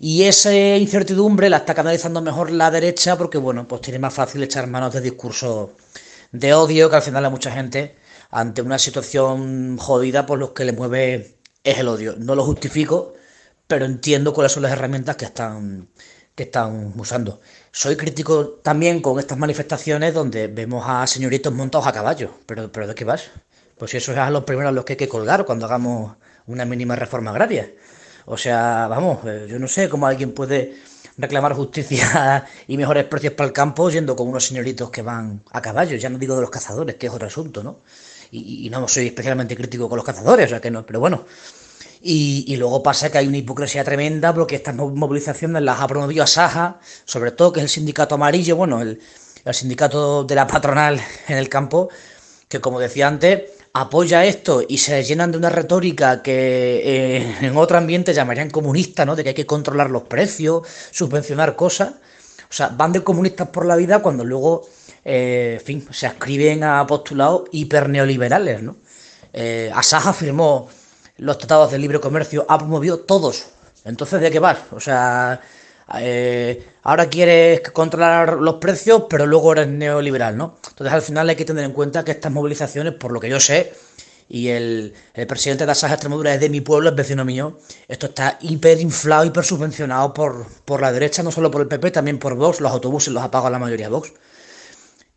[0.06, 4.42] y esa incertidumbre la está canalizando mejor la derecha porque, bueno, pues tiene más fácil
[4.42, 5.70] echar manos de discursos
[6.30, 7.96] de odio que al final a mucha gente
[8.30, 12.16] ante una situación jodida por los que le mueve es el odio.
[12.18, 13.14] No lo justifico,
[13.66, 15.88] pero entiendo cuáles son las herramientas que están,
[16.34, 17.40] que están usando.
[17.72, 22.30] Soy crítico también con estas manifestaciones donde vemos a señoritos montados a caballo.
[22.44, 23.30] ¿Pero, pero de qué vas?
[23.78, 26.66] Pues eso es a los primeros a los que hay que colgar cuando hagamos una
[26.66, 27.72] mínima reforma agraria.
[28.26, 30.74] O sea, vamos, eh, yo no sé cómo alguien puede
[31.18, 35.60] reclamar justicia y mejores precios para el campo yendo con unos señoritos que van a
[35.62, 35.96] caballo.
[35.96, 37.80] Ya no digo de los cazadores, que es otro asunto, ¿no?
[38.30, 41.24] Y, no soy especialmente crítico con los cazadores, o sea que no, pero bueno.
[42.02, 46.24] Y, luego pasa que hay una hipocresía tremenda porque estas mo- movilizaciones las ha promovido
[46.24, 49.00] Asaja, sobre todo que es el sindicato amarillo, bueno, el
[49.52, 51.88] sindicato de la patronal en el campo,
[52.48, 53.42] que como decía antes,
[53.74, 59.04] apoya esto y se llenan de una retórica que eh, en otro ambiente llamarían comunista,
[59.04, 59.16] ¿no?
[59.16, 61.94] De que hay que controlar los precios, subvencionar cosas.
[62.48, 64.68] O sea, van de comunistas por la vida cuando luego,
[65.04, 68.76] eh, en fin, se ascriben a postulados hiperneoliberales, ¿no?
[69.32, 70.68] Eh, Asaja firmó
[71.16, 73.46] los tratados de libre comercio, ha promovido todos.
[73.84, 74.58] Entonces, ¿de qué vas?
[74.70, 75.40] O sea,
[75.98, 80.56] eh, ahora quieres controlar los precios, pero luego eres neoliberal, ¿no?
[80.68, 83.40] Entonces, al final hay que tener en cuenta que estas movilizaciones, por lo que yo
[83.40, 83.72] sé,
[84.28, 84.94] y el,
[85.28, 87.58] presidente de Asaja Extremadura es de mi pueblo, es vecino mío,
[87.88, 92.18] esto está hiperinflado, hiper subvencionado por, por la derecha, no solo por el PP, también
[92.18, 94.12] por Vox, los autobuses los ha pagado la mayoría Vox.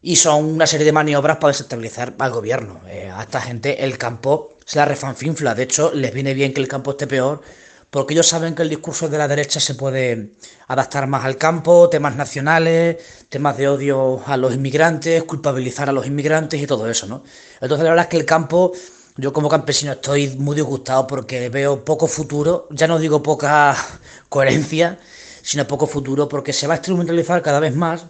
[0.02, 2.81] Y son una serie de maniobras para desestabilizar al gobierno.
[2.88, 5.56] Eh, a esta gente el campo se la refanfinfla.
[5.56, 7.41] De hecho, les viene bien que el campo esté peor
[7.89, 10.34] porque ellos saben que el discurso de la derecha se puede
[10.68, 12.97] adaptar más al campo, temas nacionales,
[13.30, 17.23] temas de odio a los inmigrantes, culpabilizar a los inmigrantes y todo eso, ¿no?
[17.61, 18.73] Entonces la verdad es que el campo,
[19.15, 23.76] yo como campesino estoy muy disgustado porque veo poco futuro, ya no digo poca
[24.30, 24.99] coherencia,
[25.41, 28.05] sino poco futuro porque se va a instrumentalizar cada vez más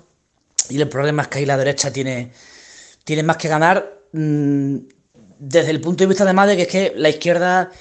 [0.69, 2.31] y el problema es que ahí la derecha tiene,
[3.03, 4.77] tiene más que ganar mm,
[5.39, 7.71] desde el punto de vista además de que es que la izquierda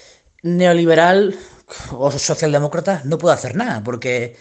[0.43, 1.35] neoliberal
[1.93, 4.37] o socialdemócrata no puede hacer nada, porque,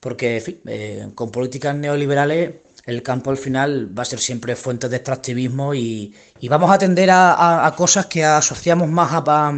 [0.00, 2.54] porque en fin, eh, con políticas neoliberales
[2.86, 6.78] el campo al final va a ser siempre fuente de extractivismo y, y vamos a
[6.78, 9.54] tender a, cosas que asociamos más a, pa-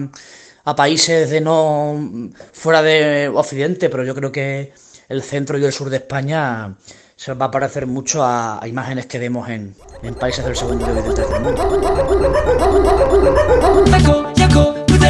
[0.64, 4.72] a países de no fuera de Occidente, pero yo creo que
[5.08, 6.74] el centro y el sur de España
[7.14, 10.90] se va a parecer mucho a, a imágenes que vemos en, en países del segundo
[10.90, 11.62] y del tercer mundo.